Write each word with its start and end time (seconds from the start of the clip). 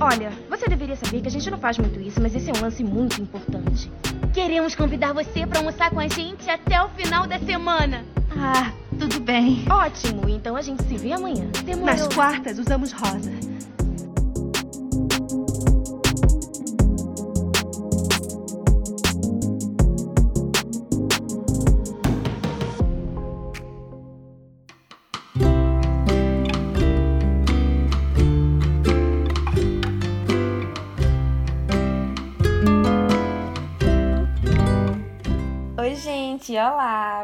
Olha, 0.00 0.32
você 0.48 0.66
deveria 0.66 0.96
saber 0.96 1.20
que 1.20 1.28
a 1.28 1.30
gente 1.30 1.50
não 1.50 1.58
faz 1.58 1.76
muito 1.76 2.00
isso, 2.00 2.22
mas 2.22 2.34
esse 2.34 2.48
é 2.48 2.52
um 2.56 2.62
lance 2.62 2.82
muito 2.82 3.20
importante. 3.20 3.92
Queremos 4.32 4.74
convidar 4.74 5.12
você 5.12 5.46
para 5.46 5.58
almoçar 5.58 5.90
com 5.90 6.00
a 6.00 6.08
gente 6.08 6.48
até 6.48 6.82
o 6.82 6.88
final 6.88 7.26
da 7.26 7.38
semana. 7.38 8.02
Ah, 8.30 8.72
tudo 8.98 9.20
bem. 9.20 9.62
Ótimo, 9.68 10.26
então 10.26 10.56
a 10.56 10.62
gente 10.62 10.82
se 10.84 10.96
vê 10.96 11.12
amanhã. 11.12 11.50
Demorou. 11.64 11.94
Nas 11.94 12.08
quartas 12.08 12.58
usamos 12.58 12.92
rosa. 12.92 13.30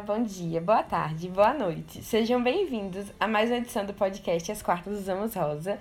Bom 0.06 0.22
dia, 0.22 0.60
boa 0.60 0.84
tarde, 0.84 1.28
boa 1.28 1.52
noite. 1.52 2.00
Sejam 2.00 2.40
bem-vindos 2.40 3.12
a 3.18 3.26
mais 3.26 3.50
uma 3.50 3.56
edição 3.56 3.84
do 3.84 3.92
podcast 3.92 4.52
As 4.52 4.62
Quartas 4.62 5.00
Usamos 5.00 5.34
Rosa. 5.34 5.80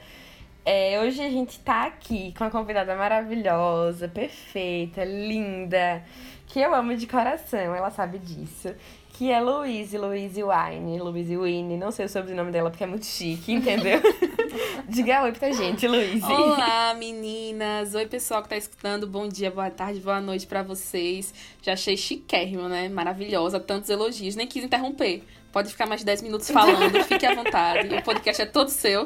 É, 0.66 1.00
hoje 1.00 1.22
a 1.22 1.30
gente 1.30 1.60
tá 1.60 1.86
aqui 1.86 2.34
com 2.36 2.44
uma 2.44 2.50
convidada 2.50 2.96
maravilhosa, 2.96 4.08
perfeita, 4.08 5.04
linda, 5.04 6.04
que 6.48 6.60
eu 6.60 6.74
amo 6.74 6.96
de 6.96 7.06
coração, 7.06 7.76
ela 7.76 7.92
sabe 7.92 8.18
disso 8.18 8.74
que 9.18 9.32
é 9.32 9.40
Louise, 9.40 9.98
Louise 9.98 10.42
Wine, 10.44 11.00
Louise 11.00 11.38
Wine, 11.38 11.78
não 11.78 11.90
sei 11.90 12.06
o 12.06 12.10
sobrenome 12.10 12.52
dela 12.52 12.70
porque 12.70 12.84
é 12.84 12.88
muito 12.88 13.06
chique, 13.06 13.54
entendeu? 13.54 14.02
Diga 14.90 15.24
oi 15.24 15.32
pra 15.32 15.52
gente, 15.54 15.88
Louise. 15.88 16.22
Olá, 16.26 16.94
meninas. 16.96 17.96
Oi, 17.96 18.06
pessoal 18.08 18.44
que 18.44 18.50
tá 18.50 18.58
escutando. 18.58 19.08
Bom 19.08 19.30
dia, 19.30 19.50
boa 19.50 19.70
tarde, 19.70 20.02
boa 20.02 20.20
noite 20.20 20.46
para 20.46 20.64
vocês. 20.64 21.34
Já 21.62 21.74
achei 21.74 21.96
chiquérrimo, 21.96 22.68
né? 22.68 22.90
Maravilhosa, 22.90 23.58
tantos 23.58 23.90
elogios. 23.90 24.36
Nem 24.36 24.48
quis 24.48 24.66
interromper. 24.66 25.24
Pode 25.50 25.70
ficar 25.70 25.86
mais 25.86 26.02
de 26.02 26.06
10 26.08 26.22
minutos 26.22 26.52
falando, 26.52 27.02
fique 27.06 27.26
à 27.26 27.34
vontade. 27.34 27.96
O 27.96 28.04
podcast 28.04 28.42
é 28.42 28.46
todo 28.46 28.68
seu. 28.68 29.06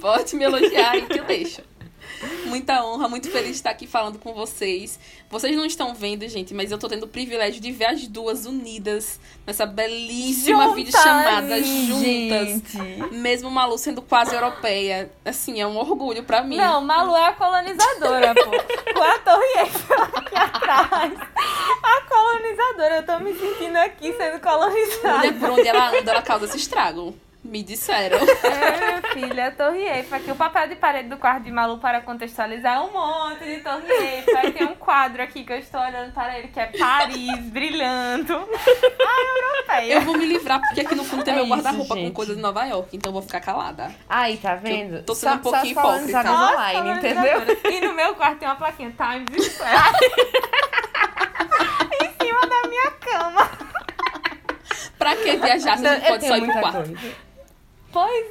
Pode 0.00 0.36
me 0.36 0.44
elogiar 0.44 0.92
aí 0.92 1.02
que 1.02 1.18
eu 1.18 1.24
deixo. 1.24 1.62
Muita 2.46 2.84
honra, 2.84 3.08
muito 3.08 3.30
feliz 3.30 3.50
de 3.50 3.56
estar 3.56 3.70
aqui 3.70 3.86
falando 3.86 4.18
com 4.18 4.32
vocês. 4.34 4.98
Vocês 5.30 5.56
não 5.56 5.64
estão 5.64 5.94
vendo, 5.94 6.28
gente, 6.28 6.52
mas 6.54 6.70
eu 6.70 6.78
tô 6.78 6.88
tendo 6.88 7.04
o 7.04 7.08
privilégio 7.08 7.60
de 7.60 7.72
ver 7.72 7.86
as 7.86 8.06
duas 8.06 8.46
unidas 8.46 9.18
nessa 9.46 9.66
belíssima 9.66 10.64
Junta 10.64 10.74
videochamada 10.74 11.62
juntas. 11.62 12.48
Gente. 12.48 12.78
Mesmo 13.12 13.50
Malu 13.50 13.78
sendo 13.78 14.02
quase 14.02 14.34
europeia. 14.34 15.10
Assim, 15.24 15.60
é 15.60 15.66
um 15.66 15.76
orgulho 15.76 16.22
para 16.24 16.42
mim. 16.42 16.56
Não, 16.56 16.80
Malu 16.80 17.16
é 17.16 17.28
a 17.28 17.32
colonizadora, 17.32 18.34
pô. 18.34 18.50
Com 18.92 19.02
a 19.02 19.18
Torre 19.18 19.60
Eiffel 19.60 20.02
aqui 20.02 20.36
atrás. 20.36 21.12
A 21.82 22.00
colonizadora. 22.08 22.96
Eu 22.96 23.06
tô 23.06 23.18
me 23.18 23.34
sentindo 23.34 23.76
aqui 23.76 24.12
sendo 24.12 24.40
colonizada. 24.40 25.18
Olha 25.18 25.32
por 25.32 25.50
onde 25.50 25.68
ela 25.68 25.98
anda, 25.98 26.10
ela 26.12 26.22
causa 26.22 26.44
esse 26.44 26.58
estrago. 26.58 27.14
Me 27.44 27.62
disseram. 27.62 28.18
É, 28.42 28.78
minha 28.78 29.02
filha, 29.12 29.50
Torre 29.52 29.82
Eiffel. 29.82 30.18
Aqui 30.18 30.30
o 30.30 30.36
papel 30.36 30.68
de 30.68 30.76
parede 30.76 31.08
do 31.08 31.16
quarto 31.16 31.44
de 31.44 31.50
Malu 31.50 31.78
para 31.78 32.00
contextualizar 32.00 32.76
é 32.76 32.80
um 32.80 32.92
monte 32.92 33.44
de 33.44 33.60
Torre 33.60 33.90
Eiffel. 33.90 34.38
Aí 34.38 34.52
tem 34.52 34.66
um 34.66 34.74
quadro 34.74 35.22
aqui 35.22 35.42
que 35.42 35.52
eu 35.52 35.58
estou 35.58 35.80
olhando 35.80 36.12
para 36.12 36.38
ele 36.38 36.48
que 36.48 36.60
é 36.60 36.66
Paris 36.66 37.38
brilhando. 37.46 38.34
Ai, 38.34 39.52
europeia. 39.52 39.94
Eu 39.94 40.00
vou 40.02 40.16
me 40.16 40.26
livrar 40.26 40.60
porque 40.60 40.80
aqui 40.82 40.94
no 40.94 41.04
fundo 41.04 41.24
tem 41.24 41.32
é 41.32 41.36
meu 41.36 41.46
guarda-roupa 41.46 41.94
com 41.94 42.10
coisa 42.12 42.34
de 42.34 42.40
Nova 42.40 42.64
York, 42.64 42.96
então 42.96 43.10
eu 43.10 43.14
vou 43.14 43.22
ficar 43.22 43.40
calada. 43.40 43.90
Aí, 44.08 44.36
tá 44.36 44.54
vendo? 44.54 45.02
Tô 45.02 45.14
sendo 45.14 45.30
só, 45.30 45.36
um 45.36 45.38
pouquinho 45.38 45.72
hipócrita. 45.72 46.22
Nossa, 46.22 46.52
online, 46.52 46.90
entendeu? 46.98 47.42
E 47.70 47.80
no 47.80 47.92
meu 47.94 48.14
quarto 48.14 48.38
tem 48.38 48.48
uma 48.48 48.56
plaquinha 48.56 48.92
Times 48.92 49.52
Square. 49.52 49.72
em 52.02 52.24
cima 52.24 52.40
da 52.46 52.68
minha 52.68 52.90
cama. 52.92 53.50
pra 54.98 55.16
que 55.16 55.36
viajar 55.36 55.78
se 55.78 55.86
a 55.86 55.94
gente 55.94 56.08
pode 56.08 56.26
só 56.26 56.36
ir 56.36 56.44
pro 56.44 56.60
quarto? 56.60 56.88
Coisa. 56.88 57.31
Pois 57.92 58.26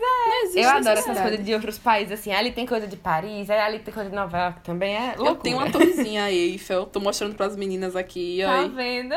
é. 0.55 0.65
Eu 0.65 0.69
adoro 0.69 0.99
essas 0.99 1.19
coisas 1.19 1.45
de 1.45 1.53
outros 1.53 1.77
países, 1.77 2.19
assim. 2.19 2.31
Ali 2.31 2.51
tem 2.51 2.65
coisa 2.65 2.87
de 2.87 2.97
Paris, 2.97 3.49
ali 3.49 3.79
tem 3.79 3.93
coisa 3.93 4.09
de 4.09 4.15
Nova 4.15 4.37
York 4.37 4.61
também. 4.61 4.95
É 4.95 5.15
loucura. 5.15 5.29
Eu 5.29 5.35
tenho 5.35 5.57
uma 5.57 5.71
torrezinha 5.71 6.31
Eiffel, 6.31 6.85
tô 6.85 6.99
mostrando 6.99 7.35
pras 7.35 7.55
meninas 7.55 7.95
aqui. 7.95 8.39
Tá 8.43 8.59
aí. 8.61 8.69
vendo? 8.69 9.15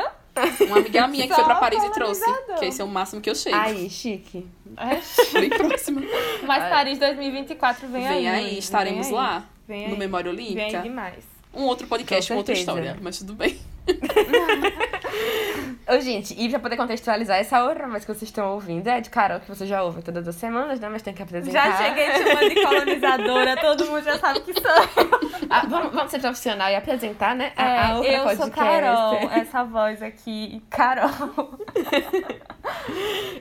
Uma 0.67 0.77
amiga 0.77 1.07
minha 1.07 1.27
que 1.27 1.33
foi 1.33 1.43
pra 1.43 1.55
Paris 1.55 1.83
e 1.83 1.91
trouxe. 1.91 2.25
Que 2.59 2.65
esse 2.65 2.81
é 2.81 2.83
o 2.83 2.87
máximo 2.87 3.21
que 3.21 3.29
eu 3.29 3.35
chego. 3.35 3.55
Aí, 3.55 3.89
chique. 3.89 4.45
É 4.77 4.99
Bem 5.39 5.49
próxima. 5.49 6.01
Mas 6.45 6.69
Paris 6.69 6.99
2024 6.99 7.87
vem, 7.87 8.01
vem 8.01 8.07
aí. 8.07 8.23
Vem 8.23 8.29
aí, 8.29 8.57
estaremos 8.57 9.07
vem 9.07 9.15
lá. 9.15 9.45
Vem 9.67 9.87
no 9.87 9.93
aí. 9.93 9.99
Memória 9.99 10.29
Olímpica. 10.29 10.81
Vem 10.81 10.81
demais. 10.81 11.23
Um 11.53 11.63
outro 11.63 11.87
podcast, 11.87 12.31
uma 12.31 12.39
outra 12.39 12.53
história. 12.53 12.97
Mas 13.01 13.17
tudo 13.17 13.33
bem. 13.33 13.57
Ô, 15.87 15.99
gente, 15.99 16.33
e 16.37 16.49
pra 16.49 16.59
poder 16.59 16.77
contextualizar, 16.77 17.37
essa 17.37 17.63
outra 17.63 17.87
voz 17.87 18.03
que 18.03 18.11
vocês 18.11 18.23
estão 18.23 18.53
ouvindo 18.53 18.87
é 18.87 18.99
de 18.99 19.09
Carol, 19.11 19.39
que 19.39 19.47
você 19.47 19.67
já 19.67 19.83
ouve 19.83 20.01
todas 20.01 20.27
as 20.27 20.33
semanas, 20.35 20.79
né? 20.79 20.89
Mas 20.89 21.03
tem 21.03 21.13
que 21.13 21.21
apresentar. 21.21 21.71
Já 21.71 21.77
cheguei 21.77 22.11
chamando 22.11 22.49
de 22.49 22.61
colonizadora, 22.63 23.55
todo 23.57 23.85
mundo 23.85 24.03
já 24.03 24.17
sabe 24.17 24.39
que 24.39 24.53
sou 24.53 24.71
eu. 24.71 25.35
Ah, 25.47 25.63
vamos, 25.67 25.93
vamos 25.93 26.09
ser 26.09 26.19
profissional 26.19 26.69
e 26.69 26.75
apresentar, 26.75 27.35
né? 27.35 27.53
A, 27.55 27.63
é, 27.63 27.77
a 27.77 27.95
outra 27.95 28.11
eu 28.11 28.23
podcast. 28.23 28.43
sou 28.43 28.51
Carol, 28.51 29.29
essa 29.31 29.63
voz 29.63 30.01
aqui, 30.01 30.61
Carol. 30.71 31.59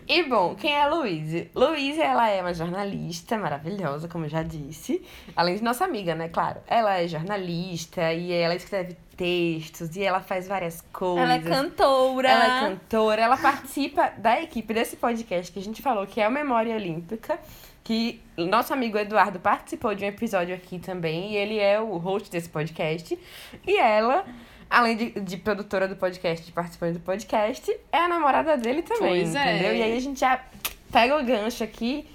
e 0.06 0.22
bom, 0.24 0.54
quem 0.54 0.74
é 0.74 0.82
a 0.82 0.88
Luíse? 0.88 1.50
Luíse, 1.54 2.00
ela 2.00 2.28
é 2.28 2.42
uma 2.42 2.52
jornalista 2.52 3.38
maravilhosa, 3.38 4.06
como 4.06 4.26
eu 4.26 4.28
já 4.28 4.42
disse. 4.42 5.02
Além 5.34 5.56
de 5.56 5.62
nossa 5.62 5.84
amiga, 5.84 6.14
né? 6.14 6.28
Claro. 6.28 6.60
Ela 6.66 7.00
é 7.00 7.08
jornalista 7.08 8.12
e 8.12 8.30
ela 8.32 8.54
escreve 8.54 8.96
textos 9.16 9.96
e 9.96 10.02
ela 10.02 10.20
faz 10.20 10.46
várias 10.46 10.80
coisas. 10.92 11.22
Ela 11.22 11.34
é 11.34 11.38
cantora. 11.40 12.28
Ela 12.28 12.44
é 12.44 12.70
cantora. 12.70 13.22
Ela 13.22 13.36
participa 13.36 14.12
da 14.18 14.40
equipe 14.40 14.72
desse 14.72 14.96
podcast 14.96 15.52
que 15.52 15.58
a 15.58 15.62
gente 15.62 15.82
falou, 15.82 16.06
que 16.06 16.20
é 16.20 16.28
o 16.28 16.30
Memória 16.30 16.74
Olímpica. 16.74 17.38
Que 17.82 18.22
nosso 18.36 18.72
amigo 18.72 18.96
Eduardo 18.96 19.38
participou 19.38 19.94
de 19.94 20.04
um 20.04 20.08
episódio 20.08 20.54
aqui 20.54 20.78
também. 20.78 21.32
E 21.32 21.36
ele 21.36 21.58
é 21.58 21.80
o 21.80 21.96
host 21.96 22.30
desse 22.30 22.48
podcast. 22.48 23.18
E 23.66 23.76
ela, 23.76 24.24
além 24.70 24.96
de, 24.96 25.10
de 25.20 25.36
produtora 25.36 25.86
do 25.86 25.94
podcast, 25.94 26.44
de 26.44 26.52
participante 26.52 26.94
do 26.94 27.00
podcast, 27.00 27.70
é 27.92 27.98
a 27.98 28.08
namorada 28.08 28.56
dele 28.56 28.82
também. 28.82 29.22
Pois 29.22 29.34
é. 29.34 29.54
entendeu? 29.54 29.72
É. 29.72 29.76
E 29.76 29.82
aí 29.82 29.96
a 29.96 30.00
gente 30.00 30.20
já 30.20 30.42
pega 30.90 31.16
o 31.18 31.24
gancho 31.24 31.62
aqui 31.62 32.06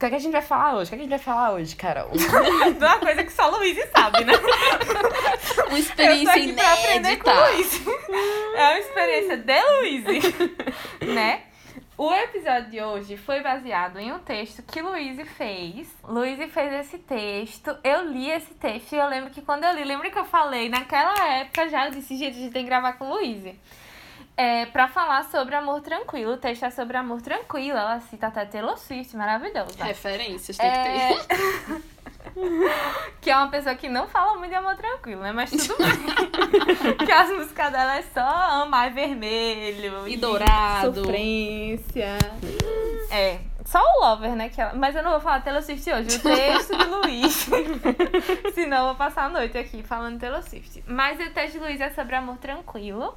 o 0.00 0.02
que, 0.02 0.06
é 0.06 0.08
que 0.08 0.16
a 0.16 0.18
gente 0.18 0.32
vai 0.32 0.40
falar 0.40 0.76
hoje? 0.76 0.86
O 0.86 0.88
que, 0.88 0.94
é 0.94 0.96
que 0.96 1.02
a 1.02 1.04
gente 1.04 1.10
vai 1.10 1.18
falar 1.18 1.52
hoje, 1.52 1.76
Carol? 1.76 2.08
De 2.08 2.24
uma 2.82 2.98
coisa 2.98 3.22
que 3.22 3.30
só 3.30 3.50
Luiz 3.50 3.76
sabe, 3.94 4.24
né? 4.24 4.32
Uma 5.68 5.78
experiência 5.78 6.22
Eu 6.22 6.24
tô 6.24 6.30
aqui 6.30 6.40
inédita. 6.40 6.62
Pra 6.62 6.72
aprender 6.72 7.16
com 7.18 7.30
Luiz. 7.30 7.86
É 8.56 8.68
uma 8.68 8.78
experiência 8.78 9.36
de 9.36 9.60
Luiz, 9.62 10.04
né? 11.14 11.42
O 11.98 12.10
episódio 12.14 12.70
de 12.70 12.80
hoje 12.80 13.18
foi 13.18 13.42
baseado 13.42 13.98
em 13.98 14.10
um 14.10 14.20
texto 14.20 14.62
que 14.62 14.80
Luiz 14.80 15.20
fez. 15.36 15.86
Luiz 16.08 16.50
fez 16.50 16.72
esse 16.72 16.96
texto, 17.00 17.76
eu 17.84 18.06
li 18.06 18.30
esse 18.30 18.54
texto 18.54 18.94
e 18.94 18.96
eu 18.96 19.06
lembro 19.06 19.28
que 19.28 19.42
quando 19.42 19.64
eu 19.64 19.74
li, 19.74 19.84
lembra 19.84 20.10
que 20.10 20.18
eu 20.18 20.24
falei 20.24 20.70
naquela 20.70 21.28
época 21.34 21.68
já, 21.68 21.84
eu 21.84 21.90
disse, 21.90 22.16
gente, 22.16 22.38
a 22.38 22.40
gente 22.40 22.52
tem 22.54 22.62
que 22.62 22.70
gravar 22.70 22.94
com 22.94 23.10
Luiz 23.10 23.44
é, 24.40 24.64
para 24.64 24.88
falar 24.88 25.24
sobre 25.24 25.54
amor 25.54 25.82
tranquilo. 25.82 26.32
O 26.32 26.36
texto 26.38 26.64
é 26.64 26.70
sobre 26.70 26.96
amor 26.96 27.20
tranquilo. 27.20 27.76
Ela 27.76 28.00
cita 28.00 28.28
até 28.28 28.46
Taylor 28.46 28.78
Swift, 28.78 29.14
maravilhosa. 29.14 29.84
Referências, 29.84 30.56
tem 30.56 30.66
é... 30.66 31.14
que 31.14 31.26
ter. 31.26 31.82
que 33.20 33.30
é 33.30 33.36
uma 33.36 33.50
pessoa 33.50 33.74
que 33.74 33.86
não 33.90 34.08
fala 34.08 34.38
muito 34.38 34.50
de 34.50 34.56
amor 34.56 34.76
tranquilo, 34.76 35.20
né? 35.20 35.32
Mas 35.32 35.50
tudo 35.50 35.76
bem. 35.76 36.96
que 37.04 37.12
as 37.12 37.28
músicas 37.28 37.70
dela 37.70 37.98
é 37.98 38.02
só 38.02 38.62
amar 38.62 38.90
vermelho 38.90 40.08
e, 40.08 40.14
e 40.14 40.16
dourado. 40.16 41.04
Sofrência. 41.04 42.16
É. 43.10 43.40
Só 43.66 43.78
o 43.78 44.00
Lover, 44.06 44.34
né? 44.34 44.48
Que 44.48 44.62
ela... 44.62 44.72
Mas 44.72 44.96
eu 44.96 45.02
não 45.02 45.10
vou 45.10 45.20
falar 45.20 45.42
Taylor 45.42 45.62
Swift 45.62 45.92
hoje. 45.92 46.16
O 46.16 46.22
texto 46.22 46.78
de 46.78 46.84
Luiz. 46.86 47.46
Senão 48.54 48.78
eu 48.78 48.84
vou 48.86 48.94
passar 48.94 49.26
a 49.26 49.28
noite 49.28 49.58
aqui 49.58 49.82
falando 49.82 50.18
Taylor 50.18 50.42
Swift. 50.42 50.82
Mas 50.86 51.20
o 51.20 51.30
texto 51.30 51.52
de 51.52 51.58
Luiz 51.58 51.78
é 51.78 51.90
sobre 51.90 52.16
amor 52.16 52.38
tranquilo. 52.38 53.14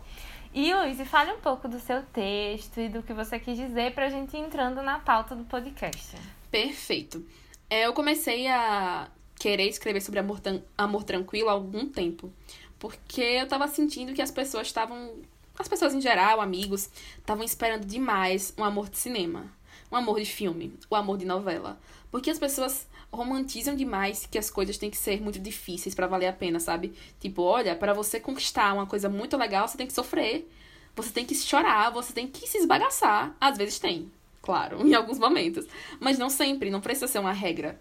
E 0.54 0.72
Luiz, 0.72 1.02
fale 1.08 1.32
um 1.32 1.40
pouco 1.40 1.68
do 1.68 1.80
seu 1.80 2.04
texto 2.04 2.80
e 2.80 2.88
do 2.88 3.02
que 3.02 3.12
você 3.12 3.40
quis 3.40 3.58
dizer 3.58 3.92
para 3.96 4.06
a 4.06 4.10
gente 4.10 4.38
ir 4.38 4.40
entrando 4.40 4.84
na 4.84 5.00
pauta 5.00 5.36
do 5.36 5.44
podcast. 5.46 6.16
Perfeito. 6.52 7.26
É, 7.68 7.88
eu 7.88 7.94
comecei 7.94 8.48
a 8.48 9.10
querer 9.36 9.68
escrever 9.68 10.00
sobre 10.00 10.20
amor, 10.20 10.40
amor 10.78 11.04
tranquilo 11.04 11.50
há 11.50 11.54
algum 11.54 11.90
tempo. 11.90 12.32
Porque 12.78 13.22
eu 13.22 13.48
tava 13.48 13.68
sentindo 13.68 14.14
que 14.14 14.22
as 14.22 14.30
pessoas 14.30 14.68
estavam. 14.68 15.16
As 15.58 15.68
pessoas 15.68 15.96
em 15.96 16.02
geral, 16.02 16.40
amigos, 16.40 16.88
estavam 17.18 17.44
esperando 17.44 17.86
demais 17.86 18.54
um 18.56 18.64
amor 18.64 18.90
de 18.90 18.98
cinema, 19.00 19.52
um 19.92 19.96
amor 19.96 20.20
de 20.20 20.26
filme, 20.26 20.78
o 20.88 20.94
um 20.94 20.98
amor 20.98 21.18
de 21.18 21.26
novela. 21.26 21.80
Porque 22.12 22.30
as 22.30 22.38
pessoas 22.38 22.88
romantizam 23.14 23.76
demais 23.76 24.26
que 24.26 24.38
as 24.38 24.50
coisas 24.50 24.78
têm 24.78 24.90
que 24.90 24.98
ser 24.98 25.22
muito 25.22 25.40
difíceis 25.40 25.94
para 25.94 26.08
valer 26.08 26.28
a 26.28 26.34
pena, 26.34 26.60
sabe? 26.60 26.94
Tipo, 27.20 27.44
olha, 27.44 27.76
para 27.76 27.94
você 27.94 28.20
conquistar 28.20 28.74
uma 28.74 28.88
coisa 28.88 29.08
muito 29.08 29.38
legal, 29.38 29.68
você 29.68 29.78
tem 29.78 29.86
que 29.88 29.94
sofrer, 29.94 30.50
você 30.96 31.12
tem 31.12 31.24
que 31.26 31.36
chorar, 31.36 31.92
você 31.92 32.12
tem 32.12 32.28
que 32.28 32.48
se 32.48 32.58
esbagaçar. 32.58 33.36
Às 33.40 33.58
vezes 33.58 33.78
tem, 33.80 34.12
claro, 34.42 34.82
em 34.86 34.94
alguns 34.96 35.20
momentos, 35.20 35.66
mas 36.00 36.18
não 36.18 36.30
sempre, 36.30 36.70
não 36.72 36.82
precisa 36.82 37.08
ser 37.08 37.20
uma 37.20 37.32
regra. 37.32 37.80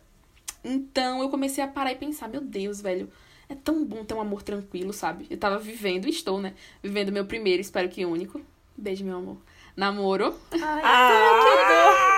Então 0.62 1.22
eu 1.22 1.28
comecei 1.28 1.64
a 1.64 1.68
parar 1.68 1.92
e 1.92 1.96
pensar, 1.96 2.28
meu 2.28 2.40
Deus, 2.40 2.80
velho, 2.80 3.10
é 3.48 3.54
tão 3.54 3.84
bom 3.84 4.04
ter 4.04 4.14
um 4.14 4.20
amor 4.20 4.42
tranquilo, 4.42 4.92
sabe? 4.92 5.26
Eu 5.30 5.38
tava 5.38 5.58
vivendo, 5.58 6.08
estou, 6.08 6.40
né? 6.40 6.54
Vivendo 6.82 7.10
meu 7.10 7.24
primeiro, 7.24 7.60
espero 7.60 7.88
que 7.88 8.04
único. 8.04 8.40
Beijo, 8.76 9.04
meu 9.04 9.16
amor. 9.16 9.38
Namoro. 9.76 10.34
Ai, 10.52 10.82
Ah, 10.84 12.11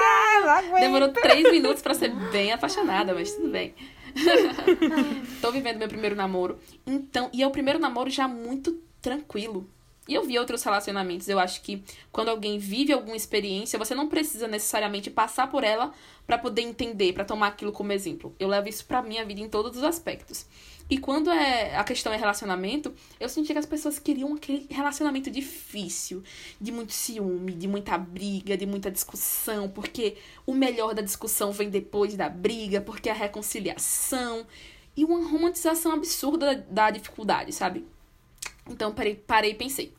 Demorou 0.81 1.09
três 1.13 1.51
minutos 1.51 1.83
pra 1.83 1.95
ser 1.95 2.11
bem 2.31 2.53
apaixonada, 2.53 3.15
mas 3.15 3.33
tudo 3.33 3.49
bem. 3.49 3.75
Tô 5.41 5.51
vivendo 5.51 5.79
meu 5.79 5.89
primeiro 5.89 6.15
namoro. 6.15 6.59
Então, 6.87 7.31
e 7.33 7.43
é 7.43 7.47
o 7.47 7.51
primeiro 7.51 7.79
namoro 7.79 8.11
já 8.11 8.29
muito 8.29 8.81
tranquilo. 9.03 9.69
E 10.07 10.15
eu 10.15 10.25
vi 10.25 10.39
outros 10.39 10.63
relacionamentos. 10.63 11.29
Eu 11.29 11.39
acho 11.39 11.63
que 11.63 11.83
quando 12.13 12.29
alguém 12.29 12.59
vive 12.59 12.93
alguma 12.93 13.17
experiência, 13.17 13.79
você 13.79 13.95
não 13.95 14.09
precisa 14.09 14.47
necessariamente 14.47 15.11
passar 15.11 15.51
por 15.51 15.65
ela 15.65 15.93
pra 16.27 16.37
poder 16.37 16.63
entender, 16.63 17.13
pra 17.13 17.25
tomar 17.25 17.49
aquilo 17.49 17.73
como 17.73 17.93
exemplo. 17.93 18.35
Eu 18.39 18.49
levo 18.49 18.69
isso 18.69 18.85
pra 18.85 19.03
minha 19.03 19.25
vida 19.25 19.41
em 19.41 19.49
todos 19.49 19.77
os 19.79 19.83
aspectos. 19.83 20.47
E 20.89 20.99
quando 20.99 21.31
é 21.31 21.75
a 21.77 21.83
questão 21.83 22.13
é 22.13 22.17
relacionamento, 22.17 22.93
eu 23.19 23.29
senti 23.29 23.53
que 23.53 23.59
as 23.59 23.65
pessoas 23.65 23.99
queriam 23.99 24.35
aquele 24.35 24.67
relacionamento 24.71 25.31
difícil, 25.31 26.23
de 26.61 26.71
muito 26.71 26.93
ciúme, 26.93 27.53
de 27.53 27.67
muita 27.67 27.97
briga, 27.97 28.55
de 28.55 28.67
muita 28.67 28.91
discussão, 28.91 29.69
porque 29.71 30.19
o 30.45 30.53
melhor 30.53 30.93
da 30.95 31.01
discussão 31.01 31.53
vem 31.53 31.71
depois 31.71 32.15
da 32.15 32.29
briga, 32.29 32.83
porque 32.83 33.09
a 33.09 33.15
reconciliação 33.15 34.47
e 34.95 35.05
uma 35.07 35.27
romantização 35.27 35.93
absurda 35.93 36.55
da, 36.55 36.63
da 36.69 36.91
dificuldade, 36.91 37.51
sabe? 37.53 37.87
Então 38.69 38.93
parei, 38.93 39.15
parei 39.17 39.51
e 39.53 39.55
pensei. 39.55 39.93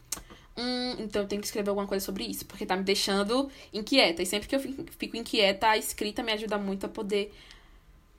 Hum, 0.58 0.96
então 1.00 1.24
eu 1.24 1.28
tenho 1.28 1.42
que 1.42 1.48
escrever 1.48 1.70
alguma 1.70 1.88
coisa 1.88 2.04
sobre 2.06 2.24
isso, 2.26 2.46
porque 2.46 2.66
tá 2.66 2.76
me 2.78 2.84
deixando 2.84 3.50
inquieta. 3.74 4.22
E 4.24 4.26
sempre 4.26 4.48
que 4.48 4.56
eu 4.56 4.60
fico 4.98 5.18
inquieta, 5.18 5.70
a 5.70 5.78
escrita 5.78 6.24
me 6.24 6.32
ajuda 6.32 6.58
muito 6.58 6.86
a 6.86 6.90
poder 6.90 7.34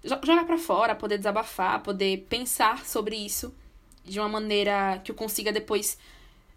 jo- 0.05 0.21
jogar 0.25 0.45
pra 0.45 0.59
fora, 0.59 0.95
poder 0.95 1.19
desabafar, 1.19 1.83
poder 1.83 2.27
pensar 2.29 2.85
sobre 2.87 3.17
isso 3.17 3.55
de 4.05 4.21
uma 4.21 4.29
maneira 4.29 5.01
que 5.05 5.11
eu 5.11 5.15
consiga 5.17 5.53
depois, 5.53 5.99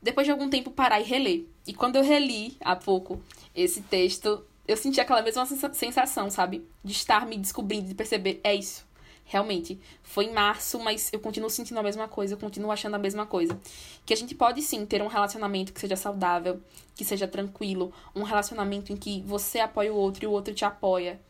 depois 0.01 0.25
de 0.27 0.31
algum 0.31 0.49
tempo, 0.49 0.71
parar 0.71 0.99
e 0.99 1.03
reler. 1.03 1.45
E 1.67 1.73
quando 1.73 1.95
eu 1.97 2.03
reli 2.03 2.57
há 2.61 2.75
pouco 2.75 3.21
esse 3.55 3.81
texto, 3.81 4.43
eu 4.67 4.77
senti 4.77 5.01
aquela 5.01 5.21
mesma 5.21 5.45
sensa- 5.45 5.73
sensação, 5.73 6.29
sabe? 6.29 6.65
De 6.83 6.91
estar 6.91 7.25
me 7.25 7.37
descobrindo, 7.37 7.87
de 7.87 7.95
perceber, 7.95 8.39
é 8.43 8.53
isso. 8.55 8.85
Realmente, 9.31 9.79
foi 10.01 10.25
em 10.25 10.33
março, 10.33 10.79
mas 10.79 11.13
eu 11.13 11.19
continuo 11.19 11.51
sentindo 11.51 11.79
a 11.79 11.83
mesma 11.83 12.07
coisa, 12.07 12.33
eu 12.33 12.37
continuo 12.39 12.71
achando 12.71 12.95
a 12.95 12.97
mesma 12.97 13.27
coisa. 13.27 13.59
Que 14.03 14.11
a 14.11 14.17
gente 14.17 14.33
pode 14.33 14.59
sim 14.63 14.87
ter 14.87 15.03
um 15.03 15.07
relacionamento 15.07 15.71
que 15.71 15.79
seja 15.79 15.95
saudável, 15.95 16.59
que 16.95 17.05
seja 17.05 17.27
tranquilo, 17.27 17.93
um 18.15 18.23
relacionamento 18.23 18.91
em 18.91 18.97
que 18.97 19.21
você 19.21 19.59
apoia 19.59 19.93
o 19.93 19.95
outro 19.95 20.23
e 20.23 20.27
o 20.27 20.31
outro 20.31 20.51
te 20.51 20.65
apoia. 20.65 21.21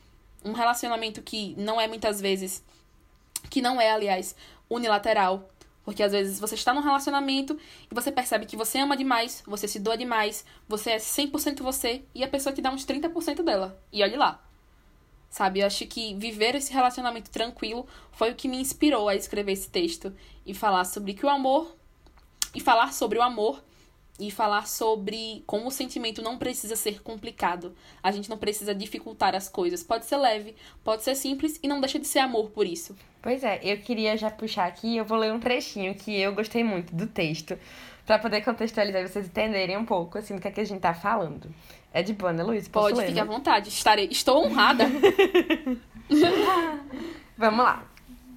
Um 0.46 0.54
relacionamento 0.54 1.22
que 1.22 1.54
não 1.58 1.80
é 1.80 1.90
muitas 1.90 2.22
vezes, 2.22 2.64
que 3.50 3.62
não 3.62 3.82
é, 3.82 3.92
aliás, 3.92 4.34
unilateral. 4.70 5.50
Porque 5.84 6.02
às 6.02 6.14
vezes 6.14 6.40
você 6.40 6.56
está 6.56 6.74
num 6.74 6.80
relacionamento 6.80 7.60
e 7.92 7.94
você 7.94 8.14
percebe 8.14 8.46
que 8.46 8.56
você 8.56 8.80
ama 8.80 8.96
demais, 8.96 9.44
você 9.46 9.68
se 9.68 9.78
doa 9.78 9.98
demais, 9.98 10.46
você 10.70 10.92
é 10.92 10.98
100% 10.98 11.62
você 11.62 12.06
e 12.16 12.24
a 12.24 12.30
pessoa 12.30 12.56
te 12.56 12.62
dá 12.62 12.72
uns 12.72 12.86
30% 12.86 13.44
dela. 13.44 13.78
E 13.92 14.02
olhe 14.02 14.16
lá. 14.16 14.42
Sabe, 15.30 15.60
eu 15.60 15.68
acho 15.68 15.86
que 15.86 16.16
viver 16.16 16.56
esse 16.56 16.74
relacionamento 16.74 17.30
tranquilo 17.30 17.88
foi 18.12 18.32
o 18.32 18.36
que 18.36 18.48
me 18.48 18.60
inspirou 18.60 19.08
a 19.08 19.16
escrever 19.16 19.52
esse 19.52 19.70
texto 19.70 20.14
e 20.46 20.54
falar 20.54 20.86
sobre 20.86 21.14
que 21.14 21.26
o 21.26 21.30
amor 21.30 21.76
e 22.56 22.60
falar 22.60 22.94
sobre 22.94 23.20
o 23.20 23.22
amor 23.22 23.64
e 24.20 24.30
falar 24.30 24.68
sobre 24.68 25.44
como 25.48 25.68
o 25.68 25.72
sentimento 25.72 26.22
não 26.22 26.38
precisa 26.38 26.76
ser 26.76 27.02
complicado. 27.02 27.74
A 28.04 28.12
gente 28.12 28.30
não 28.30 28.38
precisa 28.38 28.76
dificultar 28.76 29.34
as 29.34 29.48
coisas. 29.48 29.82
Pode 29.82 30.06
ser 30.06 30.18
leve, 30.18 30.56
pode 30.84 31.04
ser 31.04 31.16
simples 31.16 31.58
e 31.64 31.68
não 31.68 31.80
deixa 31.80 31.98
de 31.98 32.06
ser 32.06 32.20
amor 32.20 32.50
por 32.50 32.66
isso. 32.66 32.96
Pois 33.22 33.44
é, 33.44 33.60
eu 33.64 33.78
queria 33.78 34.18
já 34.18 34.30
puxar 34.30 34.66
aqui, 34.66 34.98
eu 34.98 35.06
vou 35.06 35.18
ler 35.18 35.32
um 35.32 35.40
trechinho 35.40 35.96
que 35.96 36.20
eu 36.20 36.34
gostei 36.34 36.64
muito 36.64 36.94
do 36.94 37.08
texto, 37.08 37.58
pra 38.06 38.18
poder 38.18 38.42
contextualizar 38.42 39.02
e 39.02 39.08
vocês 39.08 39.28
entenderem 39.28 39.78
um 39.78 39.86
pouco, 39.86 40.18
assim, 40.18 40.36
do 40.36 40.42
que, 40.42 40.48
é 40.48 40.52
que 40.52 40.62
a 40.62 40.66
gente 40.66 40.82
tá 40.82 40.94
falando. 40.94 41.54
É 41.94 42.04
de 42.04 42.14
boa, 42.14 42.32
né, 42.32 42.44
Luiz? 42.44 42.68
Posso 42.68 42.88
Pode, 42.88 42.98
ler, 43.00 43.08
fique 43.08 43.20
à 43.20 43.26
né? 43.26 43.32
vontade. 43.32 43.70
Estarei, 43.70 44.08
estou 44.12 44.46
honrada. 44.46 44.86
Vamos 47.38 47.66
lá. 47.66 47.84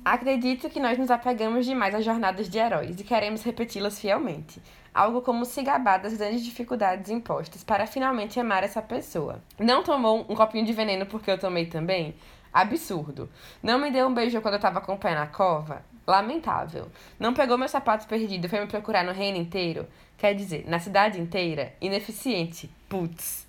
Acredito 0.05 0.69
que 0.69 0.81
nós 0.81 0.99
nos 0.99 1.11
apegamos 1.11 1.65
demais 1.65 1.95
às 1.95 2.05
jornadas 2.05 2.49
de 2.49 2.59
heróis 2.59 2.99
e 2.99 3.05
queremos 3.05 3.43
repeti-las 3.43 4.01
fielmente. 4.01 4.61
Algo 4.93 5.23
como 5.23 5.45
se 5.45 5.63
gabar 5.63 5.99
das 5.99 6.17
grandes 6.17 6.45
dificuldades 6.45 7.11
impostas 7.11 7.63
para 7.63 7.87
finalmente 7.87 8.41
amar 8.41 8.65
essa 8.65 8.83
pessoa. 8.83 9.41
Não 9.59 9.83
tomou 9.83 10.27
um 10.29 10.35
copinho 10.35 10.67
de 10.67 10.73
veneno 10.73 11.07
porque 11.07 11.31
eu 11.31 11.39
tomei 11.39 11.67
também? 11.67 12.15
Absurdo. 12.53 13.31
Não 13.63 13.79
me 13.79 13.91
deu 13.91 14.09
um 14.09 14.13
beijo 14.13 14.41
quando 14.43 14.55
eu 14.55 14.61
tava 14.61 14.81
com 14.81 14.95
o 14.95 14.99
pé 14.99 15.15
na 15.15 15.27
cova? 15.27 15.83
Lamentável. 16.07 16.89
Não 17.19 17.33
pegou 17.33 17.57
meu 17.57 17.69
sapato 17.69 18.07
perdido 18.07 18.45
e 18.45 18.49
foi 18.49 18.61
me 18.61 18.67
procurar 18.67 19.05
no 19.05 19.13
reino 19.13 19.39
inteiro? 19.39 19.87
Quer 20.19 20.35
dizer, 20.35 20.65
na 20.69 20.79
cidade 20.79 21.21
inteira? 21.21 21.75
Ineficiente. 21.81 22.69
Putz. 22.93 23.47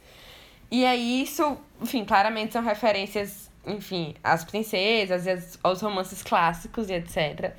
E 0.72 0.86
aí, 0.86 1.22
isso, 1.22 1.58
enfim, 1.82 2.06
claramente 2.06 2.54
são 2.54 2.64
referências, 2.64 3.52
enfim, 3.68 4.16
às 4.24 4.46
princesas 4.46 5.28
às- 5.28 5.60
aos 5.62 5.82
romances 5.82 6.24
clássicos 6.24 6.90
e 6.90 6.94
etc. 6.94 7.54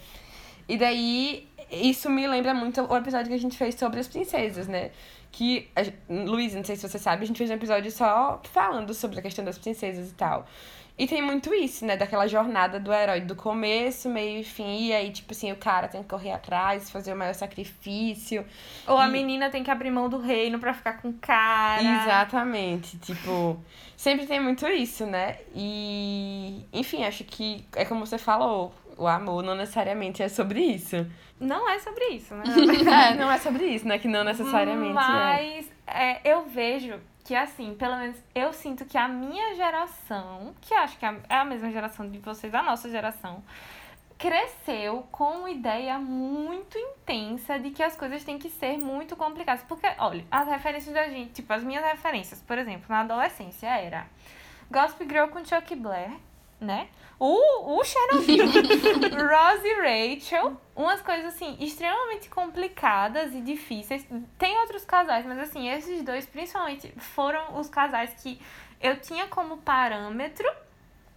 E 0.66 0.78
daí, 0.78 1.46
isso 1.70 2.08
me 2.08 2.26
lembra 2.26 2.54
muito 2.54 2.80
o 2.82 2.96
episódio 2.96 3.28
que 3.28 3.34
a 3.34 3.38
gente 3.38 3.56
fez 3.58 3.74
sobre 3.74 4.00
as 4.00 4.08
princesas, 4.08 4.66
né? 4.66 4.90
Que, 5.30 5.68
a 5.76 5.82
Luiz, 6.08 6.54
não 6.54 6.64
sei 6.64 6.74
se 6.76 6.88
você 6.88 6.98
sabe, 6.98 7.24
a 7.24 7.26
gente 7.26 7.36
fez 7.36 7.50
um 7.50 7.54
episódio 7.54 7.90
só 7.90 8.40
falando 8.50 8.94
sobre 8.94 9.18
a 9.18 9.22
questão 9.22 9.44
das 9.44 9.58
princesas 9.58 10.10
e 10.10 10.14
tal. 10.14 10.46
E 10.96 11.08
tem 11.08 11.20
muito 11.20 11.52
isso, 11.52 11.84
né? 11.84 11.96
Daquela 11.96 12.28
jornada 12.28 12.78
do 12.78 12.92
herói, 12.92 13.20
do 13.20 13.34
começo, 13.34 14.08
meio 14.08 14.40
e 14.40 14.44
fim, 14.44 14.86
e 14.86 14.92
aí, 14.92 15.10
tipo 15.10 15.32
assim, 15.32 15.50
o 15.50 15.56
cara 15.56 15.88
tem 15.88 16.02
que 16.04 16.08
correr 16.08 16.30
atrás, 16.30 16.88
fazer 16.88 17.12
o 17.12 17.16
maior 17.16 17.34
sacrifício. 17.34 18.46
Ou 18.86 18.96
a 18.96 19.08
E- 19.08 19.10
menina 19.10 19.50
tem 19.50 19.64
que 19.64 19.70
abrir 19.72 19.90
mão 19.90 20.08
do 20.08 20.18
reino 20.18 20.58
pra 20.60 20.72
ficar 20.72 21.02
com 21.02 21.08
o 21.08 21.14
cara. 21.14 21.82
Exatamente, 21.82 22.96
tipo, 22.98 23.58
sempre 23.96 24.24
tem 24.26 24.38
muito 24.38 24.64
isso, 24.68 25.04
né? 25.04 25.38
E, 25.54 26.64
enfim, 26.72 27.04
acho 27.04 27.24
que 27.24 27.64
é 27.74 27.84
como 27.84 28.06
você 28.06 28.16
falou, 28.16 28.72
o 28.96 29.08
amor 29.08 29.42
não 29.42 29.56
necessariamente 29.56 30.22
é 30.22 30.28
sobre 30.28 30.60
isso. 30.60 31.04
Não 31.40 31.68
é 31.68 31.80
sobre 31.80 32.04
isso, 32.10 32.32
né? 32.36 32.44
é, 33.10 33.14
não 33.16 33.28
é 33.32 33.38
sobre 33.38 33.64
isso, 33.66 33.86
né? 33.88 33.98
Que 33.98 34.06
não 34.06 34.22
necessariamente 34.22 34.92
é. 34.92 34.94
Mas 34.94 35.72
é, 35.88 36.20
eu 36.24 36.46
vejo 36.46 36.94
que, 37.24 37.34
assim, 37.34 37.74
pelo 37.74 37.96
menos 37.96 38.16
eu 38.34 38.52
sinto 38.52 38.84
que 38.84 38.98
a 38.98 39.08
minha 39.08 39.54
geração, 39.54 40.54
que 40.60 40.74
acho 40.74 40.98
que 40.98 41.06
é 41.06 41.16
a 41.30 41.44
mesma 41.44 41.70
geração 41.70 42.08
de 42.08 42.18
vocês, 42.18 42.54
a 42.54 42.62
nossa 42.62 42.90
geração, 42.90 43.42
cresceu 44.18 45.06
com 45.10 45.38
uma 45.38 45.50
ideia 45.50 45.98
muito 45.98 46.78
intensa 46.78 47.58
de 47.58 47.70
que 47.70 47.82
as 47.82 47.96
coisas 47.96 48.22
têm 48.22 48.38
que 48.38 48.50
ser 48.50 48.76
muito 48.78 49.16
complicadas. 49.16 49.64
Porque, 49.64 49.86
olha, 49.98 50.24
as 50.30 50.46
referências 50.46 50.94
da 50.94 51.08
gente, 51.08 51.32
tipo, 51.32 51.52
as 51.52 51.64
minhas 51.64 51.84
referências, 51.84 52.42
por 52.42 52.58
exemplo, 52.58 52.84
na 52.88 53.00
adolescência 53.00 53.68
era 53.68 54.06
Gossip 54.70 55.04
Girl 55.08 55.28
com 55.28 55.44
Chuck 55.44 55.74
Blair, 55.74 56.12
né? 56.60 56.88
O, 57.18 57.78
o 57.78 57.84
Chernobyl, 57.84 58.46
Rose 58.50 59.66
e 59.66 60.14
Rachel, 60.14 60.60
umas 60.74 61.00
coisas 61.00 61.26
assim 61.26 61.56
extremamente 61.60 62.28
complicadas 62.28 63.34
e 63.34 63.40
difíceis. 63.40 64.06
Tem 64.38 64.58
outros 64.58 64.84
casais, 64.84 65.24
mas 65.24 65.38
assim, 65.38 65.68
esses 65.68 66.02
dois 66.02 66.26
principalmente 66.26 66.92
foram 66.96 67.58
os 67.58 67.68
casais 67.68 68.12
que 68.22 68.40
eu 68.80 69.00
tinha 69.00 69.26
como 69.28 69.58
parâmetro 69.58 70.46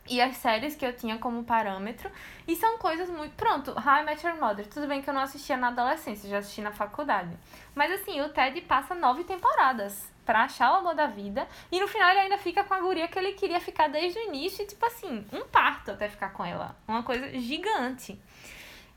e 0.10 0.22
as 0.22 0.38
séries 0.38 0.76
que 0.76 0.86
eu 0.86 0.96
tinha 0.96 1.18
como 1.18 1.44
parâmetro. 1.44 2.10
E 2.48 2.56
são 2.56 2.78
coisas 2.78 3.10
muito. 3.10 3.34
Pronto, 3.36 3.72
How 3.72 4.02
I 4.02 4.04
Met 4.06 4.26
Your 4.26 4.38
Mother. 4.40 4.68
Tudo 4.68 4.88
bem 4.88 5.02
que 5.02 5.10
eu 5.10 5.14
não 5.14 5.22
assistia 5.22 5.58
na 5.58 5.68
adolescência, 5.70 6.30
já 6.30 6.40
assisti 6.40 6.62
na 6.62 6.72
faculdade. 6.72 7.36
Mas 7.76 7.92
assim, 7.92 8.22
o 8.22 8.30
Ted 8.30 8.60
passa 8.62 8.96
nove 8.96 9.24
temporadas 9.24 10.12
pra 10.26 10.44
achar 10.44 10.74
o 10.74 10.76
amor 10.76 10.96
da 10.96 11.08
vida. 11.08 11.48
E 11.72 11.80
no 11.80 11.88
final 11.88 12.10
ele 12.10 12.20
ainda 12.20 12.38
fica 12.38 12.64
com 12.64 12.74
a 12.74 12.80
guria 12.80 13.08
que 13.08 13.18
ele 13.18 13.34
queria 13.34 13.60
ficar 13.60 13.88
desde 13.88 14.20
o 14.20 14.24
início. 14.24 14.66
Tipo 14.66 14.86
assim, 14.86 15.26
um 15.32 15.46
parto 15.46 15.92
até 15.92 16.08
ficar 16.10 16.30
com 16.30 16.44
ela. 16.44 16.76
Uma 16.88 17.04
coisa 17.04 17.30
gigante. 17.40 18.20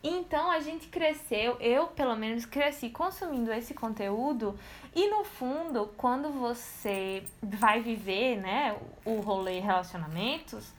Então 0.03 0.51
a 0.51 0.61
gente 0.61 0.89
cresceu, 0.89 1.59
eu 1.61 1.87
pelo 1.89 2.17
menos 2.17 2.47
cresci 2.47 2.89
consumindo 2.89 3.53
esse 3.53 3.75
conteúdo 3.75 4.59
e 4.95 5.09
no 5.11 5.25
fundo, 5.25 5.93
quando 5.97 6.31
você 6.31 7.23
vai 7.43 7.81
viver, 7.81 8.37
né, 8.39 8.77
o 9.05 9.21
rolê 9.21 9.61
relacionamentos, 9.61 10.73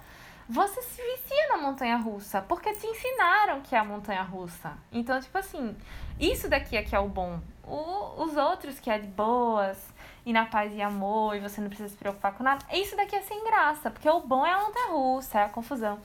você 0.51 0.81
se 0.81 1.01
vicia 1.01 1.47
na 1.47 1.57
montanha 1.57 1.95
russa, 1.95 2.41
porque 2.41 2.73
te 2.73 2.85
ensinaram 2.85 3.61
que 3.61 3.73
é 3.73 3.79
a 3.79 3.85
montanha 3.85 4.21
russa. 4.21 4.73
Então, 4.91 5.17
tipo 5.21 5.37
assim, 5.37 5.73
isso 6.19 6.49
daqui 6.49 6.75
é 6.75 6.83
que 6.83 6.93
é 6.93 6.99
o 6.99 7.07
bom. 7.07 7.39
O, 7.63 8.21
os 8.21 8.35
outros 8.35 8.77
que 8.77 8.89
é 8.89 8.99
de 8.99 9.07
boas 9.07 9.81
e 10.25 10.33
na 10.33 10.45
paz 10.45 10.73
e 10.75 10.81
amor 10.81 11.37
e 11.37 11.39
você 11.39 11.61
não 11.61 11.69
precisa 11.69 11.87
se 11.87 11.95
preocupar 11.95 12.33
com 12.33 12.43
nada, 12.43 12.65
isso 12.73 12.97
daqui 12.97 13.15
é 13.15 13.21
sem 13.21 13.41
graça, 13.45 13.89
porque 13.89 14.09
o 14.09 14.19
bom 14.19 14.45
é 14.45 14.51
a 14.51 14.59
montanha 14.59 14.91
russa, 14.91 15.39
é 15.39 15.45
a 15.45 15.49
confusão. 15.49 15.99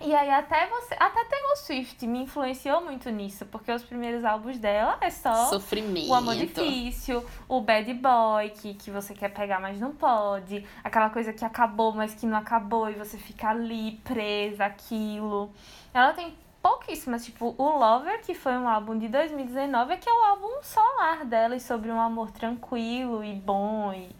E 0.00 0.14
aí 0.14 0.30
até 0.30 0.68
você, 0.68 0.94
até 0.94 1.24
Taylor 1.24 1.56
Swift 1.56 2.06
me 2.06 2.22
influenciou 2.22 2.82
muito 2.82 3.08
nisso, 3.08 3.46
porque 3.46 3.72
os 3.72 3.82
primeiros 3.82 4.24
álbuns 4.24 4.58
dela 4.58 4.98
é 5.00 5.08
só 5.08 5.46
Sofrimento. 5.46 6.08
o 6.08 6.14
amor 6.14 6.36
difícil, 6.36 7.24
o 7.48 7.60
bad 7.62 7.92
boy, 7.94 8.50
que, 8.50 8.74
que 8.74 8.90
você 8.90 9.14
quer 9.14 9.30
pegar, 9.30 9.58
mas 9.58 9.80
não 9.80 9.92
pode. 9.92 10.64
Aquela 10.84 11.08
coisa 11.08 11.32
que 11.32 11.44
acabou, 11.44 11.92
mas 11.92 12.14
que 12.14 12.26
não 12.26 12.36
acabou, 12.36 12.90
e 12.90 12.94
você 12.94 13.16
fica 13.16 13.48
ali 13.48 13.92
presa 14.04 14.66
aquilo. 14.66 15.50
Ela 15.94 16.12
tem 16.12 16.36
pouquíssimas, 16.60 17.24
tipo, 17.24 17.54
o 17.56 17.78
Lover, 17.78 18.20
que 18.22 18.34
foi 18.34 18.52
um 18.52 18.68
álbum 18.68 18.98
de 18.98 19.08
2019, 19.08 19.94
é 19.94 19.96
que 19.96 20.08
é 20.08 20.12
o 20.12 20.24
álbum 20.24 20.62
solar 20.62 21.24
dela 21.24 21.56
e 21.56 21.60
sobre 21.60 21.90
um 21.90 22.00
amor 22.00 22.30
tranquilo 22.32 23.24
e 23.24 23.32
bom 23.32 23.92
e 23.94 24.10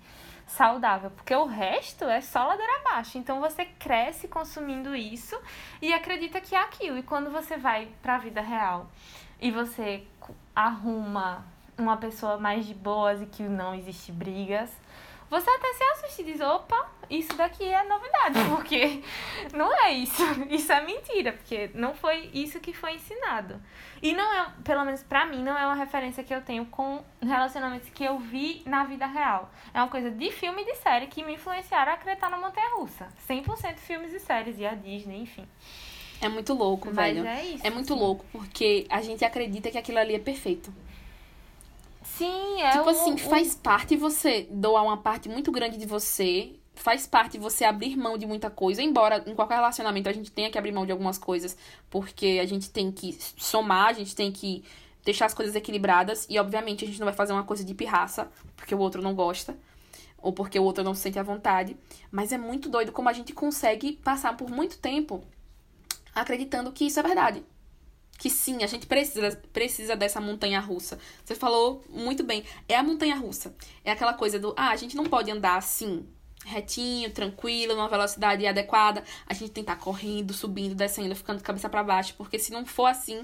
saudável, 0.56 1.10
porque 1.10 1.34
o 1.34 1.44
resto 1.44 2.04
é 2.04 2.20
só 2.20 2.44
ladeira 2.46 2.80
abaixo. 2.80 3.18
Então 3.18 3.40
você 3.40 3.64
cresce 3.64 4.26
consumindo 4.26 4.96
isso 4.96 5.38
e 5.80 5.92
acredita 5.92 6.40
que 6.40 6.54
é 6.54 6.60
aquilo. 6.60 6.98
E 6.98 7.02
quando 7.02 7.30
você 7.30 7.56
vai 7.56 7.88
pra 8.02 8.18
vida 8.18 8.40
real 8.40 8.88
e 9.40 9.50
você 9.50 10.06
arruma 10.54 11.44
uma 11.76 11.98
pessoa 11.98 12.38
mais 12.38 12.66
de 12.66 12.74
boas 12.74 13.20
e 13.20 13.26
que 13.26 13.42
não 13.42 13.74
existe 13.74 14.10
brigas, 14.10 14.70
você 15.28 15.50
até 15.50 15.72
se 15.74 15.82
assusta 15.84 16.22
e 16.22 16.24
diz, 16.24 16.40
opa, 16.40 16.90
isso 17.10 17.34
daqui 17.36 17.64
é 17.64 17.82
novidade, 17.84 18.38
porque 18.54 19.02
não 19.52 19.72
é 19.84 19.92
isso. 19.92 20.22
Isso 20.50 20.72
é 20.72 20.84
mentira, 20.84 21.32
porque 21.32 21.70
não 21.74 21.94
foi 21.94 22.30
isso 22.34 22.58
que 22.60 22.72
foi 22.72 22.94
ensinado. 22.94 23.60
E 24.02 24.12
não 24.14 24.32
é, 24.34 24.46
pelo 24.62 24.84
menos 24.84 25.02
pra 25.02 25.24
mim, 25.24 25.42
não 25.42 25.56
é 25.56 25.64
uma 25.66 25.74
referência 25.74 26.22
que 26.22 26.34
eu 26.34 26.42
tenho 26.42 26.66
com 26.66 27.02
relacionamentos 27.22 27.88
que 27.90 28.04
eu 28.04 28.18
vi 28.18 28.62
na 28.66 28.84
vida 28.84 29.06
real. 29.06 29.50
É 29.72 29.78
uma 29.80 29.88
coisa 29.88 30.10
de 30.10 30.30
filme 30.30 30.62
e 30.62 30.64
de 30.66 30.74
série 30.76 31.06
que 31.06 31.24
me 31.24 31.34
influenciaram 31.34 31.92
a 31.92 31.94
acreditar 31.94 32.28
na 32.30 32.38
Montanha 32.38 32.74
Russa. 32.76 33.08
100% 33.28 33.76
filmes 33.78 34.12
e 34.12 34.20
séries, 34.20 34.58
e 34.58 34.66
a 34.66 34.74
Disney, 34.74 35.22
enfim. 35.22 35.46
É 36.20 36.28
muito 36.28 36.52
louco, 36.54 36.86
Mas 36.92 37.14
velho. 37.14 37.26
é 37.26 37.44
isso. 37.44 37.66
É 37.66 37.70
muito 37.70 37.94
louco, 37.94 38.24
porque 38.32 38.86
a 38.90 39.00
gente 39.02 39.24
acredita 39.24 39.70
que 39.70 39.78
aquilo 39.78 39.98
ali 39.98 40.14
é 40.14 40.18
perfeito. 40.18 40.72
Sim, 42.02 42.62
é 42.62 42.70
tipo 42.70 42.84
o- 42.84 42.88
assim, 42.88 43.14
o- 43.14 43.18
faz 43.18 43.54
parte 43.54 43.96
você 43.96 44.46
doar 44.50 44.82
uma 44.84 44.96
parte 44.96 45.28
muito 45.28 45.50
grande 45.52 45.76
de 45.76 45.86
você. 45.86 46.52
Faz 46.76 47.06
parte 47.06 47.38
você 47.38 47.64
abrir 47.64 47.96
mão 47.96 48.16
de 48.16 48.26
muita 48.26 48.48
coisa. 48.48 48.82
Embora 48.82 49.24
em 49.26 49.34
qualquer 49.34 49.56
relacionamento 49.56 50.08
a 50.08 50.12
gente 50.12 50.30
tenha 50.30 50.50
que 50.50 50.58
abrir 50.58 50.72
mão 50.72 50.86
de 50.86 50.92
algumas 50.92 51.18
coisas. 51.18 51.56
Porque 51.90 52.38
a 52.40 52.46
gente 52.46 52.70
tem 52.70 52.92
que 52.92 53.18
somar, 53.36 53.88
a 53.88 53.92
gente 53.92 54.14
tem 54.14 54.30
que 54.30 54.62
deixar 55.04 55.26
as 55.26 55.34
coisas 55.34 55.54
equilibradas. 55.54 56.26
E 56.28 56.38
obviamente 56.38 56.84
a 56.84 56.86
gente 56.86 57.00
não 57.00 57.06
vai 57.06 57.14
fazer 57.14 57.32
uma 57.32 57.44
coisa 57.44 57.64
de 57.64 57.74
pirraça, 57.74 58.30
porque 58.54 58.74
o 58.74 58.78
outro 58.78 59.02
não 59.02 59.14
gosta. 59.14 59.56
Ou 60.18 60.32
porque 60.32 60.58
o 60.58 60.64
outro 60.64 60.84
não 60.84 60.94
se 60.94 61.00
sente 61.00 61.18
à 61.18 61.22
vontade. 61.22 61.76
Mas 62.10 62.30
é 62.30 62.38
muito 62.38 62.68
doido 62.68 62.92
como 62.92 63.08
a 63.08 63.12
gente 63.12 63.32
consegue 63.32 63.92
passar 64.04 64.36
por 64.36 64.50
muito 64.50 64.78
tempo 64.78 65.24
acreditando 66.14 66.72
que 66.72 66.86
isso 66.86 66.98
é 66.98 67.02
verdade. 67.02 67.44
Que 68.18 68.30
sim, 68.30 68.64
a 68.64 68.66
gente 68.66 68.86
precisa, 68.86 69.40
precisa 69.52 69.94
dessa 69.94 70.20
montanha 70.20 70.58
russa. 70.58 70.98
Você 71.22 71.34
falou 71.34 71.84
muito 71.90 72.24
bem. 72.24 72.44
É 72.66 72.76
a 72.76 72.82
montanha 72.82 73.14
russa. 73.14 73.54
É 73.84 73.92
aquela 73.92 74.14
coisa 74.14 74.38
do, 74.38 74.54
ah, 74.56 74.70
a 74.70 74.76
gente 74.76 74.96
não 74.96 75.04
pode 75.04 75.30
andar 75.30 75.56
assim, 75.56 76.06
retinho, 76.46 77.10
tranquilo, 77.10 77.74
numa 77.74 77.88
velocidade 77.88 78.46
adequada. 78.46 79.02
A 79.26 79.34
gente 79.34 79.50
tem 79.50 79.64
que 79.64 79.70
estar 79.70 79.82
correndo, 79.82 80.32
subindo, 80.32 80.74
descendo, 80.74 81.14
ficando 81.14 81.38
de 81.38 81.44
cabeça 81.44 81.68
para 81.68 81.82
baixo. 81.82 82.14
Porque 82.16 82.38
se 82.38 82.52
não 82.52 82.64
for 82.64 82.86
assim, 82.86 83.22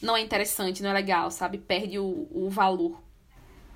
não 0.00 0.16
é 0.16 0.20
interessante, 0.20 0.82
não 0.82 0.90
é 0.90 0.94
legal, 0.94 1.30
sabe? 1.30 1.58
Perde 1.58 1.98
o, 1.98 2.26
o 2.30 2.48
valor. 2.50 3.00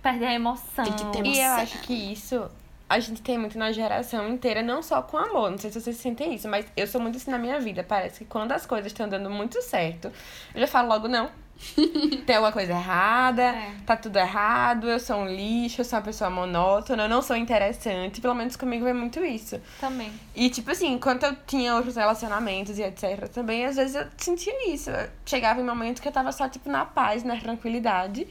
Perde 0.03 0.25
a 0.25 0.33
emoção. 0.33 0.85
Tem 0.85 0.95
que 0.95 1.05
ter 1.13 1.27
E 1.27 1.39
eu 1.39 1.51
acho 1.53 1.81
que 1.83 1.93
isso 1.93 2.49
a 2.89 3.01
gente 3.01 3.21
tem 3.21 3.37
muito 3.37 3.59
na 3.59 3.73
geração 3.73 4.29
inteira, 4.29 4.63
não 4.63 4.83
só 4.83 5.03
com 5.03 5.17
amor. 5.17 5.51
Não 5.51 5.59
sei 5.59 5.71
se 5.71 5.81
vocês 5.81 5.97
sentem 5.97 6.35
isso, 6.35 6.49
mas 6.49 6.67
eu 6.77 6.87
sou 6.87 7.01
muito 7.01 7.17
assim 7.17 7.31
na 7.31 7.39
minha 7.39 7.59
vida. 7.59 7.83
Parece 7.83 8.21
que 8.21 8.25
quando 8.25 8.53
as 8.53 8.65
coisas 8.65 8.93
estão 8.93 9.09
dando 9.09 9.29
muito 9.29 9.61
certo, 9.61 10.11
eu 10.55 10.61
já 10.61 10.67
falo 10.67 10.89
logo 10.89 11.09
não. 11.09 11.31
Tem 12.27 12.37
alguma 12.37 12.53
coisa 12.53 12.73
errada, 12.73 13.43
É. 13.43 13.73
tá 13.87 13.97
tudo 13.97 14.19
errado, 14.19 14.89
eu 14.89 15.01
sou 15.01 15.17
um 15.17 15.27
lixo, 15.27 15.81
eu 15.81 15.85
sou 15.85 15.99
uma 15.99 16.05
pessoa 16.05 16.29
monótona, 16.31 17.05
eu 17.05 17.09
não 17.09 17.23
sou 17.23 17.37
interessante. 17.37 18.21
Pelo 18.21 18.35
menos 18.35 18.57
comigo 18.57 18.87
é 18.87 18.93
muito 18.93 19.25
isso. 19.25 19.61
Também. 19.81 20.13
E, 20.35 20.51
tipo 20.51 20.71
assim, 20.71 20.93
enquanto 20.93 21.23
eu 21.25 21.35
tinha 21.47 21.75
outros 21.75 21.97
relacionamentos 21.97 22.79
e 22.79 22.83
etc, 22.83 23.29
também, 23.29 23.65
às 23.65 23.77
vezes 23.77 23.95
eu 23.95 24.07
sentia 24.17 24.73
isso. 24.73 24.91
Eu 24.91 25.09
chegava 25.25 25.61
em 25.61 25.65
momentos 25.65 26.01
que 26.01 26.09
eu 26.09 26.13
tava 26.13 26.31
só, 26.33 26.49
tipo, 26.49 26.69
na 26.71 26.85
paz, 26.85 27.25
na 27.25 27.37
tranquilidade. 27.37 28.27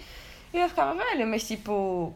E 0.53 0.57
eu 0.59 0.69
ficava, 0.69 0.93
velho, 0.93 1.27
mas, 1.27 1.47
tipo, 1.47 2.13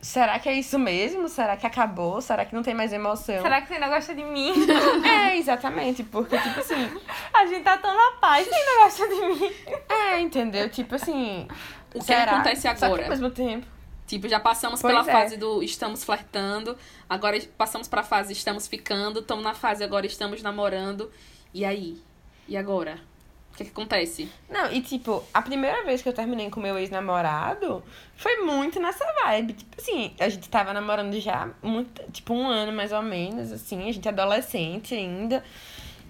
será 0.00 0.38
que 0.38 0.48
é 0.48 0.54
isso 0.54 0.78
mesmo? 0.78 1.28
Será 1.28 1.56
que 1.56 1.66
acabou? 1.66 2.20
Será 2.20 2.44
que 2.44 2.54
não 2.54 2.62
tem 2.62 2.74
mais 2.74 2.92
emoção? 2.92 3.42
Será 3.42 3.60
que 3.60 3.68
você 3.68 3.74
ainda 3.74 3.88
gosta 3.88 4.14
de 4.14 4.24
mim? 4.24 4.52
É, 5.04 5.36
exatamente, 5.36 6.02
porque, 6.04 6.38
tipo 6.38 6.60
assim, 6.60 6.88
A 7.32 7.46
gente 7.46 7.62
tá 7.62 7.76
tão 7.78 7.94
na 7.94 8.12
paz, 8.18 8.46
você 8.46 8.54
ainda 8.54 8.84
gosta 8.84 9.08
de 9.08 9.14
mim? 9.26 9.52
é, 9.88 10.20
entendeu? 10.20 10.68
Tipo 10.70 10.94
assim. 10.94 11.46
O 11.94 11.98
que 11.98 12.04
será? 12.04 12.32
acontece 12.32 12.62
Só 12.62 12.74
que 12.74 12.84
agora? 12.84 13.02
ao 13.04 13.08
mesmo 13.10 13.30
tempo. 13.30 13.66
Tipo, 14.06 14.28
já 14.28 14.38
passamos 14.38 14.80
Pois 14.80 14.94
pela 14.94 15.08
é. 15.08 15.12
fase 15.12 15.36
do 15.36 15.62
estamos 15.64 16.04
flertando, 16.04 16.76
agora 17.10 17.36
passamos 17.58 17.88
pra 17.88 18.04
fase 18.04 18.32
estamos 18.32 18.68
ficando, 18.68 19.18
estamos 19.20 19.42
na 19.42 19.52
fase 19.54 19.82
agora 19.82 20.06
estamos 20.06 20.40
namorando. 20.42 21.10
E 21.52 21.64
aí? 21.64 22.00
E 22.46 22.56
agora? 22.56 23.00
O 23.56 23.58
que, 23.58 23.64
que 23.64 23.70
acontece? 23.70 24.30
Não, 24.50 24.70
e 24.70 24.82
tipo, 24.82 25.24
a 25.32 25.40
primeira 25.40 25.82
vez 25.82 26.02
que 26.02 26.08
eu 26.10 26.12
terminei 26.12 26.50
com 26.50 26.60
meu 26.60 26.78
ex-namorado 26.78 27.82
foi 28.14 28.36
muito 28.42 28.78
nessa 28.78 29.02
vibe. 29.24 29.54
Tipo 29.54 29.76
assim, 29.80 30.14
a 30.20 30.28
gente 30.28 30.46
tava 30.50 30.74
namorando 30.74 31.18
já 31.18 31.48
muito, 31.62 32.02
tipo, 32.12 32.34
um 32.34 32.46
ano 32.46 32.70
mais 32.70 32.92
ou 32.92 33.00
menos, 33.00 33.50
assim, 33.50 33.88
a 33.88 33.92
gente 33.92 34.06
é 34.06 34.10
adolescente 34.10 34.94
ainda. 34.94 35.42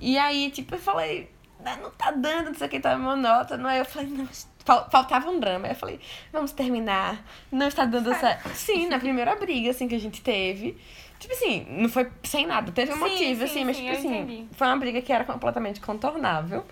E 0.00 0.18
aí, 0.18 0.50
tipo, 0.50 0.74
eu 0.74 0.78
falei, 0.80 1.30
"Ah, 1.64 1.76
não 1.76 1.90
tá 1.92 2.10
dando, 2.10 2.46
não 2.48 2.54
sei 2.54 2.66
o 2.66 2.70
que, 2.70 2.80
tá 2.80 2.98
monótono. 2.98 3.68
Aí 3.68 3.78
eu 3.78 3.84
falei, 3.84 4.08
não, 4.08 4.28
fal- 4.64 4.88
faltava 4.90 5.30
um 5.30 5.38
drama. 5.38 5.66
Aí 5.68 5.72
eu 5.72 5.76
falei, 5.76 6.00
vamos 6.32 6.50
terminar, 6.50 7.24
não 7.52 7.68
está 7.68 7.84
dando 7.84 8.12
certo. 8.16 8.48
Sim, 8.54 8.88
na 8.88 8.98
primeira 8.98 9.36
briga, 9.36 9.70
assim, 9.70 9.86
que 9.86 9.94
a 9.94 10.00
gente 10.00 10.20
teve. 10.20 10.76
Tipo 11.18 11.32
assim, 11.32 11.66
não 11.70 11.88
foi 11.88 12.08
sem 12.22 12.46
nada, 12.46 12.70
teve 12.72 12.92
um 12.92 12.94
Sim, 12.94 13.00
motivo, 13.00 13.38
sim, 13.40 13.44
assim, 13.44 13.64
mas 13.64 13.76
sim, 13.76 13.82
tipo 13.84 13.94
eu 13.94 13.98
assim, 13.98 14.18
entendi. 14.20 14.48
foi 14.52 14.66
uma 14.66 14.76
briga 14.76 15.00
que 15.00 15.12
era 15.12 15.24
completamente 15.24 15.80
contornável. 15.80 16.64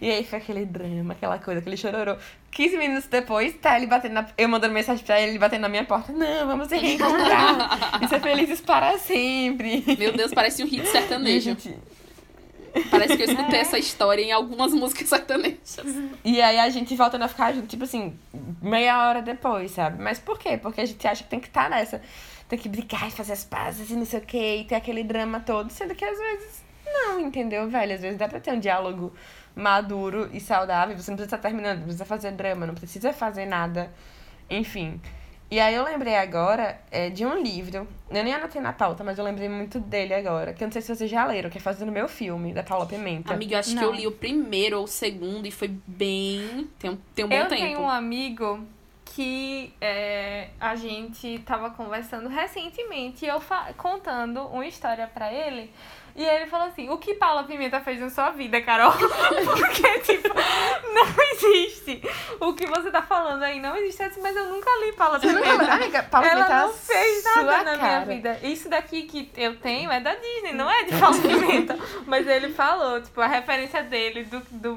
E 0.00 0.10
aí 0.10 0.24
foi 0.24 0.38
aquele 0.38 0.66
drama, 0.66 1.12
aquela 1.14 1.38
coisa, 1.38 1.60
aquele 1.60 1.76
chororô. 1.76 2.16
15 2.50 2.76
minutos 2.76 3.06
depois, 3.06 3.54
tá 3.54 3.76
ele 3.76 3.86
batendo 3.86 4.12
na... 4.14 4.26
Eu 4.36 4.48
mandando 4.48 4.74
mensagem 4.74 5.04
pra 5.04 5.20
ele, 5.20 5.30
ele 5.32 5.38
batendo 5.38 5.60
na 5.62 5.68
minha 5.68 5.84
porta. 5.84 6.12
Não, 6.12 6.46
vamos 6.46 6.68
se 6.68 6.76
reencontrar. 6.76 8.00
e 8.02 8.08
ser 8.08 8.20
felizes 8.20 8.60
para 8.60 8.98
sempre. 8.98 9.84
Meu 9.98 10.12
Deus, 10.12 10.34
parece 10.34 10.62
um 10.62 10.66
hit 10.66 10.86
sertanejo. 10.88 11.50
gente- 11.50 11.74
Parece 12.90 13.16
que 13.16 13.22
eu 13.22 13.28
escutei 13.30 13.60
essa 13.60 13.78
história 13.78 14.20
em 14.22 14.32
algumas 14.32 14.72
músicas 14.74 15.08
sertanejas. 15.08 15.80
E 16.24 16.42
aí 16.42 16.58
a 16.58 16.68
gente 16.68 16.94
voltando 16.94 17.22
a 17.22 17.28
ficar 17.28 17.52
junto, 17.54 17.66
tipo 17.66 17.84
assim, 17.84 18.14
meia 18.60 19.08
hora 19.08 19.22
depois, 19.22 19.70
sabe? 19.70 20.02
Mas 20.02 20.18
por 20.18 20.38
quê? 20.38 20.58
Porque 20.58 20.82
a 20.82 20.84
gente 20.84 21.06
acha 21.08 21.24
que 21.24 21.30
tem 21.30 21.40
que 21.40 21.46
estar 21.46 21.70
nessa. 21.70 22.02
Tem 22.48 22.58
que 22.58 22.68
brigar 22.68 23.08
e 23.08 23.10
fazer 23.10 23.32
as 23.32 23.44
pazes 23.44 23.90
e 23.90 23.96
não 23.96 24.04
sei 24.04 24.20
o 24.20 24.22
quê, 24.22 24.56
e 24.60 24.64
ter 24.64 24.76
aquele 24.76 25.02
drama 25.02 25.40
todo, 25.40 25.70
sendo 25.70 25.94
que 25.94 26.04
às 26.04 26.16
vezes 26.16 26.66
não, 26.86 27.20
entendeu, 27.20 27.68
velho? 27.68 27.94
Às 27.94 28.00
vezes 28.00 28.18
dá 28.18 28.28
pra 28.28 28.40
ter 28.40 28.52
um 28.52 28.60
diálogo 28.60 29.12
maduro 29.54 30.30
e 30.32 30.40
saudável. 30.40 30.96
Você 30.96 31.10
não 31.10 31.16
precisa 31.16 31.36
estar 31.36 31.38
terminando, 31.38 31.78
não 31.78 31.84
precisa 31.84 32.04
fazer 32.04 32.32
drama, 32.32 32.66
não 32.66 32.74
precisa 32.74 33.12
fazer 33.12 33.46
nada. 33.46 33.92
Enfim. 34.48 35.00
E 35.48 35.60
aí 35.60 35.74
eu 35.74 35.84
lembrei 35.84 36.16
agora 36.16 36.80
é, 36.90 37.08
de 37.08 37.24
um 37.24 37.40
livro. 37.40 37.86
Eu 38.10 38.24
nem 38.24 38.34
anotei 38.34 38.60
na 38.60 38.72
pauta, 38.72 39.04
mas 39.04 39.16
eu 39.16 39.24
lembrei 39.24 39.48
muito 39.48 39.78
dele 39.78 40.12
agora. 40.12 40.52
Que 40.52 40.64
eu 40.64 40.66
não 40.66 40.72
sei 40.72 40.82
se 40.82 40.94
vocês 40.94 41.08
já 41.08 41.24
leram, 41.24 41.48
que 41.48 41.58
é 41.58 41.60
Fazendo 41.60 41.92
Meu 41.92 42.08
Filme, 42.08 42.52
da 42.52 42.64
Paula 42.64 42.86
Pimenta. 42.86 43.32
Amiga, 43.32 43.54
eu 43.54 43.58
acho 43.60 43.70
que 43.70 43.76
Não. 43.76 43.84
eu 43.84 43.92
li 43.92 44.06
o 44.06 44.12
primeiro 44.12 44.78
ou 44.78 44.84
o 44.84 44.88
segundo 44.88 45.46
e 45.46 45.52
foi 45.52 45.68
bem. 45.86 46.68
Tem 46.78 46.90
um, 46.90 46.98
tem 47.14 47.24
um 47.24 47.28
bom 47.28 47.36
eu 47.36 47.48
tempo. 47.48 47.62
tenho 47.62 47.80
um 47.80 47.88
amigo 47.88 48.66
que 49.16 49.72
é, 49.80 50.48
a 50.60 50.76
gente 50.76 51.38
tava 51.38 51.70
conversando 51.70 52.28
recentemente 52.28 53.24
e 53.24 53.28
eu 53.28 53.40
contando 53.78 54.42
uma 54.48 54.66
história 54.66 55.06
pra 55.06 55.32
ele. 55.32 55.72
E 56.14 56.22
ele 56.22 56.46
falou 56.46 56.66
assim: 56.66 56.90
O 56.90 56.98
que 56.98 57.14
Paula 57.14 57.44
Pimenta 57.44 57.80
fez 57.80 57.98
na 57.98 58.10
sua 58.10 58.30
vida, 58.32 58.60
Carol? 58.60 58.92
Porque, 58.92 59.98
tipo, 60.00 60.28
não 60.28 61.06
existe. 61.32 62.02
O 62.40 62.52
que 62.52 62.66
você 62.66 62.90
tá 62.90 63.00
falando 63.00 63.42
aí 63.42 63.58
não 63.58 63.74
existe. 63.76 64.02
Eu 64.02 64.08
disse, 64.10 64.20
Mas 64.20 64.36
eu 64.36 64.48
nunca 64.48 64.68
li 64.84 64.92
Paula 64.92 65.18
Você 65.18 65.32
nunca? 65.32 65.50
Pimenta. 65.50 65.72
Amiga, 65.72 66.02
Paula 66.02 66.26
Ela 66.26 66.44
Pimenta 66.44 66.54
é 66.54 66.66
não 66.66 66.72
fez 66.74 67.24
nada 67.24 67.46
na 67.46 67.78
cara. 67.78 68.04
minha 68.04 68.16
vida. 68.16 68.38
Isso 68.42 68.68
daqui 68.68 69.04
que 69.04 69.30
eu 69.34 69.56
tenho 69.56 69.90
é 69.90 69.98
da 69.98 70.14
Disney, 70.14 70.52
não 70.52 70.70
é 70.70 70.84
de 70.84 70.94
Paula 70.98 71.16
Pimenta. 71.18 71.78
Mas 72.06 72.26
ele 72.26 72.52
falou, 72.52 73.00
tipo, 73.00 73.18
a 73.18 73.26
referência 73.26 73.82
dele 73.82 74.24
do, 74.24 74.40
do, 74.50 74.74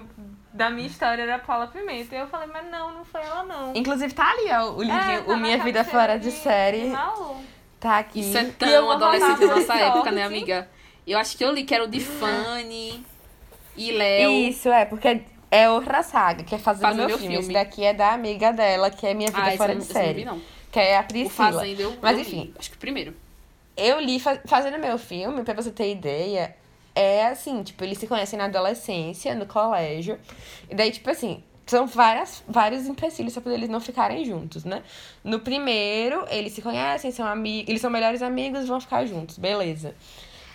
da 0.53 0.69
minha 0.69 0.87
história 0.87 1.21
era 1.23 1.39
Paula 1.39 1.67
Pimenta. 1.67 2.15
E 2.15 2.19
eu 2.19 2.27
falei, 2.27 2.47
mas 2.51 2.69
não, 2.69 2.93
não 2.93 3.05
foi 3.05 3.21
ela, 3.21 3.43
não. 3.43 3.73
Inclusive, 3.75 4.13
tá 4.13 4.29
ali, 4.31 4.49
ó, 4.51 4.71
o 4.71 4.81
livrinho, 4.81 5.01
É, 5.19 5.21
tá 5.21 5.31
o 5.33 5.37
Minha 5.37 5.57
Vida 5.63 5.83
Fora 5.83 6.17
de 6.17 6.31
Série. 6.31 6.87
Malu. 6.87 7.37
Tá 7.79 7.99
aqui. 7.99 8.19
Isso 8.21 8.37
é 8.37 8.43
eu 8.43 8.53
tão 8.53 8.91
adolescente 8.91 9.39
da 9.39 9.55
nossa 9.55 9.75
época, 9.79 10.11
né, 10.11 10.23
amiga? 10.23 10.69
Eu 11.07 11.17
acho 11.17 11.37
que 11.37 11.43
eu 11.45 11.51
li 11.51 11.63
que 11.63 11.73
era 11.73 11.83
o 11.83 11.87
de 11.87 11.99
Fanny 11.99 13.03
e 13.75 13.91
Léo. 13.91 14.31
Isso, 14.31 14.69
é, 14.69 14.85
porque 14.85 15.21
é 15.49 15.69
outra 15.69 16.03
saga, 16.03 16.43
que 16.43 16.53
é 16.53 16.57
Fazendo 16.57 16.81
Fazendo 16.83 16.97
Meu 16.99 17.07
Meu 17.07 17.17
Filme. 17.17 17.33
Filme. 17.37 17.45
Esse 17.45 17.53
daqui 17.53 17.83
é 17.85 17.93
da 17.93 18.11
amiga 18.13 18.51
dela, 18.51 18.89
que 18.91 19.07
é 19.07 19.13
Minha 19.13 19.29
Vida 19.31 19.41
Ah, 19.41 19.51
Fora 19.57 19.73
de 19.75 19.79
não- 19.79 19.85
eu 19.85 19.93
não 19.93 20.01
Série. 20.01 20.19
vi, 20.19 20.25
não. 20.25 20.41
Que 20.71 20.79
é 20.79 20.97
a 20.97 21.01
O 21.01 21.03
Priscila. 21.05 21.51
Fazenda 21.53 21.81
eu, 21.81 21.97
Mas 22.01 22.15
eu 22.17 22.21
enfim. 22.21 22.41
li. 22.41 22.53
Acho 22.59 22.69
que 22.69 22.75
o 22.75 22.79
primeiro. 22.79 23.15
Eu 23.77 23.99
li 24.01 24.19
Fa- 24.19 24.39
Fazendo 24.45 24.77
Meu 24.77 24.97
Filme, 24.99 25.41
pra 25.43 25.53
você 25.53 25.71
ter 25.71 25.89
ideia, 25.91 26.55
é 26.95 27.27
assim, 27.27 27.63
tipo, 27.63 27.83
eles 27.83 27.97
se 27.97 28.07
conhecem 28.07 28.37
na 28.37 28.45
adolescência, 28.45 29.35
no 29.35 29.45
colégio. 29.45 30.19
E 30.69 30.75
daí, 30.75 30.91
tipo 30.91 31.09
assim, 31.09 31.43
são 31.69 31.85
várias, 31.85 32.43
vários 32.47 32.87
empecilhos 32.87 33.33
pra 33.33 33.41
poder 33.41 33.55
eles 33.55 33.69
não 33.69 33.79
ficarem 33.79 34.25
juntos, 34.25 34.63
né? 34.65 34.81
No 35.23 35.39
primeiro, 35.39 36.25
eles 36.29 36.53
se 36.53 36.61
conhecem, 36.61 37.11
são 37.11 37.27
amigos, 37.27 37.69
eles 37.69 37.81
são 37.81 37.91
melhores 37.91 38.21
amigos, 38.21 38.67
vão 38.67 38.81
ficar 38.81 39.05
juntos, 39.05 39.37
beleza. 39.37 39.93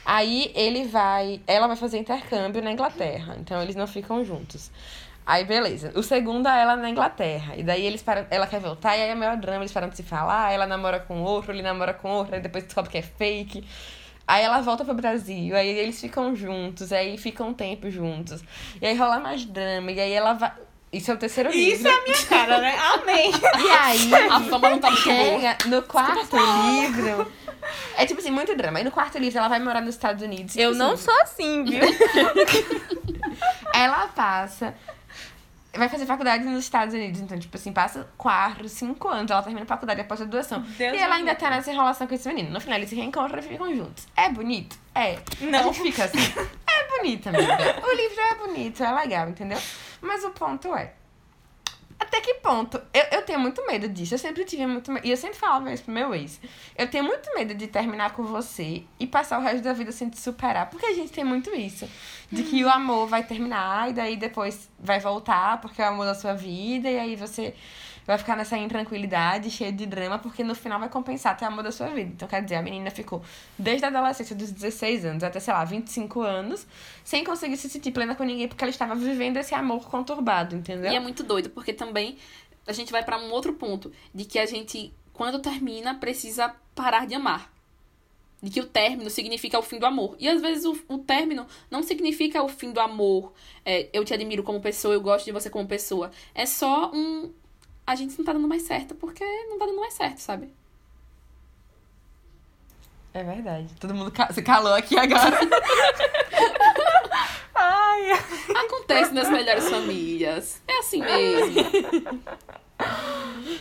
Aí 0.05 0.51
ele 0.55 0.85
vai, 0.85 1.41
ela 1.47 1.67
vai 1.67 1.77
fazer 1.77 1.99
intercâmbio 1.99 2.63
na 2.63 2.73
Inglaterra, 2.73 3.37
então 3.41 3.63
eles 3.63 3.77
não 3.77 3.87
ficam 3.87 4.25
juntos. 4.25 4.71
Aí 5.27 5.45
beleza. 5.45 5.93
O 5.95 6.03
segundo 6.03 6.47
é 6.49 6.61
ela 6.61 6.77
na 6.77 6.91
Inglaterra. 6.91 7.55
E 7.57 7.63
daí 7.63 7.87
eles 7.87 8.03
param, 8.03 8.27
ela 8.31 8.47
quer 8.47 8.61
voltar, 8.61 8.97
e 8.97 9.03
aí 9.03 9.11
é 9.11 9.15
o 9.15 9.17
maior 9.17 9.37
drama, 9.37 9.63
eles 9.63 9.73
param 9.73 9.89
de 9.89 9.97
se 9.97 10.03
falar, 10.03 10.53
ela 10.53 10.67
namora 10.67 11.01
com 11.01 11.23
outro, 11.23 11.53
ele 11.53 11.63
namora 11.63 11.95
com 11.95 12.11
outro, 12.11 12.35
aí 12.35 12.41
depois 12.41 12.65
descobre 12.65 12.91
que 12.91 12.99
é 12.99 13.03
fake. 13.03 13.65
Aí 14.27 14.43
ela 14.43 14.61
volta 14.61 14.85
pro 14.85 14.95
Brasil, 14.95 15.55
aí 15.55 15.69
eles 15.69 16.01
ficam 16.01 16.35
juntos, 16.35 16.93
aí 16.93 17.19
ficam 17.19 17.49
um 17.49 17.55
tempo 17.55 17.91
juntos. 17.91 18.43
E 18.81 18.87
aí 18.87 18.97
rola 18.97 19.21
mais 19.21 19.45
drama, 19.45 19.93
e 19.93 20.01
aí 20.01 20.13
ela 20.13 20.33
vai. 20.33 20.53
Isso 20.93 21.11
é 21.11 21.15
o 21.15 21.17
terceiro 21.17 21.51
livro. 21.51 21.75
Isso 21.77 21.89
é 21.89 21.91
a 21.91 22.03
minha 22.05 22.27
cara, 22.27 22.59
né? 22.61 22.77
Amém. 22.79 23.33
E 23.35 23.71
aí, 23.71 24.15
A 24.31 24.41
fama 24.41 24.71
não 24.71 24.79
tá 24.79 24.91
muito 24.91 25.05
boa. 25.05 25.41
chega 25.41 25.59
no 25.67 25.83
quarto 25.83 26.37
livro. 26.37 27.33
É 27.97 28.07
tipo 28.07 28.21
assim, 28.21 28.31
muito 28.31 28.55
drama. 28.57 28.79
Aí 28.79 28.85
no 28.85 28.93
quarto 28.93 29.19
livro 29.19 29.39
ela 29.39 29.49
vai 29.49 29.59
morar 29.59 29.81
nos 29.81 29.95
Estados 29.95 30.23
Unidos. 30.23 30.53
tipo 30.53 30.63
Eu 30.63 30.75
não 30.75 30.93
assim, 30.93 31.05
sou 31.05 31.21
assim, 31.23 31.65
viu? 31.65 31.81
Ela 33.75 34.07
passa. 34.09 34.75
Vai 35.77 35.89
fazer 35.89 36.07
faculdade 36.07 36.45
nos 36.45 36.65
Estados 36.65 36.95
Unidos. 36.95 37.21
Então, 37.21 37.39
tipo 37.39 37.57
assim, 37.57 37.73
passa 37.73 38.09
quatro, 38.17 38.69
cinco 38.69 39.09
anos. 39.09 39.31
Ela 39.31 39.43
termina 39.43 39.65
a 39.65 39.67
faculdade 39.67 40.01
após 40.01 40.21
a 40.21 40.25
doação. 40.25 40.61
Deus 40.61 40.97
e 40.97 40.99
ela 40.99 41.17
ainda 41.17 41.35
tá 41.35 41.51
nessa 41.51 41.73
relação 41.73 42.07
com 42.07 42.15
esse 42.15 42.29
menino. 42.29 42.51
No 42.51 42.61
final, 42.61 42.79
eles 42.79 42.89
se 42.89 42.95
reencontram 42.95 43.39
e 43.39 43.43
ficam 43.43 43.75
juntos. 43.75 44.07
É 44.17 44.29
bonito? 44.31 44.77
É. 44.95 45.19
Não. 45.41 45.59
A 45.59 45.63
gente 45.65 45.83
fica 45.83 46.05
assim. 46.05 46.19
É 46.77 46.99
bonito, 46.99 47.29
amiga. 47.29 47.57
O 47.87 47.95
livro 47.95 48.21
é 48.21 48.35
bonito, 48.35 48.83
é 48.83 48.93
legal, 48.93 49.29
entendeu? 49.29 49.59
Mas 50.01 50.25
o 50.25 50.31
ponto 50.31 50.75
é. 50.75 50.93
Até 51.99 52.21
que 52.21 52.35
ponto? 52.35 52.81
Eu, 52.93 53.05
eu 53.13 53.23
tenho 53.23 53.39
muito 53.39 53.65
medo 53.67 53.89
disso. 53.89 54.15
Eu 54.15 54.19
sempre 54.19 54.45
tive 54.45 54.67
muito 54.67 54.91
medo. 54.91 55.07
E 55.07 55.11
eu 55.11 55.17
sempre 55.17 55.39
falava 55.39 55.73
isso 55.73 55.85
pro 55.85 55.93
meu 55.93 56.15
ex. 56.15 56.41
Eu 56.77 56.89
tenho 56.89 57.05
muito 57.05 57.33
medo 57.35 57.55
de 57.55 57.67
terminar 57.67 58.13
com 58.13 58.25
você 58.25 58.83
e 58.99 59.07
passar 59.07 59.39
o 59.39 59.43
resto 59.43 59.63
da 59.63 59.73
vida 59.73 59.93
sem 59.93 60.09
te 60.09 60.21
superar. 60.21 60.71
Porque 60.71 60.87
a 60.87 60.95
gente 60.95 61.13
tem 61.13 61.25
muito 61.25 61.55
isso. 61.55 61.89
De 62.31 62.43
que 62.43 62.65
o 62.65 62.69
amor 62.69 63.07
vai 63.07 63.25
terminar 63.25 63.91
e 63.91 63.93
daí 63.93 64.17
depois 64.17 64.69
vai 64.79 65.01
voltar 65.01 65.61
porque 65.61 65.81
é 65.81 65.85
o 65.87 65.89
amor 65.89 66.07
da 66.07 66.15
sua 66.15 66.35
vida. 66.35 66.91
E 66.91 66.99
aí 66.99 67.17
você 67.17 67.55
vai 68.07 68.19
ficar 68.19 68.37
nessa 68.37 68.57
intranquilidade, 68.57 69.51
cheia 69.51 69.73
de 69.73 69.87
drama, 69.87 70.19
porque 70.19 70.45
no 70.45 70.55
final 70.55 70.79
vai 70.79 70.89
compensar 70.89 71.33
até 71.33 71.45
o 71.45 71.49
amor 71.49 71.65
da 71.65 71.73
sua 71.73 71.89
vida. 71.89 72.11
Então, 72.15 72.29
quer 72.29 72.43
dizer, 72.43 72.57
a 72.57 72.63
menina 72.63 72.91
ficou 72.91 73.23
desde 73.59 73.85
a 73.85 73.89
adolescência 73.89 74.37
dos 74.37 74.51
16 74.51 75.05
anos 75.05 75.25
até, 75.25 75.41
sei 75.41 75.55
lá, 75.55 75.65
25 75.65 76.21
anos, 76.21 76.67
sem 77.03 77.25
conseguir 77.25 77.57
se 77.57 77.69
sentir 77.69 77.93
plena 77.93 78.15
com 78.15 78.25
ninguém, 78.25 78.49
porque 78.49 78.63
ela 78.63 78.71
estava 78.71 78.95
vivendo 78.95 79.37
esse 79.39 79.55
amor 79.55 79.89
conturbado, 79.89 80.55
entendeu? 80.55 80.93
E 80.93 80.97
é 80.97 81.01
muito 81.01 81.23
doido, 81.23 81.51
porque 81.51 81.73
também 81.73 82.17
a 82.67 82.73
gente 82.73 82.93
vai 82.93 83.05
pra 83.05 83.19
um 83.19 83.31
outro 83.31 83.53
ponto, 83.55 83.93
de 84.15 84.25
que 84.25 84.39
a 84.39 84.47
gente, 84.47 84.93
quando 85.13 85.39
termina, 85.41 85.95
precisa 85.95 86.55
parar 86.75 87.07
de 87.07 87.15
amar. 87.15 87.53
De 88.43 88.51
que 88.51 88.61
o 88.61 88.67
término 88.67 89.09
significa 89.09 89.59
o 89.59 89.63
fim 89.63 89.79
do 89.79 89.87
amor. 89.87 90.17
E 90.19 90.29
às 90.29 90.41
vezes 90.41 90.65
o, 90.67 90.79
o 90.89 90.99
término 90.99 91.47
não 91.71 91.83
significa 91.83 92.43
o 92.43 92.49
fim 92.49 92.73
do 92.73 92.81
amor. 92.81 93.33
É, 93.65 93.89
eu 93.93 94.05
te 94.05 94.13
admiro 94.13 94.43
como 94.43 94.61
pessoa, 94.61 94.93
eu 94.93 95.01
gosto 95.01 95.25
de 95.25 95.33
você 95.33 95.49
como 95.49 95.67
pessoa. 95.67 96.11
É 96.35 96.45
só 96.45 96.91
um. 96.93 97.33
A 97.87 97.95
gente 97.95 98.17
não 98.19 98.25
tá 98.25 98.33
dando 98.33 98.49
mais 98.49 98.63
certo 98.63 98.95
porque 98.95 99.25
não 99.49 99.59
tá 99.59 99.67
dando 99.67 99.81
mais 99.81 99.95
certo, 99.95 100.19
sabe? 100.19 100.49
É 103.13 103.23
verdade. 103.23 103.69
Todo 103.79 103.95
mundo 103.95 104.11
ca- 104.11 104.33
se 104.33 104.43
calou 104.43 104.75
aqui 104.75 104.99
agora. 104.99 105.39
Ai, 107.55 108.11
Acontece 108.65 109.13
nas 109.15 109.31
melhores 109.31 109.69
famílias. 109.69 110.61
É 110.67 110.79
assim 110.79 111.01
mesmo. 111.01 111.55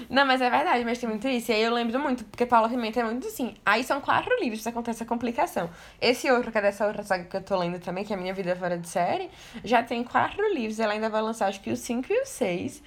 Não, 0.10 0.26
mas 0.26 0.42
é 0.42 0.50
verdade, 0.50 0.84
mas 0.84 0.98
tem 0.98 1.08
muito 1.08 1.28
isso. 1.28 1.52
E 1.52 1.56
aí 1.56 1.62
eu 1.62 1.74
lembro 1.74 2.00
muito, 2.00 2.26
porque 2.26 2.46
Paula 2.46 2.68
Pimenta 2.68 3.00
é 3.00 3.04
muito 3.04 3.28
assim. 3.28 3.56
Aí 3.66 3.84
são 3.84 4.02
quatro 4.02 4.36
livros 4.40 4.64
que 4.64 4.70
acontece 4.70 5.04
a 5.04 5.06
complicação. 5.06 5.70
Esse 6.02 6.30
outro, 6.32 6.52
que 6.52 6.58
é 6.58 6.62
dessa 6.62 6.88
outra 6.88 7.04
saga 7.04 7.26
que 7.26 7.38
eu 7.38 7.42
tô 7.44 7.56
lendo 7.58 7.80
também, 7.80 8.04
que 8.04 8.12
é 8.12 8.16
a 8.16 8.20
Minha 8.20 8.34
Vida 8.34 8.56
Fora 8.56 8.78
de 8.78 8.88
Série, 8.90 9.30
já 9.64 9.84
tem 9.84 10.04
quatro 10.04 10.52
livros. 10.54 10.80
Ela 10.80 10.94
ainda 10.94 11.10
vai 11.10 11.22
lançar, 11.22 11.48
acho 11.48 11.62
que 11.62 11.72
o 11.72 11.78
cinco 11.78 12.12
e 12.12 12.22
o 12.22 12.26
seis. 12.26 12.82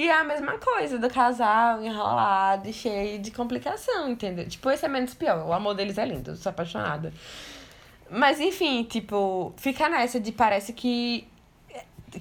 E 0.00 0.08
é 0.08 0.14
a 0.14 0.24
mesma 0.24 0.56
coisa, 0.56 0.98
do 0.98 1.10
casal 1.10 1.82
enrolado 1.82 2.66
e 2.66 2.72
cheio 2.72 3.18
de 3.18 3.30
complicação, 3.30 4.08
entendeu? 4.08 4.48
Tipo, 4.48 4.70
esse 4.70 4.86
é 4.86 4.88
menos 4.88 5.12
pior. 5.12 5.46
O 5.46 5.52
amor 5.52 5.74
deles 5.74 5.98
é 5.98 6.06
lindo, 6.06 6.30
eu 6.30 6.36
sou 6.36 6.48
apaixonada. 6.48 7.12
Mas 8.08 8.40
enfim, 8.40 8.82
tipo, 8.82 9.52
fica 9.58 9.90
nessa 9.90 10.18
de 10.18 10.32
parece 10.32 10.72
que. 10.72 11.28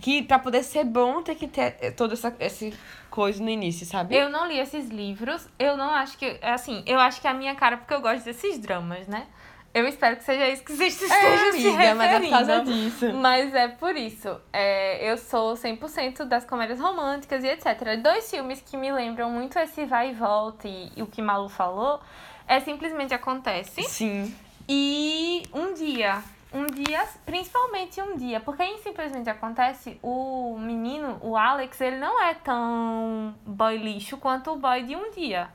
Que 0.01 0.21
pra 0.21 0.37
poder 0.37 0.61
ser 0.61 0.83
bom 0.83 1.23
tem 1.23 1.37
que 1.37 1.47
ter 1.47 1.93
toda 1.93 2.15
essa, 2.15 2.35
essa 2.37 2.69
coisa 3.09 3.41
no 3.41 3.49
início, 3.49 3.85
sabe? 3.85 4.13
eu 4.13 4.29
não 4.29 4.45
li 4.45 4.59
esses 4.59 4.89
livros. 4.89 5.47
Eu 5.57 5.77
não 5.77 5.89
acho 5.89 6.17
que. 6.17 6.37
Assim, 6.41 6.83
eu 6.85 6.99
acho 6.99 7.21
que 7.21 7.27
é 7.27 7.29
a 7.29 7.33
minha 7.33 7.55
cara, 7.55 7.77
porque 7.77 7.93
eu 7.93 8.01
gosto 8.01 8.25
desses 8.25 8.59
dramas, 8.59 9.07
né? 9.07 9.25
Eu 9.73 9.87
espero 9.87 10.15
que 10.17 10.23
seja 10.23 10.47
isso 10.47 10.63
que 10.63 10.73
você 10.73 10.87
esteja 10.87 11.15
É, 11.15 11.51
se 11.51 11.67
amiga, 11.67 11.95
mas 11.95 12.11
é 12.11 12.19
por 12.19 12.29
causa 12.29 12.59
disso. 12.63 13.13
Mas 13.13 13.53
é 13.53 13.67
por 13.67 13.95
isso. 13.95 14.41
É, 14.51 15.11
eu 15.11 15.17
sou 15.17 15.53
100% 15.53 16.25
das 16.25 16.43
comédias 16.43 16.79
românticas 16.79 17.43
e 17.43 17.47
etc. 17.47 17.99
Dois 18.01 18.29
filmes 18.29 18.61
que 18.61 18.75
me 18.75 18.91
lembram 18.91 19.29
muito 19.29 19.59
esse 19.59 19.85
vai 19.85 20.09
e 20.09 20.13
volta 20.13 20.67
e, 20.67 20.91
e 20.95 21.03
o 21.03 21.07
que 21.07 21.21
Malu 21.21 21.49
falou 21.49 21.99
é 22.47 22.59
Simplesmente 22.59 23.13
Acontece 23.13 23.83
Sim. 23.83 24.35
e 24.67 25.43
Um 25.53 25.73
Dia. 25.73 26.23
Um 26.51 26.65
dia, 26.65 27.07
principalmente 27.27 28.01
um 28.01 28.17
dia, 28.17 28.39
porque 28.39 28.63
aí 28.63 28.79
simplesmente 28.79 29.29
acontece, 29.29 29.99
o 30.01 30.57
menino, 30.57 31.19
o 31.21 31.37
Alex, 31.37 31.79
ele 31.79 31.97
não 31.97 32.19
é 32.23 32.33
tão 32.33 33.35
boy 33.45 33.77
lixo 33.77 34.17
quanto 34.17 34.53
o 34.53 34.55
boy 34.55 34.81
de 34.81 34.95
um 34.95 35.11
dia. 35.11 35.47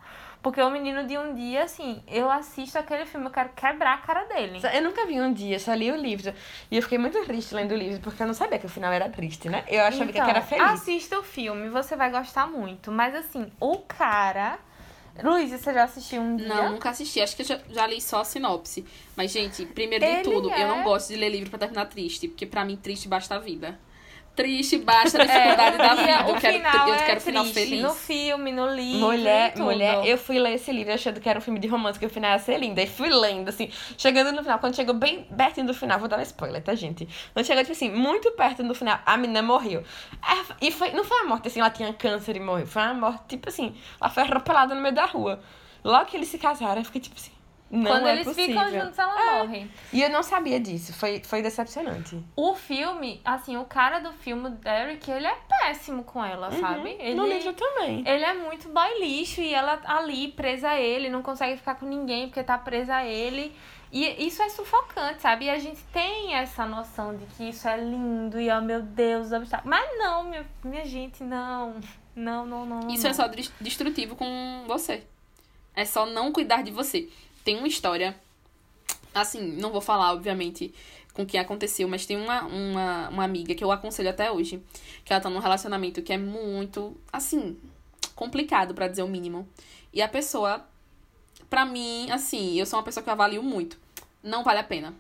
Porque 0.45 0.61
o 0.61 0.69
menino 0.69 1.07
de 1.07 1.17
um 1.17 1.35
dia, 1.35 1.65
assim, 1.65 2.03
eu 2.07 2.31
assisto 2.31 2.79
aquele 2.79 3.07
filme, 3.07 3.25
eu 3.27 3.31
quero 3.31 3.49
quebrar 3.57 3.95
a 3.95 3.97
cara 3.97 4.25
dele. 4.25 4.61
Eu 4.75 4.83
nunca 4.83 5.07
vi 5.07 5.19
um 5.19 5.33
dia, 5.33 5.59
só 5.59 5.73
li 5.73 5.91
o 5.91 5.97
livro. 5.97 6.35
E 6.71 6.77
eu 6.77 6.83
fiquei 6.83 6.99
muito 6.99 7.19
triste 7.25 7.55
lendo 7.55 7.73
o 7.73 7.75
livro, 7.75 7.99
porque 8.03 8.23
eu 8.23 8.27
não 8.27 8.35
sabia 8.35 8.59
que 8.59 8.67
o 8.67 8.69
final 8.69 8.93
era 8.93 9.09
triste, 9.09 9.49
né? 9.49 9.65
Eu 9.67 9.83
achava 9.83 10.13
que 10.13 10.19
Então, 10.19 10.29
era 10.29 10.43
feliz. 10.43 10.63
Assista 10.71 11.19
o 11.19 11.23
filme, 11.23 11.71
você 11.71 11.97
vai 11.97 12.11
gostar 12.11 12.47
muito. 12.47 12.93
Mas 12.93 13.15
assim, 13.15 13.51
o 13.59 13.79
cara. 13.79 14.59
Luiz, 15.23 15.51
você 15.51 15.73
já 15.73 15.85
assistiu 15.85 16.21
um 16.21 16.37
dia? 16.37 16.47
Não, 16.47 16.73
nunca 16.73 16.91
assisti. 16.91 17.23
Acho 17.23 17.35
que 17.37 17.41
eu 17.43 17.47
já, 17.47 17.61
já 17.71 17.87
li 17.87 17.99
só 17.99 18.21
a 18.21 18.25
sinopse. 18.25 18.85
Mas, 19.17 19.31
gente, 19.31 19.65
primeiro 19.65 20.05
de 20.05 20.23
tudo, 20.25 20.51
eu 20.51 20.69
não 20.69 20.81
é- 20.81 20.83
gosto 20.83 21.09
de 21.09 21.17
ler 21.17 21.31
livro 21.31 21.49
pra 21.49 21.59
terminar 21.59 21.87
triste. 21.87 22.29
Porque 22.29 22.45
pra 22.45 22.67
mim, 22.67 22.77
triste 22.77 23.09
basta 23.09 23.35
a 23.35 23.39
vida. 23.39 23.79
Triste 24.35 24.79
basta 24.79 25.23
a 25.23 25.25
dificuldade 25.25 25.79
da 25.79 25.85
É, 25.85 25.93
E 25.93 25.97
vida. 25.97 26.25
o 26.27 26.29
Eu 26.31 26.35
quero, 26.41 26.55
final 26.59 26.89
eu 26.89 26.95
é 26.95 27.03
quero 27.05 27.21
final 27.21 27.45
triste. 27.45 27.61
feliz. 27.69 27.83
No 27.83 27.95
filme, 27.95 28.51
no 28.53 28.67
livro. 28.75 29.01
Mulher, 29.07 29.57
mulher, 29.57 30.07
eu 30.07 30.19
fui 30.19 30.39
ler 30.41 30.55
esse 30.55 30.73
livro 30.73 30.93
achando 30.93 31.21
que 31.21 31.29
era 31.29 31.39
um 31.39 31.43
filme 31.43 31.61
de 31.61 31.69
romance, 31.69 31.99
que 31.99 32.07
o 32.07 32.11
final 32.11 32.33
ia 32.33 32.39
ser 32.41 32.59
lindo. 32.59 32.81
Aí 32.81 32.87
fui 32.89 33.09
lendo, 33.09 33.49
assim, 33.49 33.71
chegando 33.97 34.33
no 34.33 34.43
final, 34.43 34.59
quando 34.59 34.75
chegou 34.75 34.95
bem 34.95 35.23
perto 35.25 35.63
do 35.63 35.73
final, 35.73 35.99
vou 36.01 36.09
dar 36.09 36.19
um 36.19 36.23
spoiler, 36.23 36.61
tá, 36.63 36.75
gente? 36.75 37.09
Quando 37.33 37.47
chegou, 37.47 37.63
tipo 37.63 37.73
assim, 37.73 37.91
muito 37.91 38.31
perto 38.33 38.65
do 38.65 38.75
final, 38.75 38.99
a 39.07 39.17
menina 39.17 39.41
morreu. 39.43 39.85
É, 40.23 40.67
E 40.67 40.73
foi, 40.73 40.91
não 40.91 41.05
foi 41.05 41.17
uma 41.21 41.29
morte 41.29 41.47
assim, 41.49 41.61
ela 41.61 41.71
tinha 41.71 41.93
câncer 41.93 42.35
e 42.37 42.41
morreu. 42.41 42.67
Foi 42.67 42.83
uma 42.83 42.95
morte, 42.95 43.23
tipo 43.29 43.49
assim, 43.49 43.75
ela 44.01 44.11
foi 44.11 44.25
atropelada 44.25 44.75
no 44.75 44.81
meio 44.81 44.95
da 44.95 45.05
rua. 45.07 45.39
Logo 45.85 46.07
que 46.07 46.17
eles 46.17 46.29
se 46.29 46.39
casaram, 46.39 46.81
eu 46.81 46.85
fiquei 46.85 47.01
tipo 47.01 47.15
assim, 47.17 47.31
não 47.71 47.91
Quando 47.91 48.07
é 48.07 48.13
eles 48.13 48.25
possível. 48.25 48.61
ficam 48.65 48.81
juntos, 48.81 48.99
ela 48.99 49.39
morre. 49.43 49.69
E 49.93 50.03
eu 50.03 50.11
não 50.11 50.23
sabia 50.23 50.61
disso, 50.61 50.93
foi, 50.93 51.21
foi 51.25 51.43
decepcionante. 51.43 52.23
O 52.37 52.55
filme, 52.55 53.21
assim, 53.25 53.57
o 53.57 53.65
cara 53.65 53.99
do 53.99 54.13
filme, 54.13 54.47
o 54.49 54.51
Derek, 54.51 55.11
ele 55.11 55.27
é 55.27 55.37
péssimo 55.49 56.05
com 56.05 56.25
ela, 56.25 56.51
sabe? 56.53 56.97
Ele, 57.01 57.15
No 57.15 57.27
livro 57.27 57.53
também. 57.53 58.05
ele 58.07 58.25
é 58.25 58.35
muito 58.35 58.69
boy 58.69 59.01
lixo 59.01 59.41
e 59.41 59.53
ela 59.53 59.81
ali 59.85 60.29
presa 60.29 60.71
a 60.71 60.81
ele, 60.81 61.09
não 61.09 61.23
consegue 61.23 61.57
ficar 61.57 61.75
com 61.77 61.87
ninguém 61.87 62.29
porque 62.29 62.43
tá 62.45 62.57
presa 62.59 62.97
a 62.97 63.05
ele. 63.05 63.55
E 63.91 64.27
isso 64.27 64.43
é 64.43 64.49
sufocante, 64.49 65.23
sabe? 65.23 65.45
E 65.45 65.51
a 65.51 65.59
gente 65.59 65.81
tem 65.93 66.35
essa 66.35 66.67
noção 66.67 67.17
de 67.17 67.25
que 67.27 67.49
isso 67.49 67.69
é 67.69 67.77
lindo 67.77 68.41
e, 68.41 68.51
oh 68.51 68.61
meu 68.61 68.83
Deus, 68.83 69.31
obstáculo. 69.31 69.71
Mas 69.71 69.89
não, 69.99 70.25
minha, 70.25 70.45
minha 70.65 70.85
gente, 70.85 71.23
não. 71.23 71.77
Não, 72.15 72.45
não, 72.45 72.67
não. 72.67 72.89
Isso 72.89 73.05
não. 73.05 73.11
é 73.11 73.15
só 73.15 73.29
destrutivo 73.61 74.17
com 74.17 74.65
você. 74.67 75.05
É 75.77 75.85
só 75.85 76.07
não 76.07 76.33
cuidar 76.33 76.63
de 76.63 76.73
você. 76.73 77.09
Tem 77.45 77.59
uma 77.59 77.69
história. 77.69 78.17
Assim, 79.15 79.41
não 79.41 79.71
vou 79.71 79.81
falar, 79.81 80.13
obviamente, 80.13 80.75
com 81.13 81.25
quem 81.25 81.39
aconteceu, 81.39 81.87
mas 81.87 82.05
tem 82.07 82.17
uma, 82.17 82.43
uma, 82.47 83.09
uma 83.11 83.25
amiga 83.25 83.55
que 83.55 83.63
eu 83.63 83.71
aconselho 83.71 84.11
até 84.11 84.33
hoje. 84.33 84.61
Que 85.05 85.13
ela 85.13 85.23
tá 85.23 85.31
num 85.31 85.39
relacionamento 85.39 86.03
que 86.03 86.13
é 86.13 86.19
muito, 86.19 86.97
assim, 87.13 87.57
complicado, 88.17 88.75
pra 88.75 88.89
dizer 88.89 89.03
o 89.03 89.09
mínimo. 89.09 89.49
E 89.93 90.03
a 90.03 90.09
pessoa, 90.09 90.67
pra 91.49 91.65
mim, 91.65 92.11
assim, 92.11 92.59
eu 92.59 92.67
sou 92.67 92.79
uma 92.79 92.85
pessoa 92.85 93.05
que 93.05 93.09
eu 93.09 93.15
avalio 93.15 93.43
muito. 93.43 93.79
Não 94.23 94.43
vale 94.43 94.59
a 94.59 94.65
pena. 94.65 94.95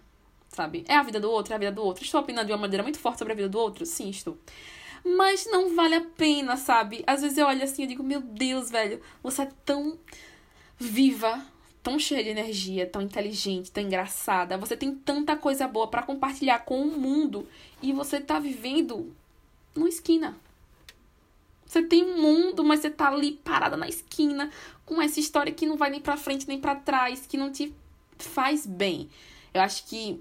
Sabe? 0.50 0.85
É 0.87 0.94
a 0.94 1.02
vida 1.02 1.18
do 1.18 1.28
outro, 1.28 1.52
é 1.52 1.57
a 1.57 1.59
vida 1.59 1.72
do 1.72 1.83
outro. 1.83 2.04
Estou 2.04 2.20
opinando 2.20 2.46
de 2.46 2.52
uma 2.52 2.59
maneira 2.59 2.83
muito 2.83 2.98
forte 2.98 3.18
sobre 3.18 3.33
a 3.33 3.37
vida 3.37 3.48
do 3.48 3.59
outro? 3.59 3.85
Sim, 3.85 4.11
estou. 4.11 4.38
Mas 5.04 5.46
não 5.50 5.74
vale 5.74 5.96
a 5.96 6.00
pena, 6.00 6.57
sabe? 6.57 7.02
Às 7.07 7.22
vezes 7.22 7.37
eu 7.37 7.46
olho 7.46 7.62
assim 7.62 7.83
e 7.83 7.87
digo, 7.88 8.04
meu 8.04 8.20
Deus, 8.20 8.70
velho, 8.70 9.02
você 9.22 9.42
é 9.42 9.50
tão 9.64 9.98
viva, 10.78 11.44
tão 11.85 11.99
cheia 11.99 12.25
de 12.25 12.31
energia, 12.31 12.87
tão 12.87 13.03
inteligente, 13.03 13.70
tão 13.70 13.83
engraçada. 13.85 14.57
Você 14.57 14.75
tem 14.75 14.94
tanta 14.94 15.37
coisa 15.37 15.68
boa 15.68 15.87
para 15.87 16.03
compartilhar 16.03 16.61
com 16.61 16.81
o 16.81 16.99
mundo 16.99 17.47
e 17.83 17.92
você 17.92 18.18
tá 18.18 18.38
vivendo 18.38 19.14
numa 19.75 19.88
esquina. 19.88 20.35
Você 21.66 21.83
tem 21.83 22.03
um 22.03 22.23
mundo, 22.23 22.64
mas 22.64 22.81
você 22.81 22.88
tá 22.88 23.09
ali 23.09 23.33
parada 23.33 23.77
na 23.77 23.87
esquina 23.87 24.51
com 24.87 25.01
essa 25.01 25.20
história 25.20 25.53
que 25.53 25.66
não 25.66 25.77
vai 25.77 25.90
nem 25.90 26.01
para 26.01 26.16
frente 26.16 26.49
nem 26.49 26.59
para 26.59 26.75
trás, 26.75 27.27
que 27.27 27.37
não 27.37 27.53
te 27.53 27.75
faz 28.16 28.66
bem. 28.66 29.11
Eu 29.53 29.61
acho 29.61 29.87
que 29.87 30.18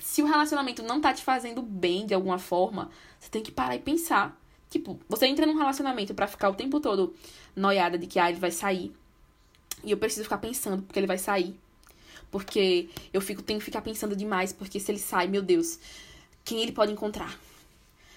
se 0.00 0.20
o 0.20 0.26
relacionamento 0.26 0.82
não 0.82 1.00
tá 1.00 1.14
te 1.14 1.22
fazendo 1.22 1.62
bem 1.62 2.06
de 2.06 2.14
alguma 2.14 2.40
forma, 2.40 2.90
você 3.20 3.30
tem 3.30 3.42
que 3.42 3.52
parar 3.52 3.76
e 3.76 3.78
pensar. 3.78 4.36
Tipo, 4.68 4.98
você 5.08 5.26
entra 5.26 5.46
num 5.46 5.56
relacionamento 5.56 6.12
para 6.12 6.26
ficar 6.26 6.50
o 6.50 6.54
tempo 6.54 6.80
todo 6.80 7.14
noiada 7.54 7.96
de 7.96 8.08
que 8.08 8.18
ah, 8.18 8.28
ele 8.28 8.40
vai 8.40 8.50
sair. 8.50 8.92
E 9.84 9.90
eu 9.90 9.96
preciso 9.96 10.24
ficar 10.24 10.38
pensando 10.38 10.82
porque 10.82 10.98
ele 10.98 11.06
vai 11.06 11.18
sair. 11.18 11.58
Porque 12.30 12.88
eu 13.12 13.20
fico 13.20 13.42
tenho 13.42 13.58
que 13.58 13.64
ficar 13.64 13.82
pensando 13.82 14.16
demais, 14.16 14.52
porque 14.52 14.80
se 14.80 14.90
ele 14.90 14.98
sai, 14.98 15.28
meu 15.28 15.42
Deus, 15.42 15.78
quem 16.44 16.60
ele 16.62 16.72
pode 16.72 16.92
encontrar? 16.92 17.38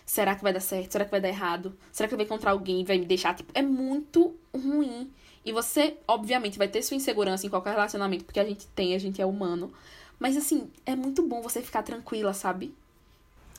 Será 0.05 0.35
que 0.35 0.41
vai 0.41 0.53
dar 0.53 0.61
certo? 0.61 0.91
Será 0.93 1.05
que 1.05 1.11
vai 1.11 1.19
dar 1.19 1.27
errado? 1.27 1.77
Será 1.91 2.07
que 2.07 2.15
ele 2.15 2.23
vai 2.23 2.25
encontrar 2.25 2.51
alguém 2.51 2.81
e 2.81 2.85
vai 2.85 2.97
me 2.97 3.05
deixar? 3.05 3.35
Tipo, 3.35 3.51
é 3.53 3.61
muito 3.61 4.33
ruim. 4.55 5.11
E 5.43 5.51
você, 5.51 5.97
obviamente, 6.07 6.57
vai 6.57 6.67
ter 6.67 6.81
sua 6.81 6.95
insegurança 6.95 7.45
em 7.45 7.49
qualquer 7.49 7.71
relacionamento, 7.71 8.25
porque 8.25 8.39
a 8.39 8.45
gente 8.45 8.67
tem, 8.67 8.95
a 8.95 8.99
gente 8.99 9.21
é 9.21 9.25
humano. 9.25 9.71
Mas 10.17 10.35
assim, 10.35 10.71
é 10.85 10.95
muito 10.95 11.21
bom 11.23 11.41
você 11.41 11.61
ficar 11.61 11.83
tranquila, 11.83 12.33
sabe? 12.33 12.73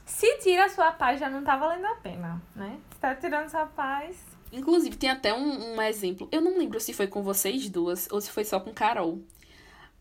Se 0.05 0.39
tira 0.39 0.65
a 0.65 0.69
sua 0.69 0.91
paz, 0.91 1.21
já 1.21 1.29
não 1.29 1.45
tá 1.45 1.57
valendo 1.57 1.87
a 1.87 1.95
pena, 1.97 2.43
né? 2.57 2.79
Se 2.93 2.99
tá 2.99 3.15
tirando 3.15 3.49
sua 3.49 3.67
paz. 3.67 4.17
Inclusive, 4.53 4.97
tem 4.97 5.11
até 5.11 5.35
um, 5.35 5.75
um 5.75 5.83
exemplo. 5.83 6.29
Eu 6.33 6.41
não 6.41 6.59
lembro 6.59 6.81
se 6.81 6.93
foi 6.93 7.07
com 7.07 7.23
vocês 7.23 7.69
duas, 7.69 8.09
ou 8.11 8.21
se 8.21 8.31
foi 8.31 8.45
só 8.45 8.59
com 8.61 8.73
Carol. 8.73 9.21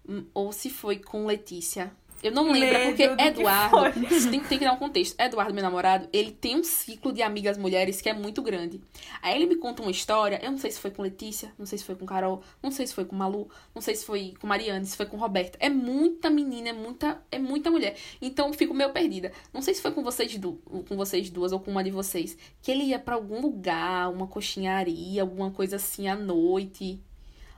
Hum, 0.08 0.26
Ou 0.34 0.52
se 0.54 0.70
foi 0.70 0.98
com 1.00 1.26
Letícia. 1.26 1.92
Eu 2.21 2.32
não 2.32 2.51
lembro, 2.51 2.75
é 2.75 2.86
porque 2.88 3.08
do 3.08 3.15
que 3.15 3.23
Eduardo. 3.23 3.77
Tem, 4.30 4.39
tem 4.41 4.60
que 4.60 4.65
dar 4.65 4.73
um 4.73 4.77
contexto. 4.77 5.19
Eduardo, 5.19 5.53
meu 5.53 5.63
namorado, 5.63 6.08
ele 6.12 6.32
tem 6.32 6.56
um 6.56 6.63
ciclo 6.63 7.13
de 7.13 7.21
amigas 7.21 7.58
mulheres 7.58 8.01
que 8.01 8.10
é 8.10 8.13
muito 8.13 8.41
grande. 8.41 8.82
Aí 9.21 9.36
ele 9.36 9.45
me 9.45 9.56
conta 9.56 9.82
uma 9.82 9.91
história, 9.91 10.39
eu 10.43 10.51
não 10.51 10.58
sei 10.58 10.71
se 10.71 10.80
foi 10.80 10.91
com 10.91 11.01
Letícia, 11.01 11.51
não 11.58 11.65
sei 11.65 11.77
se 11.77 11.84
foi 11.84 11.95
com 11.95 12.06
Carol, 12.06 12.41
não 12.62 12.71
sei 12.71 12.88
se 12.88 12.93
foi 12.93 13.06
com 13.06 13.15
Malu, 13.15 13.49
não 13.73 13.82
sei 13.82 13.95
se 13.95 14.06
foi 14.06 14.34
com 14.39 14.47
Mariane, 14.47 14.86
se 14.86 14.97
foi 14.97 15.06
com 15.06 15.17
Roberta. 15.17 15.58
É 15.62 15.69
muita 15.69 16.30
menina, 16.30 16.69
é 16.69 16.73
muita, 16.73 17.21
é 17.32 17.39
muita 17.39 17.69
mulher. 17.69 17.95
Então 18.21 18.47
eu 18.47 18.53
fico 18.53 18.73
meio 18.73 18.91
perdida. 18.91 19.32
Não 19.53 19.62
sei 19.62 19.73
se 19.73 19.82
foi 19.82 19.91
com 19.91 20.03
vocês, 20.03 20.38
du 20.38 20.53
com 20.88 20.95
vocês 20.95 21.30
duas 21.30 21.51
ou 21.51 21.60
com 21.60 21.71
uma 21.71 21.84
de 21.84 21.91
vocês, 21.91 22.38
que 22.62 22.71
ele 22.71 22.86
ia 22.86 22.99
pra 22.99 23.15
algum 23.15 23.39
lugar, 23.41 24.12
uma 24.12 24.27
coxinharia, 24.27 25.21
alguma 25.21 25.51
coisa 25.51 25.75
assim 25.75 26.08
à 26.08 26.15
noite. 26.15 26.99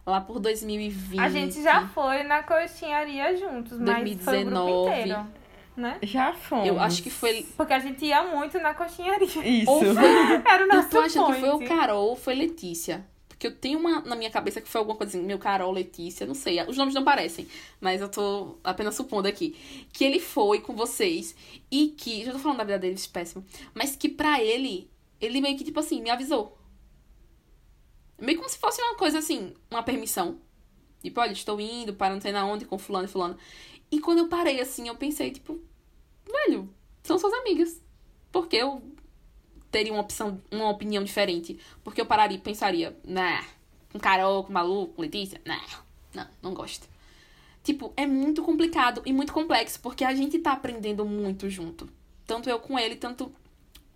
Lá 0.09 0.21
por 0.21 0.39
2020. 0.39 1.19
A 1.19 1.29
gente 1.29 1.61
já 1.61 1.87
foi 1.87 2.23
na 2.23 2.41
coxinharia 2.43 3.35
juntos, 3.37 3.79
mas 3.79 4.21
foi 4.23 4.41
o 4.41 4.45
grupo 4.45 4.65
2019. 4.65 5.01
inteiro, 5.01 5.27
né? 5.77 5.97
Já 6.01 6.33
fomos. 6.33 6.67
Eu 6.67 6.79
acho 6.79 7.03
que 7.03 7.09
foi. 7.09 7.45
Porque 7.55 7.73
a 7.73 7.79
gente 7.79 8.05
ia 8.05 8.23
muito 8.23 8.59
na 8.59 8.73
coxinharia. 8.73 9.27
Isso. 9.27 9.69
Ou 9.69 9.81
foi 9.81 9.93
Era 10.45 10.63
o 10.63 10.67
Eu 10.67 10.75
nosso 10.75 10.89
tô 10.89 10.99
achando 10.99 11.33
que 11.33 11.39
foi 11.39 11.49
o 11.49 11.57
point. 11.57 11.67
Carol 11.67 12.07
ou 12.09 12.15
foi 12.15 12.35
Letícia. 12.35 13.05
Porque 13.29 13.47
eu 13.47 13.55
tenho 13.55 13.79
uma 13.79 14.01
na 14.01 14.17
minha 14.17 14.29
cabeça 14.29 14.59
que 14.59 14.67
foi 14.67 14.79
alguma 14.79 14.97
coisa 14.97 15.17
assim, 15.17 15.25
meu 15.25 15.39
Carol, 15.39 15.71
Letícia, 15.71 16.27
não 16.27 16.33
sei. 16.33 16.61
Os 16.63 16.75
nomes 16.75 16.93
não 16.93 17.05
parecem, 17.05 17.47
mas 17.79 18.01
eu 18.01 18.09
tô 18.09 18.57
apenas 18.61 18.95
supondo 18.95 19.29
aqui. 19.29 19.55
Que 19.93 20.03
ele 20.03 20.19
foi 20.19 20.59
com 20.59 20.75
vocês 20.75 21.33
e 21.71 21.87
que. 21.89 22.25
Já 22.25 22.33
tô 22.33 22.39
falando 22.39 22.57
da 22.57 22.63
vida 22.65 22.79
dele, 22.79 22.95
isso 22.95 23.07
é 23.09 23.13
péssimo. 23.13 23.45
Mas 23.73 23.95
que 23.95 24.09
pra 24.09 24.43
ele, 24.43 24.89
ele 25.21 25.39
meio 25.39 25.57
que, 25.57 25.63
tipo 25.63 25.79
assim, 25.79 26.01
me 26.01 26.09
avisou. 26.09 26.58
Meio 28.21 28.37
como 28.37 28.49
se 28.49 28.57
fosse 28.57 28.81
uma 28.81 28.95
coisa 28.95 29.19
assim, 29.19 29.53
uma 29.69 29.83
permissão. 29.83 30.39
Tipo, 31.01 31.21
olha, 31.21 31.31
estou 31.31 31.59
indo 31.59 31.93
para 31.93 32.13
não 32.13 32.21
sei 32.21 32.31
na 32.31 32.45
onde 32.45 32.65
com 32.65 32.77
fulano 32.77 33.05
e 33.05 33.11
fulano. 33.11 33.37
E 33.91 33.99
quando 33.99 34.19
eu 34.19 34.27
parei 34.27 34.59
assim, 34.59 34.87
eu 34.87 34.95
pensei, 34.95 35.31
tipo, 35.31 35.59
velho, 36.25 36.69
são 37.03 37.17
suas 37.17 37.33
amigas. 37.33 37.81
Por 38.31 38.47
que 38.47 38.57
eu 38.57 38.83
teria 39.71 39.93
uma 39.93 40.01
opção, 40.01 40.41
uma 40.51 40.69
opinião 40.69 41.03
diferente? 41.03 41.59
Porque 41.83 42.01
eu 42.01 42.05
pararia 42.05 42.37
e 42.37 42.41
pensaria, 42.41 42.97
nah, 43.03 43.43
com 43.91 43.99
Carol, 43.99 44.43
com 44.43 44.53
Malu, 44.53 44.87
com 44.87 45.01
Letícia, 45.01 45.41
nah, 45.45 45.61
não, 46.13 46.27
não 46.41 46.53
gosto. 46.53 46.87
Tipo, 47.63 47.93
é 47.95 48.05
muito 48.05 48.43
complicado 48.43 49.01
e 49.05 49.13
muito 49.13 49.33
complexo, 49.33 49.79
porque 49.79 50.03
a 50.03 50.13
gente 50.13 50.39
tá 50.39 50.53
aprendendo 50.53 51.05
muito 51.05 51.49
junto. 51.49 51.89
Tanto 52.25 52.49
eu 52.49 52.59
com 52.59 52.77
ele, 52.77 52.95
tanto 52.95 53.33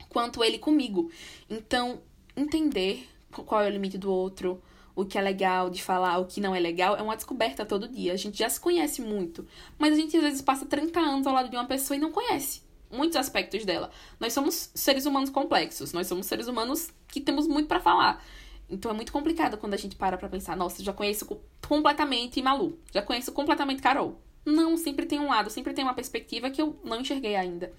quanto 0.09 0.43
ele 0.43 0.57
comigo. 0.57 1.11
Então, 1.49 2.01
entender 2.35 3.07
qual 3.41 3.61
é 3.61 3.67
o 3.67 3.71
limite 3.71 3.97
do 3.97 4.11
outro, 4.11 4.61
o 4.95 5.03
que 5.03 5.17
é 5.17 5.21
legal 5.21 5.69
de 5.69 5.81
falar, 5.81 6.19
o 6.19 6.25
que 6.25 6.39
não 6.39 6.53
é 6.55 6.59
legal, 6.59 6.95
é 6.95 7.01
uma 7.01 7.15
descoberta 7.15 7.65
todo 7.65 7.87
dia. 7.87 8.13
A 8.13 8.17
gente 8.17 8.37
já 8.37 8.47
se 8.49 8.59
conhece 8.59 9.01
muito, 9.01 9.47
mas 9.79 9.93
a 9.93 9.95
gente 9.95 10.15
às 10.17 10.23
vezes 10.23 10.41
passa 10.41 10.65
30 10.65 10.99
anos 10.99 11.25
ao 11.25 11.33
lado 11.33 11.49
de 11.49 11.55
uma 11.55 11.65
pessoa 11.65 11.97
e 11.97 11.99
não 11.99 12.11
conhece 12.11 12.61
muitos 12.91 13.17
aspectos 13.17 13.65
dela. 13.65 13.89
Nós 14.19 14.33
somos 14.33 14.69
seres 14.75 15.07
humanos 15.07 15.31
complexos, 15.31 15.93
nós 15.93 16.05
somos 16.05 16.27
seres 16.27 16.47
humanos 16.47 16.91
que 17.07 17.19
temos 17.19 17.47
muito 17.47 17.67
pra 17.67 17.79
falar. 17.79 18.23
Então 18.69 18.91
é 18.91 18.93
muito 18.93 19.11
complicado 19.11 19.57
quando 19.57 19.73
a 19.73 19.77
gente 19.77 19.95
para 19.95 20.15
pra 20.17 20.29
pensar, 20.29 20.55
nossa, 20.55 20.83
já 20.83 20.93
conheço 20.93 21.25
co- 21.25 21.41
completamente 21.67 22.39
Malu, 22.41 22.77
já 22.93 23.01
conheço 23.01 23.31
completamente 23.31 23.81
Carol. 23.81 24.21
Não, 24.45 24.77
sempre 24.77 25.05
tem 25.05 25.19
um 25.19 25.29
lado, 25.29 25.49
sempre 25.49 25.73
tem 25.73 25.83
uma 25.83 25.93
perspectiva 25.93 26.49
que 26.51 26.61
eu 26.61 26.77
não 26.83 27.01
enxerguei 27.01 27.35
ainda. 27.35 27.73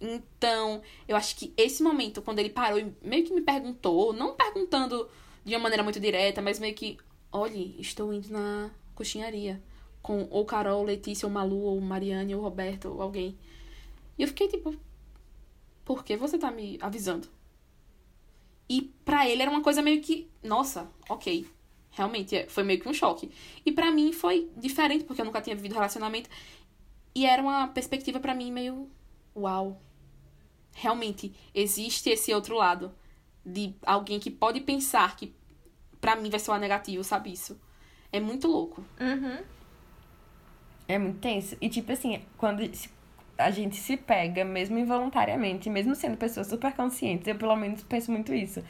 Então, 0.00 0.82
eu 1.08 1.16
acho 1.16 1.36
que 1.36 1.52
esse 1.56 1.82
momento, 1.82 2.20
quando 2.22 2.38
ele 2.38 2.50
parou 2.50 2.78
e 2.78 2.92
meio 3.02 3.24
que 3.24 3.32
me 3.34 3.40
perguntou, 3.40 4.12
não 4.12 4.34
perguntando 4.34 5.08
de 5.44 5.54
uma 5.54 5.60
maneira 5.62 5.82
muito 5.82 5.98
direta, 6.00 6.42
mas 6.42 6.58
meio 6.58 6.74
que, 6.74 6.98
olhe, 7.32 7.74
estou 7.80 8.12
indo 8.12 8.30
na 8.30 8.70
coxinharia 8.94 9.62
com 10.02 10.26
ou 10.30 10.44
Carol, 10.44 10.84
Letícia, 10.84 11.26
ou 11.26 11.32
Malu, 11.32 11.60
ou 11.62 11.80
Mariane, 11.80 12.34
ou 12.34 12.42
Roberto, 12.42 12.88
ou 12.88 13.02
alguém. 13.02 13.36
E 14.18 14.22
eu 14.22 14.28
fiquei 14.28 14.48
tipo, 14.48 14.76
por 15.84 16.04
que 16.04 16.16
você 16.16 16.36
tá 16.38 16.50
me 16.50 16.78
avisando? 16.82 17.28
E 18.68 18.82
pra 19.04 19.28
ele 19.28 19.42
era 19.42 19.50
uma 19.50 19.62
coisa 19.62 19.82
meio 19.82 20.00
que, 20.00 20.28
nossa, 20.42 20.88
ok. 21.08 21.46
Realmente, 21.90 22.36
é- 22.36 22.46
foi 22.48 22.62
meio 22.62 22.80
que 22.80 22.88
um 22.88 22.92
choque. 22.92 23.30
E 23.64 23.72
pra 23.72 23.90
mim 23.90 24.12
foi 24.12 24.50
diferente, 24.56 25.04
porque 25.04 25.20
eu 25.20 25.24
nunca 25.24 25.40
tinha 25.40 25.56
vivido 25.56 25.74
relacionamento. 25.74 26.28
E 27.14 27.26
era 27.26 27.42
uma 27.42 27.68
perspectiva 27.68 28.20
pra 28.20 28.34
mim 28.34 28.52
meio, 28.52 28.88
uau. 29.36 29.80
Realmente, 30.72 31.34
existe 31.54 32.10
esse 32.10 32.32
outro 32.32 32.56
lado. 32.56 32.92
De 33.44 33.74
alguém 33.84 34.18
que 34.18 34.30
pode 34.30 34.60
pensar 34.60 35.16
que 35.16 35.34
pra 36.00 36.16
mim 36.16 36.30
vai 36.30 36.40
soar 36.40 36.58
negativo, 36.58 37.04
sabe 37.04 37.32
isso? 37.32 37.60
É 38.12 38.18
muito 38.18 38.48
louco. 38.48 38.84
Uhum. 39.00 39.38
É 40.88 40.98
muito 40.98 41.18
tenso. 41.18 41.56
E 41.60 41.68
tipo 41.68 41.92
assim, 41.92 42.20
quando 42.36 42.62
a 43.38 43.50
gente 43.50 43.76
se 43.76 43.96
pega, 43.96 44.44
mesmo 44.44 44.78
involuntariamente, 44.78 45.68
mesmo 45.68 45.94
sendo 45.94 46.16
pessoas 46.16 46.46
super 46.46 46.72
conscientes, 46.72 47.26
eu 47.26 47.36
pelo 47.36 47.56
menos 47.56 47.82
penso 47.82 48.10
muito 48.10 48.32
isso. 48.34 48.62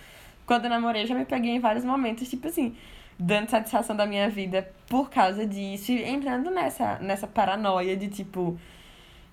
Quando 0.46 0.64
eu 0.64 0.70
namorei, 0.70 1.02
eu 1.02 1.06
já 1.06 1.14
me 1.14 1.24
peguei 1.24 1.52
em 1.52 1.60
vários 1.60 1.84
momentos, 1.84 2.28
tipo 2.28 2.46
assim, 2.48 2.76
dando 3.18 3.50
satisfação 3.50 3.96
da 3.96 4.06
minha 4.06 4.28
vida 4.28 4.72
por 4.88 5.10
causa 5.10 5.46
disso, 5.46 5.92
e 5.92 6.04
entrando 6.04 6.50
nessa, 6.50 6.98
nessa 6.98 7.26
paranoia 7.26 7.96
de 7.96 8.08
tipo. 8.08 8.58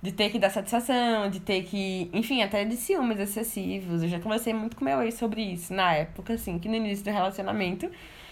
De 0.03 0.11
ter 0.11 0.29
que 0.29 0.37
dar 0.37 0.51
satisfação, 0.51 1.29
de 1.29 1.39
ter 1.39 1.63
que. 1.63 2.09
Enfim, 2.13 2.43
até 2.43 2.63
de 2.63 2.75
ciúmes 2.75 3.19
excessivos. 3.19 4.03
Eu 4.03 4.09
já 4.09 4.19
conversei 4.19 4.53
muito 4.53 4.75
com 4.75 4.85
meu 4.85 5.01
ex 5.01 5.15
sobre 5.15 5.41
isso 5.41 5.73
na 5.73 5.93
época, 5.93 6.33
assim, 6.33 6.59
que 6.59 6.69
no 6.69 6.75
início 6.75 7.03
do 7.03 7.09
relacionamento. 7.09 7.89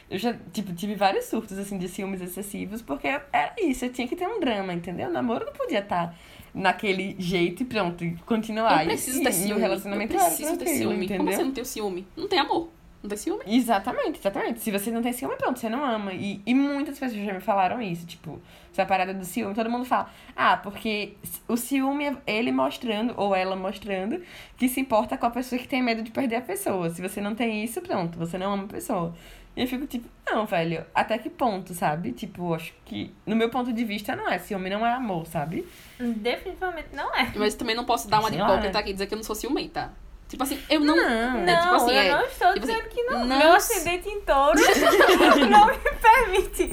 Eu 0.10 0.20
já, 0.20 0.36
tipo, 0.52 0.74
tive 0.74 0.94
vários 0.94 1.26
surtos, 1.26 1.58
assim, 1.58 1.78
de 1.78 1.88
ciúmes 1.88 2.22
excessivos, 2.22 2.82
porque 2.82 3.08
era 3.08 3.56
isso, 3.58 3.86
eu 3.86 3.94
tinha 3.94 4.06
que 4.06 4.18
ter 4.18 4.28
um 4.28 4.42
drama, 4.42 4.74
entendeu? 4.74 5.08
O 5.08 5.12
namoro 5.12 5.46
não 5.46 5.54
podia 5.54 5.80
estar 5.80 6.14
naquele 6.54 7.16
jeito 7.18 7.64
e 7.64 7.66
pronto, 7.66 8.04
e 8.04 8.16
continuar. 8.26 8.82
eu 8.82 8.90
preciso 8.90 9.22
e, 9.22 9.24
ter 9.24 9.30
e 9.30 9.34
ciúme. 9.34 9.54
o 9.54 9.58
relacionamento 9.58 10.14
eu 10.14 10.20
era 10.20 10.28
preciso 10.28 10.58
ter 10.58 10.66
tranquilo, 10.66 10.92
ciúme. 10.92 11.08
Como 11.08 11.22
entendeu? 11.22 11.34
você 11.38 11.44
não 11.44 11.52
tem 11.52 11.64
ciúme? 11.64 12.08
Não 12.18 12.28
tem 12.28 12.40
amor. 12.40 12.70
Não 13.02 13.10
tem 13.10 13.18
ciúme? 13.18 13.42
Exatamente, 13.48 14.20
exatamente. 14.20 14.60
Se 14.60 14.70
você 14.72 14.92
não 14.92 15.02
tem 15.02 15.12
ciúme, 15.12 15.36
pronto, 15.36 15.60
você 15.60 15.68
não 15.68 15.84
ama. 15.84 16.14
E, 16.14 16.42
e 16.46 16.54
muitas 16.54 17.00
pessoas 17.00 17.26
já 17.26 17.34
me 17.34 17.40
falaram 17.40 17.82
isso, 17.82 18.06
tipo, 18.06 18.40
essa 18.72 18.86
parada 18.86 19.14
do 19.14 19.26
ciúme, 19.26 19.56
todo 19.56 19.70
mundo 19.70 19.86
fala, 19.86 20.10
ah, 20.36 20.58
porque 20.58 21.14
o 21.48 21.58
ciúme 21.58 22.06
é 22.06 22.38
ele 22.38 22.52
mostrando, 22.52 23.14
ou 23.18 23.36
ela 23.36 23.56
mostrando, 23.56 24.22
que 24.56 24.70
se 24.70 24.80
importa 24.80 25.18
com 25.18 25.26
a 25.26 25.32
pessoa 25.32 25.60
que 25.60 25.68
tem 25.68 25.82
medo 25.82 26.04
de 26.04 26.12
perder 26.12 26.36
a 26.38 26.42
pessoa. 26.42 26.90
Se 26.90 27.02
você 27.02 27.20
não 27.20 27.34
tem 27.34 27.64
isso, 27.64 27.82
pronto, 27.82 28.20
você 28.20 28.38
não 28.38 28.54
ama 28.54 28.66
a 28.66 28.68
pessoa. 28.68 29.16
E 29.56 29.62
eu 29.62 29.68
fico 29.68 29.86
tipo, 29.86 30.08
não, 30.26 30.46
velho, 30.46 30.86
até 30.96 31.18
que 31.18 31.30
ponto, 31.30 31.74
sabe? 31.74 32.14
Tipo, 32.14 32.54
acho 32.54 32.74
que, 32.86 33.12
no 33.26 33.36
meu 33.36 33.50
ponto 33.50 33.74
de 33.74 33.84
vista, 33.84 34.16
não 34.16 34.30
é 34.30 34.38
ciúme, 34.38 34.70
não 34.70 34.86
é 34.86 34.94
amor, 34.94 35.26
sabe? 35.28 35.68
Definitivamente 36.00 36.90
não 36.94 37.14
é. 37.16 37.32
Mas 37.36 37.56
também 37.56 37.76
não 37.76 37.84
posso 37.84 38.08
dar 38.08 38.20
uma 38.20 38.32
de 38.32 38.38
hipócrita 38.38 38.80
aqui 38.80 38.92
e 38.92 38.94
dizer 38.94 39.08
que 39.08 39.14
eu 39.14 39.18
não 39.18 39.24
sou 39.24 39.36
ciumenta. 39.36 39.92
Tipo 40.32 40.44
assim, 40.44 40.58
eu 40.70 40.80
não. 40.80 40.96
Não, 40.96 41.42
Não, 41.46 41.62
tipo 41.62 41.76
assim, 41.76 41.92
eu 41.92 41.98
é- 42.02 42.12
não 42.12 42.26
estou 42.26 42.54
tipo 42.54 42.60
dizendo 42.66 42.80
assim, 42.80 42.90
que 42.90 43.04
não. 43.04 43.26
não 43.26 43.38
Meu 43.38 43.54
ascendente 43.54 44.08
em 44.10 44.22
touro 44.22 44.58
não 45.52 45.66
me 45.68 45.78
permite 45.78 46.70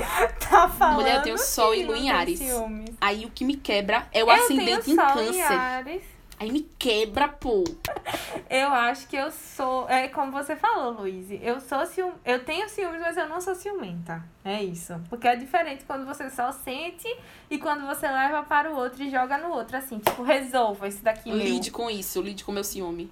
tá 0.49 0.69
falando. 0.69 0.95
Mulher, 1.01 1.17
eu 1.17 1.23
tenho 1.23 1.39
sol 1.39 1.75
e 1.75 1.85
lua 1.85 1.99
em 1.99 2.09
Ares. 2.09 2.41
Aí 3.01 3.27
o 3.27 3.31
que 3.31 3.45
me 3.45 3.57
quebra 3.57 4.07
é 4.13 4.23
o 4.23 4.29
eu 4.29 4.31
ascendente 4.31 4.83
tenho 4.85 4.95
em 4.95 4.95
sol 4.95 5.23
em 5.23 5.27
câncer. 5.27 5.53
Ares. 5.53 6.03
Aí 6.41 6.53
me 6.53 6.61
quebra, 6.79 7.27
pô. 7.27 7.65
Eu 8.49 8.69
acho 8.69 9.09
que 9.09 9.17
eu 9.17 9.29
sou. 9.33 9.89
É 9.89 10.07
como 10.07 10.31
você 10.31 10.55
falou, 10.55 10.93
Luiz. 10.93 11.27
Eu 11.43 11.59
sou 11.61 11.85
cium... 11.85 12.13
Eu 12.25 12.45
tenho 12.45 12.69
ciúmes, 12.69 13.01
mas 13.01 13.17
eu 13.17 13.29
não 13.29 13.41
sou 13.41 13.57
ciumenta. 13.57 14.23
É 14.45 14.63
isso. 14.63 14.95
Porque 15.11 15.27
é 15.27 15.35
diferente 15.35 15.83
quando 15.85 16.07
você 16.07 16.31
só 16.31 16.53
sente 16.53 17.09
e 17.51 17.59
quando 17.59 17.85
você 17.89 18.07
leva 18.07 18.45
para 18.45 18.71
o 18.71 18.77
outro 18.77 19.03
e 19.03 19.11
joga 19.11 19.37
no 19.37 19.49
outro. 19.49 19.77
Assim, 19.77 19.99
tipo, 19.99 20.23
resolva 20.23 20.87
isso 20.87 21.03
daqui. 21.03 21.29
meu. 21.29 21.39
Lide 21.39 21.73
com 21.73 21.91
isso, 21.91 22.21
lide 22.23 22.45
com 22.45 22.53
meu 22.53 22.63
ciúme. 22.63 23.11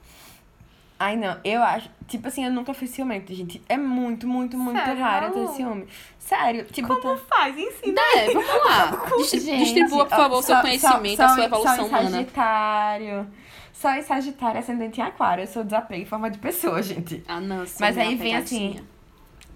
Ai, 0.99 1.17
não, 1.17 1.37
eu 1.45 1.63
acho. 1.63 1.91
Tipo 2.09 2.29
assim, 2.29 2.45
eu 2.45 2.51
nunca 2.51 2.73
fui 2.73 2.87
ciumenta, 2.87 3.35
gente. 3.35 3.61
É 3.69 3.77
muito, 3.77 4.27
muito, 4.27 4.57
muito 4.57 4.79
Sério, 4.79 5.03
raro 5.03 5.31
ter 5.33 5.49
ciúme. 5.49 5.87
Sério, 6.19 6.65
tipo. 6.65 6.89
Como 7.01 7.17
faz? 7.19 7.57
Ensina. 7.59 8.01
É, 8.15 8.33
vamos 8.33 8.49
lá. 8.65 9.07
Distribua, 9.59 10.07
por 10.07 10.15
ó, 10.15 10.17
favor, 10.17 10.39
o 10.39 10.43
seu 10.43 10.55
só- 10.57 10.63
conhecimento, 10.63 11.17
só- 11.17 11.25
a 11.25 11.29
sua 11.29 11.45
evolução 11.45 11.77
só 11.77 11.83
em 11.83 11.89
humana. 11.89 12.11
Sagitário. 12.11 13.27
Só 13.75 13.91
em 13.93 14.03
Sagitário, 14.03 14.59
ascendente 14.59 15.01
em 15.01 15.05
Aquário. 15.05 15.43
Eu 15.43 15.49
sou 15.49 15.63
desapego 15.63 16.03
em 16.03 16.07
forma 16.07 16.31
de 16.31 16.39
pessoa, 16.39 16.83
gente. 16.83 17.23
Ah, 17.29 17.41
não, 17.41 17.67
sim, 17.67 17.77
Mas 17.79 17.99
é 17.99 18.03
aí 18.03 18.15
vem 18.15 18.35
assim. 18.35 18.81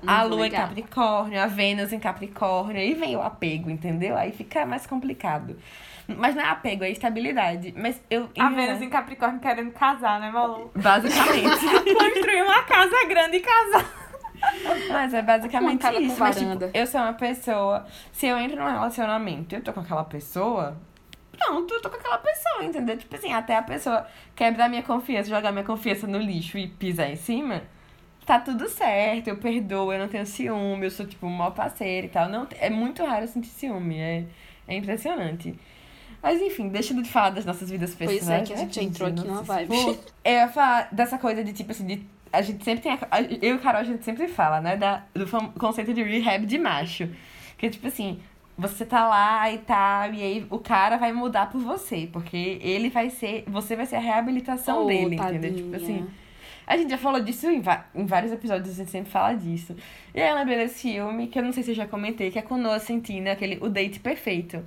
Não 0.03 0.13
a 0.15 0.23
Lua 0.23 0.47
em. 0.47 0.51
Capricórnio, 0.51 1.41
a 1.43 1.47
Vênus 1.47 1.93
em 1.93 1.99
Capricórnio, 1.99 2.77
aí 2.81 2.93
vem 2.95 3.17
o 3.17 3.23
apego, 3.23 3.71
entendeu? 3.71 4.17
Aí 4.17 4.33
fica 4.33 4.67
mais 4.67 4.87
complicado. 4.87 5.57
Mas 6.17 6.35
não 6.35 6.43
é 6.43 6.49
apego, 6.49 6.85
é 6.85 6.91
estabilidade. 6.91 7.75
Mas 7.77 8.01
eu. 8.11 8.29
A 8.39 8.51
em- 8.51 8.55
Vênus 8.55 8.83
em 8.83 8.89
Capricórnio 8.91 9.41
querendo 9.41 9.73
casar, 9.73 10.21
né, 10.21 10.31
Malu? 10.31 10.71
Basicamente. 10.75 11.49
Construir 11.95 12.43
uma 12.43 12.63
casa 12.63 13.07
grande 13.09 13.37
e 13.37 13.41
casar. 13.41 14.01
Mas 14.91 15.13
é 15.15 15.23
basicamente 15.23 15.83
isso. 16.03 16.19
Mas, 16.19 16.37
tipo, 16.37 16.71
eu 16.73 16.87
sou 16.87 17.01
uma 17.01 17.13
pessoa. 17.13 17.87
Se 18.13 18.27
eu 18.27 18.39
entro 18.39 18.57
num 18.59 18.71
relacionamento 18.71 19.55
e 19.55 19.59
eu 19.59 19.63
tô 19.63 19.73
com 19.73 19.81
aquela 19.81 20.05
pessoa. 20.05 20.77
Pronto, 21.39 21.73
eu 21.73 21.81
tô 21.81 21.89
com 21.89 21.97
aquela 21.97 22.19
pessoa, 22.19 22.65
entendeu? 22.65 22.97
Tipo 22.99 23.17
assim, 23.17 23.33
até 23.33 23.57
a 23.57 23.63
pessoa 23.63 24.07
quebrar 24.37 24.69
minha 24.69 24.83
confiança, 24.83 25.31
jogar 25.31 25.53
minha 25.53 25.65
confiança 25.65 26.07
no 26.07 26.19
lixo 26.19 26.59
e 26.59 26.69
pisar 26.69 27.09
em 27.11 27.17
cima, 27.17 27.63
tá 28.27 28.39
tudo 28.39 28.69
certo, 28.69 29.29
eu 29.29 29.37
perdoo, 29.39 29.91
eu 29.91 29.99
não 29.99 30.09
tenho 30.09 30.27
ciúme, 30.27 30.85
eu 30.85 30.91
sou, 30.91 31.07
tipo, 31.07 31.27
um 31.27 31.31
mau 31.31 31.53
parceiro 31.53 32.07
e 32.09 32.11
tal. 32.11 32.29
Não, 32.29 32.47
é 32.59 32.69
muito 32.69 33.03
raro 33.05 33.25
eu 33.25 33.29
sentir 33.29 33.49
ciúme, 33.49 33.99
é, 33.99 34.25
é 34.69 34.75
impressionante. 34.77 35.59
Mas 36.23 36.41
enfim, 36.41 36.69
deixa 36.69 36.93
de 36.95 37.09
falar 37.09 37.31
das 37.31 37.45
nossas 37.47 37.71
vidas 37.71 37.95
Pois 37.95 38.11
é, 38.11 38.15
pessoais. 38.19 38.49
que 38.49 38.53
a 38.53 38.57
né, 38.57 38.63
gente 38.65 38.85
entrou 38.85 39.09
aqui 39.09 39.27
numa 39.27 39.43
vibe. 39.43 39.77
tipo, 39.77 39.99
Eu 40.25 40.33
ia 40.33 40.49
falar 40.49 40.89
dessa 40.93 41.17
coisa 41.19 41.43
de, 41.43 41.53
tipo 41.53 41.71
assim, 41.73 41.87
de, 41.87 42.03
a 42.33 42.43
gente 42.43 42.63
sempre 42.65 42.83
tem. 42.83 42.93
A, 42.93 43.21
eu 43.23 43.55
e 43.55 43.57
o 43.57 43.59
Carol, 43.59 43.81
a 43.81 43.85
gente 43.85 44.05
sempre 44.05 44.29
fala, 44.29 44.61
né? 44.61 44.77
Da, 44.77 45.03
do 45.15 45.27
conceito 45.59 45.95
de 45.95 46.03
rehab 46.03 46.45
de 46.47 46.59
macho. 46.59 47.09
Que, 47.57 47.71
tipo 47.71 47.87
assim, 47.87 48.21
você 48.57 48.85
tá 48.85 49.09
lá 49.09 49.51
e 49.51 49.59
tal, 49.59 50.13
e 50.13 50.23
aí 50.23 50.47
o 50.51 50.59
cara 50.59 50.97
vai 50.99 51.13
mudar 51.13 51.51
por 51.51 51.61
você. 51.61 52.09
Porque 52.13 52.59
ele 52.63 52.91
vai 52.91 53.09
ser. 53.11 53.45
Você 53.49 53.75
vai 53.75 53.87
ser 53.87 53.97
a 53.97 54.01
reabilitação 54.01 54.85
Oh, 54.85 54.87
dele, 54.87 55.17
entendeu? 55.17 55.55
Tipo 55.55 55.71
tadinha. 55.71 55.77
assim. 56.01 56.07
A 56.67 56.77
gente 56.77 56.91
já 56.91 56.99
falou 56.99 57.21
disso 57.21 57.51
em, 57.51 57.61
em 57.97 58.07
vários 58.07 58.31
episódios, 58.31 58.71
a 58.71 58.75
gente 58.75 58.91
sempre 58.93 59.11
fala 59.11 59.35
disso. 59.35 59.75
E 60.15 60.21
aí 60.21 60.29
eu 60.29 60.37
lembrei 60.37 60.57
desse 60.59 60.83
filme, 60.83 61.27
que 61.27 61.37
eu 61.37 61.43
não 61.43 61.51
sei 61.53 61.65
se 61.65 61.73
eu 61.73 61.75
já 61.75 61.85
comentei, 61.89 62.31
que 62.31 62.39
é 62.39 62.43
com 62.43 62.57
Noah 62.57 62.79
Centineo, 62.79 63.33
aquele 63.33 63.59
O 63.61 63.69
Date 63.69 63.99
Perfeito. 63.99 64.63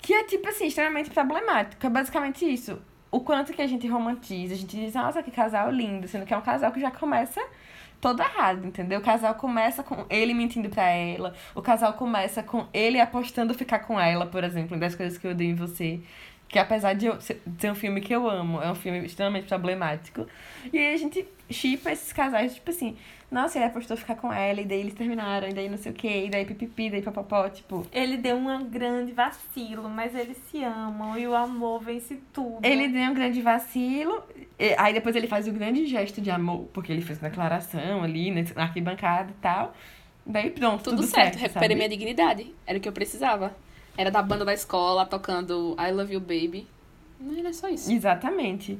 Que 0.00 0.14
é, 0.14 0.24
tipo 0.24 0.48
assim, 0.48 0.66
extremamente 0.66 1.10
problemático. 1.10 1.86
É 1.86 1.90
basicamente 1.90 2.44
isso. 2.44 2.80
O 3.10 3.20
quanto 3.20 3.52
que 3.52 3.62
a 3.62 3.66
gente 3.66 3.86
romantiza, 3.88 4.54
a 4.54 4.56
gente 4.56 4.76
diz, 4.76 4.94
nossa, 4.94 5.22
que 5.22 5.30
casal 5.30 5.70
lindo, 5.70 6.06
sendo 6.06 6.26
que 6.26 6.34
é 6.34 6.36
um 6.36 6.42
casal 6.42 6.70
que 6.72 6.80
já 6.80 6.90
começa 6.90 7.40
todo 8.00 8.20
errado, 8.20 8.66
entendeu? 8.66 9.00
O 9.00 9.02
casal 9.02 9.34
começa 9.34 9.82
com 9.82 10.04
ele 10.08 10.32
mentindo 10.34 10.68
pra 10.68 10.88
ela, 10.88 11.34
o 11.54 11.62
casal 11.62 11.94
começa 11.94 12.42
com 12.42 12.66
ele 12.72 13.00
apostando 13.00 13.54
ficar 13.54 13.80
com 13.80 13.98
ela, 13.98 14.26
por 14.26 14.44
exemplo, 14.44 14.78
das 14.78 14.94
coisas 14.94 15.18
que 15.18 15.26
eu 15.26 15.32
odeio 15.32 15.50
em 15.50 15.54
você. 15.54 16.00
Que 16.48 16.58
apesar 16.58 16.94
de 16.94 17.06
eu 17.06 17.20
ser 17.20 17.42
ser 17.58 17.70
um 17.70 17.74
filme 17.74 18.00
que 18.00 18.14
eu 18.14 18.28
amo, 18.28 18.60
é 18.62 18.70
um 18.70 18.74
filme 18.74 19.04
extremamente 19.04 19.46
problemático. 19.46 20.26
E 20.72 20.78
aí 20.78 20.94
a 20.94 20.96
gente 20.96 21.26
chipa 21.50 21.90
esses 21.92 22.10
casais, 22.12 22.54
tipo 22.54 22.70
assim, 22.70 22.96
nossa, 23.30 23.58
ele 23.58 23.66
apostou 23.66 23.96
ficar 23.98 24.14
com 24.16 24.32
ela, 24.32 24.58
e 24.60 24.64
daí 24.64 24.80
eles 24.80 24.94
terminaram, 24.94 25.46
e 25.48 25.52
daí 25.52 25.68
não 25.68 25.76
sei 25.76 25.92
o 25.92 25.94
quê, 25.94 26.24
e 26.24 26.30
daí 26.30 26.46
pipipi, 26.46 26.88
daí 26.88 27.02
papapó, 27.02 27.46
tipo. 27.50 27.86
Ele 27.92 28.16
deu 28.16 28.36
um 28.36 28.64
grande 28.64 29.12
vacilo, 29.12 29.90
mas 29.90 30.14
eles 30.14 30.38
se 30.50 30.64
amam 30.64 31.18
e 31.18 31.26
o 31.28 31.34
amor 31.34 31.80
vence 31.82 32.18
tudo. 32.32 32.64
Ele 32.64 32.88
deu 32.88 33.10
um 33.10 33.14
grande 33.14 33.42
vacilo, 33.42 34.22
e- 34.58 34.74
aí 34.78 34.94
depois 34.94 35.14
ele 35.16 35.26
faz 35.26 35.46
o 35.46 35.52
grande 35.52 35.86
gesto 35.86 36.20
de 36.22 36.30
amor, 36.30 36.66
porque 36.72 36.90
ele 36.90 37.02
fez 37.02 37.18
uma 37.20 37.28
declaração 37.28 38.02
ali 38.02 38.30
né, 38.30 38.44
na 38.56 38.62
arquibancada 38.62 39.30
e 39.30 39.40
tal. 39.42 39.74
Daí 40.24 40.50
pronto, 40.50 40.84
Tudo, 40.84 40.96
tudo, 40.96 41.06
certo, 41.06 41.32
certo, 41.34 41.40
recuperei 41.40 41.68
sabe? 41.68 41.74
minha 41.76 41.88
dignidade. 41.88 42.54
Era 42.66 42.78
o 42.78 42.80
que 42.80 42.88
eu 42.88 42.92
precisava. 42.92 43.54
Era 43.98 44.12
da 44.12 44.22
banda 44.22 44.44
da 44.44 44.54
escola 44.54 45.04
tocando 45.04 45.76
I 45.76 45.90
Love 45.90 46.14
You 46.14 46.20
Baby. 46.20 46.68
Não 47.18 47.36
era 47.36 47.52
só 47.52 47.68
isso. 47.68 47.90
Exatamente. 47.90 48.78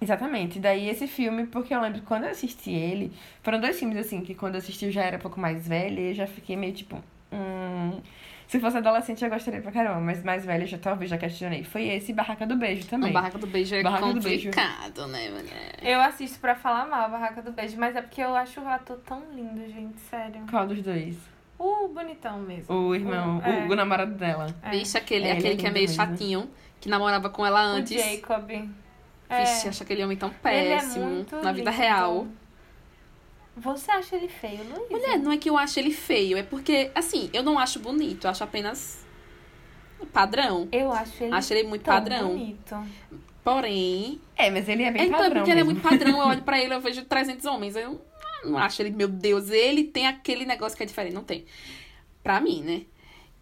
Exatamente. 0.00 0.58
Daí 0.58 0.88
esse 0.88 1.06
filme, 1.06 1.46
porque 1.46 1.74
eu 1.74 1.80
lembro 1.82 2.00
que 2.00 2.06
quando 2.06 2.24
eu 2.24 2.30
assisti 2.30 2.70
ele, 2.70 3.12
foram 3.42 3.60
dois 3.60 3.78
filmes 3.78 3.98
assim, 3.98 4.22
que 4.22 4.34
quando 4.34 4.54
eu 4.54 4.60
assisti 4.60 4.86
eu 4.86 4.90
já 4.90 5.02
era 5.02 5.18
um 5.18 5.20
pouco 5.20 5.38
mais 5.38 5.68
velha 5.68 6.00
e 6.00 6.08
eu 6.10 6.14
já 6.14 6.26
fiquei 6.26 6.56
meio 6.56 6.72
tipo, 6.72 6.96
hum, 7.30 8.00
se 8.46 8.58
fosse 8.58 8.78
adolescente 8.78 9.22
eu 9.22 9.28
gostaria 9.28 9.60
pra 9.60 9.70
caramba, 9.70 10.00
mas 10.00 10.24
mais 10.24 10.46
velha 10.46 10.62
eu 10.62 10.66
já 10.66 10.78
talvez 10.78 11.10
já 11.10 11.18
questionei. 11.18 11.62
Foi 11.62 11.86
esse 11.86 12.12
e 12.12 12.14
Barraca 12.14 12.46
do 12.46 12.56
Beijo 12.56 12.88
também. 12.88 13.08
No 13.08 13.14
Barraca 13.14 13.36
do 13.36 13.46
Beijo 13.46 13.74
é 13.74 13.82
Barraca 13.82 14.14
do 14.14 14.20
Beijo. 14.22 14.50
complicado, 14.50 15.06
né, 15.08 15.28
mulher? 15.28 15.78
Eu 15.82 16.00
assisto 16.00 16.38
pra 16.38 16.54
falar 16.54 16.86
mal 16.88 17.04
a 17.04 17.08
Barraca 17.08 17.42
do 17.42 17.52
Beijo, 17.52 17.76
mas 17.76 17.94
é 17.94 18.00
porque 18.00 18.22
eu 18.22 18.34
acho 18.34 18.62
o 18.62 18.66
ator 18.66 18.98
tão 19.04 19.22
lindo, 19.34 19.60
gente, 19.70 20.00
sério. 20.08 20.40
Qual 20.48 20.66
dos 20.66 20.80
dois? 20.80 21.18
O 21.58 21.88
bonitão 21.88 22.38
mesmo. 22.40 22.72
O 22.74 22.94
irmão, 22.94 23.42
É. 23.44 23.66
o, 23.66 23.72
o 23.72 23.74
namorado 23.76 24.14
dela. 24.14 24.46
É. 24.62 24.70
Vixe, 24.70 24.96
aquele, 24.96 25.24
É, 25.26 25.30
ele 25.30 25.38
aquele 25.38 25.54
é 25.54 25.56
que 25.56 25.66
é 25.66 25.70
meio 25.70 25.88
mesmo. 25.88 25.96
chatinho, 25.96 26.50
que 26.80 26.88
namorava 26.88 27.28
com 27.30 27.44
ela 27.44 27.60
O 27.60 27.76
antes. 27.78 28.00
Jacob. 28.00 28.50
É. 29.28 29.40
Vixe, 29.40 29.68
acha 29.68 29.82
aquele 29.84 30.04
homem 30.04 30.16
tão 30.16 30.28
Ele 30.44 30.68
é 30.68 30.76
péssimo 30.76 31.26
na 31.42 31.52
vida 31.52 31.70
lindo. 31.70 31.82
real. 31.82 32.26
Você 33.56 33.90
acha 33.90 34.14
ele 34.14 34.28
feio, 34.28 34.62
Luiz? 34.62 34.88
Mulher, 34.88 35.18
não 35.18 35.32
é 35.32 35.36
que 35.36 35.50
eu 35.50 35.58
acho 35.58 35.80
ele 35.80 35.90
feio, 35.92 36.38
é 36.38 36.44
porque, 36.44 36.92
assim, 36.94 37.28
eu 37.32 37.42
não 37.42 37.58
acho 37.58 37.80
bonito, 37.80 38.26
eu 38.26 38.30
acho 38.30 38.44
apenas 38.44 39.04
padrão. 40.12 40.68
Eu 40.70 40.92
acho 40.92 41.24
ele 41.24 41.34
Acho 41.34 41.52
ele 41.54 41.68
muito 41.68 41.82
tão 41.82 41.94
padrão. 41.94 42.28
bonito. 42.28 42.76
Porém, 43.42 44.20
É, 44.36 44.48
mas 44.50 44.68
ele 44.68 44.84
é 44.84 44.90
bem 44.92 45.06
então, 45.06 45.18
é 45.18 45.22
padrão 45.22 45.36
porque 45.40 45.50
ele 45.50 45.60
é 45.60 45.64
mesmo. 45.64 45.80
muito 45.80 45.82
padrão, 45.88 46.20
eu 46.20 46.26
olho 46.28 46.42
pra 46.42 46.60
ele, 46.60 46.72
eu 46.74 46.80
vejo 46.80 47.04
300 47.04 47.44
homens, 47.46 47.74
eu 47.74 48.00
não 48.44 48.58
acho 48.58 48.82
ele, 48.82 48.90
meu 48.90 49.08
Deus, 49.08 49.50
ele 49.50 49.84
tem 49.84 50.06
aquele 50.06 50.44
negócio 50.44 50.76
que 50.76 50.82
é 50.82 50.86
diferente, 50.86 51.14
não 51.14 51.24
tem. 51.24 51.44
Pra 52.22 52.40
mim, 52.40 52.62
né? 52.62 52.82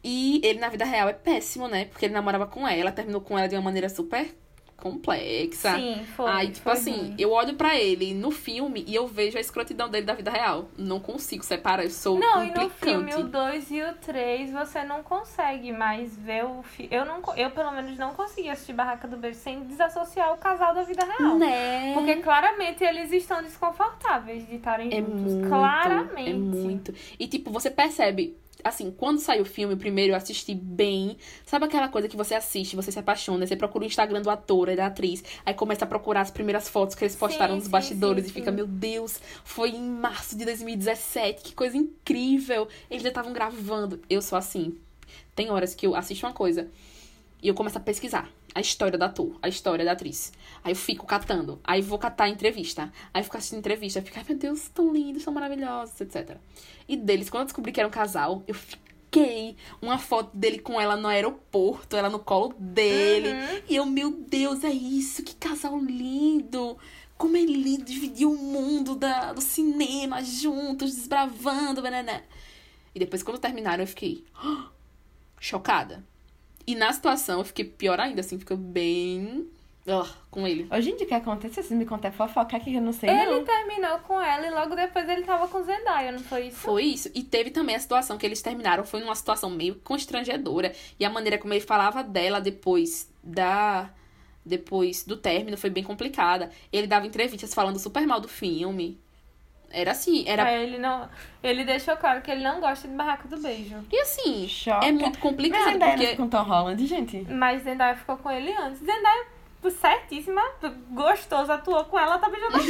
E 0.02 0.40
ele 0.44 0.60
na 0.60 0.68
vida 0.68 0.84
real 0.84 1.08
é 1.08 1.12
péssimo, 1.12 1.68
né? 1.68 1.86
Porque 1.86 2.06
ele 2.06 2.14
namorava 2.14 2.46
com 2.46 2.66
ela, 2.66 2.92
terminou 2.92 3.20
com 3.20 3.38
ela 3.38 3.48
de 3.48 3.56
uma 3.56 3.62
maneira 3.62 3.88
super 3.88 4.34
complexa. 4.76 5.74
Sim, 5.76 6.04
foi. 6.16 6.30
Aí, 6.30 6.48
tipo 6.48 6.64
foi 6.64 6.72
assim, 6.72 6.92
ruim. 6.96 7.14
eu 7.18 7.30
olho 7.32 7.54
pra 7.54 7.76
ele 7.76 8.12
no 8.14 8.30
filme 8.30 8.84
e 8.86 8.94
eu 8.94 9.06
vejo 9.06 9.36
a 9.38 9.40
escrotidão 9.40 9.88
dele 9.88 10.06
da 10.06 10.14
vida 10.14 10.30
real. 10.30 10.68
Não 10.76 11.00
consigo 11.00 11.44
separar, 11.44 11.84
eu 11.84 11.90
sou 11.90 12.18
Não, 12.18 12.42
e 12.44 12.46
no 12.50 12.62
implicante. 12.64 12.78
filme 12.78 13.14
o 13.14 13.24
2 13.24 13.70
e 13.70 13.82
o 13.82 13.94
3 13.94 14.52
você 14.52 14.84
não 14.84 15.02
consegue 15.02 15.72
mais 15.72 16.16
ver 16.16 16.44
o 16.44 16.62
filme. 16.62 16.94
Eu, 16.94 17.04
não, 17.04 17.20
eu, 17.36 17.50
pelo 17.50 17.72
menos, 17.72 17.96
não 17.98 18.14
consegui 18.14 18.48
assistir 18.48 18.72
Barraca 18.72 19.08
do 19.08 19.16
Beijo 19.16 19.38
sem 19.38 19.60
desassociar 19.64 20.32
o 20.32 20.36
casal 20.36 20.74
da 20.74 20.82
vida 20.82 21.04
real. 21.04 21.38
Né? 21.38 21.94
Porque 21.94 22.16
claramente 22.16 22.84
eles 22.84 23.10
estão 23.12 23.42
desconfortáveis 23.42 24.46
de 24.46 24.56
estarem 24.56 24.88
É 24.92 25.00
juntos. 25.00 25.32
muito, 25.32 25.48
claramente. 25.48 26.30
é 26.30 26.34
muito. 26.34 26.94
E, 27.18 27.26
tipo, 27.26 27.50
você 27.50 27.70
percebe, 27.70 28.36
assim, 28.68 28.90
quando 28.90 29.18
saiu 29.18 29.42
o 29.42 29.46
filme, 29.46 29.76
primeiro 29.76 30.12
eu 30.12 30.16
assisti 30.16 30.54
bem. 30.54 31.16
Sabe 31.44 31.64
aquela 31.64 31.88
coisa 31.88 32.08
que 32.08 32.16
você 32.16 32.34
assiste, 32.34 32.76
você 32.76 32.92
se 32.92 32.98
apaixona, 32.98 33.46
você 33.46 33.56
procura 33.56 33.84
o 33.84 33.86
Instagram 33.86 34.22
do 34.22 34.30
ator 34.30 34.68
e 34.68 34.76
da 34.76 34.86
atriz, 34.86 35.22
aí 35.44 35.54
começa 35.54 35.84
a 35.84 35.88
procurar 35.88 36.22
as 36.22 36.30
primeiras 36.30 36.68
fotos 36.68 36.94
que 36.94 37.04
eles 37.04 37.16
postaram 37.16 37.54
Sim, 37.54 37.56
nos 37.56 37.64
sim, 37.64 37.70
bastidores 37.70 38.24
sim, 38.24 38.30
e 38.30 38.32
fica, 38.32 38.50
meu 38.50 38.66
Deus, 38.66 39.20
foi 39.44 39.70
em 39.70 39.82
março 39.82 40.36
de 40.36 40.44
2017, 40.44 41.42
que 41.42 41.54
coisa 41.54 41.76
incrível. 41.76 42.68
Eles 42.90 43.02
já 43.02 43.08
estavam 43.08 43.32
gravando. 43.32 44.00
Eu 44.08 44.22
sou 44.22 44.38
assim. 44.38 44.76
Tem 45.34 45.50
horas 45.50 45.74
que 45.74 45.86
eu 45.86 45.94
assisto 45.94 46.26
uma 46.26 46.32
coisa 46.32 46.68
e 47.42 47.48
eu 47.48 47.54
começo 47.54 47.78
a 47.78 47.80
pesquisar 47.80 48.30
a 48.56 48.60
história 48.60 48.96
do 48.98 49.04
ator, 49.04 49.36
a 49.42 49.48
história 49.48 49.84
da 49.84 49.92
atriz. 49.92 50.32
Aí 50.64 50.72
eu 50.72 50.76
fico 50.76 51.04
catando. 51.04 51.60
Aí 51.62 51.82
vou 51.82 51.98
catar 51.98 52.24
a 52.24 52.28
entrevista. 52.30 52.90
Aí 53.12 53.22
fico 53.22 53.36
assistindo 53.36 53.58
entrevista. 53.58 54.00
Fico, 54.00 54.18
ai 54.18 54.24
meu 54.26 54.38
Deus, 54.38 54.70
tão 54.70 54.94
lindos, 54.94 55.24
tão 55.24 55.34
maravilhosos, 55.34 56.00
etc. 56.00 56.38
E 56.88 56.96
deles, 56.96 57.28
quando 57.28 57.42
eu 57.42 57.44
descobri 57.44 57.70
que 57.70 57.78
era 57.78 57.86
um 57.86 57.92
casal, 57.92 58.42
eu 58.46 58.54
fiquei 58.54 59.58
uma 59.82 59.98
foto 59.98 60.34
dele 60.34 60.58
com 60.58 60.80
ela 60.80 60.96
no 60.96 61.06
aeroporto, 61.06 61.98
ela 61.98 62.08
no 62.08 62.18
colo 62.18 62.54
dele. 62.58 63.28
E 63.68 63.76
eu, 63.76 63.84
meu 63.84 64.10
Deus, 64.10 64.64
é 64.64 64.70
isso, 64.70 65.22
que 65.22 65.34
casal 65.34 65.78
lindo! 65.78 66.78
Como 67.18 67.36
é 67.36 67.42
lindo 67.42 67.84
dividir 67.84 68.26
o 68.26 68.38
mundo 68.38 68.96
da, 68.96 69.34
do 69.34 69.42
cinema 69.42 70.24
juntos, 70.24 70.94
desbravando, 70.94 71.82
banana. 71.82 72.24
E 72.94 72.98
depois, 72.98 73.22
quando 73.22 73.38
terminaram, 73.38 73.84
eu 73.84 73.88
fiquei 73.88 74.24
chocada. 75.38 76.02
E 76.66 76.74
na 76.74 76.92
situação, 76.92 77.38
eu 77.40 77.44
fiquei 77.44 77.64
pior 77.64 78.00
ainda, 78.00 78.20
assim, 78.20 78.38
fica 78.38 78.56
bem 78.56 79.46
ugh, 79.86 80.08
com 80.30 80.46
ele. 80.46 80.66
Hoje 80.70 80.90
em 80.90 80.96
dia, 80.96 81.04
o 81.04 81.08
que 81.08 81.14
acontece? 81.14 81.62
Se 81.62 81.74
me 81.74 81.86
contar 81.86 82.10
fofoca 82.10 82.58
que 82.58 82.74
eu 82.74 82.82
não 82.82 82.92
sei, 82.92 83.08
Ele 83.08 83.30
não. 83.30 83.44
terminou 83.44 83.98
com 84.00 84.20
ela 84.20 84.46
e 84.46 84.50
logo 84.50 84.74
depois 84.74 85.08
ele 85.08 85.22
tava 85.22 85.46
com 85.46 85.62
Zendaya, 85.62 86.10
não 86.10 86.18
foi 86.18 86.48
isso? 86.48 86.56
Foi 86.56 86.82
isso. 86.84 87.10
E 87.14 87.22
teve 87.22 87.50
também 87.50 87.76
a 87.76 87.80
situação 87.80 88.18
que 88.18 88.26
eles 88.26 88.42
terminaram, 88.42 88.84
foi 88.84 89.00
numa 89.00 89.14
situação 89.14 89.48
meio 89.48 89.76
constrangedora. 89.76 90.72
E 90.98 91.04
a 91.04 91.10
maneira 91.10 91.38
como 91.38 91.54
ele 91.54 91.60
falava 91.60 92.02
dela 92.02 92.40
depois 92.40 93.08
da 93.22 93.90
depois 94.44 95.02
do 95.04 95.16
término 95.16 95.56
foi 95.56 95.70
bem 95.70 95.82
complicada. 95.82 96.50
Ele 96.72 96.86
dava 96.86 97.06
entrevistas 97.06 97.52
falando 97.52 97.78
super 97.80 98.06
mal 98.06 98.20
do 98.20 98.28
filme. 98.28 98.98
Era 99.70 99.90
assim, 99.90 100.24
era. 100.26 100.50
É, 100.50 100.62
ele 100.62 100.78
não. 100.78 101.08
Ele 101.42 101.64
deixou 101.64 101.96
claro 101.96 102.22
que 102.22 102.30
ele 102.30 102.42
não 102.42 102.60
gosta 102.60 102.86
de 102.88 102.94
Barraca 102.94 103.28
do 103.28 103.36
Beijo. 103.38 103.84
E 103.90 104.00
assim, 104.00 104.48
Choca. 104.48 104.86
é 104.86 104.92
muito 104.92 105.08
Mas 105.10 105.16
complicado, 105.18 105.64
Zendaya 105.72 105.96
não 105.96 105.98
porque. 106.04 106.16
com 106.16 106.28
Tom 106.28 106.42
Holland, 106.42 106.86
gente. 106.86 107.26
Mas 107.28 107.62
Zendaya 107.62 107.96
ficou 107.96 108.16
com 108.16 108.30
ele 108.30 108.52
antes. 108.52 108.78
Zendaya, 108.78 109.26
certíssima, 109.70 110.42
gostoso, 110.90 111.50
atuou 111.52 111.84
com 111.84 111.98
ela, 111.98 112.18
tá 112.18 112.28
beijando 112.28 112.56
a. 112.56 112.60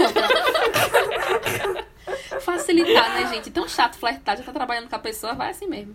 Facilitar, 2.41 3.15
né, 3.15 3.27
gente? 3.27 3.51
Tão 3.51 3.69
chato 3.69 3.97
flertar, 3.99 4.37
já 4.37 4.45
tá 4.45 4.53
trabalhando 4.53 4.89
com 4.89 4.97
a 4.97 4.99
pessoa, 4.99 5.35
vai 5.35 5.51
assim 5.51 5.67
mesmo. 5.67 5.95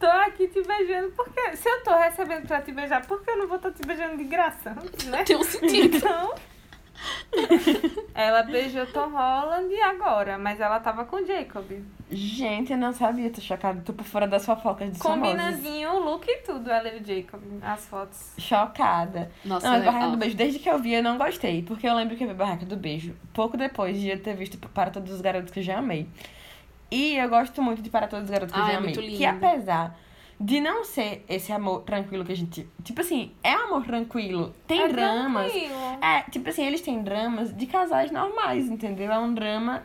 tô 0.00 0.06
aqui 0.06 0.48
te 0.48 0.62
beijando, 0.62 1.10
porque 1.12 1.56
se 1.56 1.68
eu 1.68 1.82
tô 1.84 1.94
recebendo 1.96 2.46
pra 2.46 2.60
te 2.62 2.72
beijar, 2.72 3.06
por 3.06 3.22
que 3.22 3.30
eu 3.30 3.38
não 3.38 3.46
vou 3.46 3.56
estar 3.56 3.70
te 3.70 3.86
beijando 3.86 4.16
de 4.16 4.24
graça? 4.24 4.76
Né? 5.06 5.22
Tem 5.24 5.36
um 5.36 5.44
sentido. 5.44 5.96
Então. 5.98 6.34
Ela 8.14 8.42
beijou 8.42 8.86
Tom 8.86 9.10
Holland 9.10 9.74
agora, 9.82 10.38
mas 10.38 10.60
ela 10.60 10.78
tava 10.80 11.04
com 11.04 11.24
Jacob. 11.24 11.64
Gente, 12.10 12.72
eu 12.72 12.78
não 12.78 12.92
sabia, 12.92 13.30
tô 13.30 13.40
chocada. 13.40 13.80
Tô 13.84 13.92
por 13.92 14.04
fora 14.04 14.26
das 14.26 14.44
fofocas 14.44 14.92
de 14.92 14.98
famosos. 14.98 15.22
Combinazinho, 15.32 15.90
o 15.94 15.98
look 15.98 16.26
e 16.28 16.38
tudo, 16.38 16.70
ela 16.70 16.88
e 16.88 17.00
o 17.00 17.04
Jacob, 17.04 17.40
as 17.62 17.86
fotos. 17.86 18.32
Chocada. 18.38 19.30
Nossa, 19.44 19.66
não, 19.66 19.76
mas? 19.76 19.84
Barraca 19.86 20.08
do 20.10 20.16
Beijo, 20.18 20.36
desde 20.36 20.58
que 20.58 20.68
eu 20.68 20.78
vi, 20.78 20.92
eu 20.92 21.02
não 21.02 21.16
gostei. 21.16 21.62
Porque 21.62 21.88
eu 21.88 21.94
lembro 21.94 22.14
que 22.16 22.24
eu 22.24 22.28
vi 22.28 22.34
Barraca 22.34 22.66
do 22.66 22.76
Beijo 22.76 23.14
pouco 23.32 23.56
depois 23.56 23.98
de 23.98 24.08
eu 24.10 24.20
ter 24.22 24.34
visto 24.36 24.58
Para 24.58 24.90
Todos 24.90 25.10
os 25.12 25.20
Garotos 25.22 25.50
que 25.50 25.60
eu 25.60 25.64
já 25.64 25.78
amei. 25.78 26.06
E 26.90 27.16
eu 27.16 27.28
gosto 27.30 27.62
muito 27.62 27.80
de 27.80 27.88
Para 27.88 28.06
Todos 28.06 28.26
os 28.26 28.30
Garotos 28.30 28.52
que 28.52 28.60
eu 28.60 28.64
Ah, 28.64 28.66
já 28.66 28.72
é 28.74 28.76
amei. 28.76 28.88
muito 28.90 29.00
lindo. 29.00 29.16
Que 29.16 29.24
apesar 29.24 29.96
de 30.42 30.60
não 30.60 30.84
ser 30.84 31.24
esse 31.28 31.52
amor 31.52 31.82
tranquilo 31.82 32.24
que 32.24 32.32
a 32.32 32.36
gente. 32.36 32.68
Tipo 32.82 33.00
assim, 33.00 33.30
é 33.44 33.56
um 33.56 33.66
amor 33.66 33.84
tranquilo. 33.84 34.52
Tem 34.66 34.82
é 34.82 34.88
dramas. 34.88 35.52
tranquilo. 35.52 35.98
É, 36.02 36.22
tipo 36.30 36.48
assim, 36.48 36.66
eles 36.66 36.80
têm 36.80 37.00
dramas 37.00 37.56
de 37.56 37.64
casais 37.66 38.10
normais, 38.10 38.68
entendeu? 38.68 39.12
É 39.12 39.18
um 39.18 39.32
drama 39.32 39.84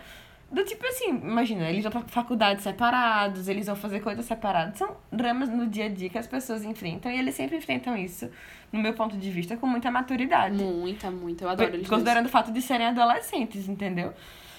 do 0.52 0.63
tipo 0.63 0.86
assim, 0.88 1.10
imagina, 1.10 1.70
eles 1.70 1.84
vão 1.84 1.91
pra 1.91 2.02
faculdade 2.08 2.62
separados, 2.63 3.48
eles 3.48 3.67
vão 3.67 3.76
fazer 3.76 4.00
coisas 4.00 4.26
separadas. 4.26 4.80
São 4.80 4.98
dramas 5.12 5.48
no 5.50 5.67
dia 5.67 5.86
a 5.86 5.89
dia 5.89 6.10
que 6.10 6.17
as 6.17 6.26
pessoas 6.26 6.63
enfrentam 6.63 7.12
e 7.12 7.20
eles 7.20 7.36
sempre 7.36 7.58
enfrentam 7.58 7.96
isso, 7.96 8.28
no 8.72 8.80
meu 8.80 8.93
ponto 8.93 9.15
de 9.15 9.30
vista, 9.30 9.58
com 9.58 9.67
muita 9.67 9.91
maturidade. 9.91 10.56
Muita, 10.56 11.12
muita. 11.12 11.43
Eu 11.43 11.50
adoro 11.50 11.70
eles 11.70 11.88
dois. 11.88 11.89
Considerando 11.89 12.26
o 12.26 12.30
fato 12.30 12.52
de 12.52 12.63
serem 12.63 12.88
adolescentes, 12.88 13.67
entendeu? 13.67 14.12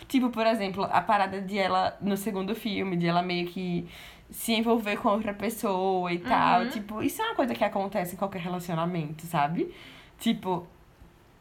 Tipo, 0.06 0.30
por 0.30 0.46
exemplo, 0.46 0.84
a 0.84 1.00
parada 1.00 1.40
de 1.40 1.58
ela, 1.58 1.96
no 2.00 2.16
segundo 2.16 2.54
filme, 2.54 2.96
de 2.96 3.06
ela 3.06 3.22
meio 3.22 3.48
que 3.48 3.88
se 4.30 4.52
envolver 4.52 4.96
com 4.98 5.08
outra 5.08 5.32
pessoa 5.32 6.12
e 6.12 6.18
tal. 6.18 6.62
Uhum. 6.62 6.68
Tipo, 6.68 7.02
isso 7.02 7.22
é 7.22 7.24
uma 7.24 7.34
coisa 7.34 7.54
que 7.54 7.64
acontece 7.64 8.14
em 8.14 8.18
qualquer 8.18 8.42
relacionamento, 8.42 9.26
sabe? 9.26 9.74
Tipo, 10.18 10.66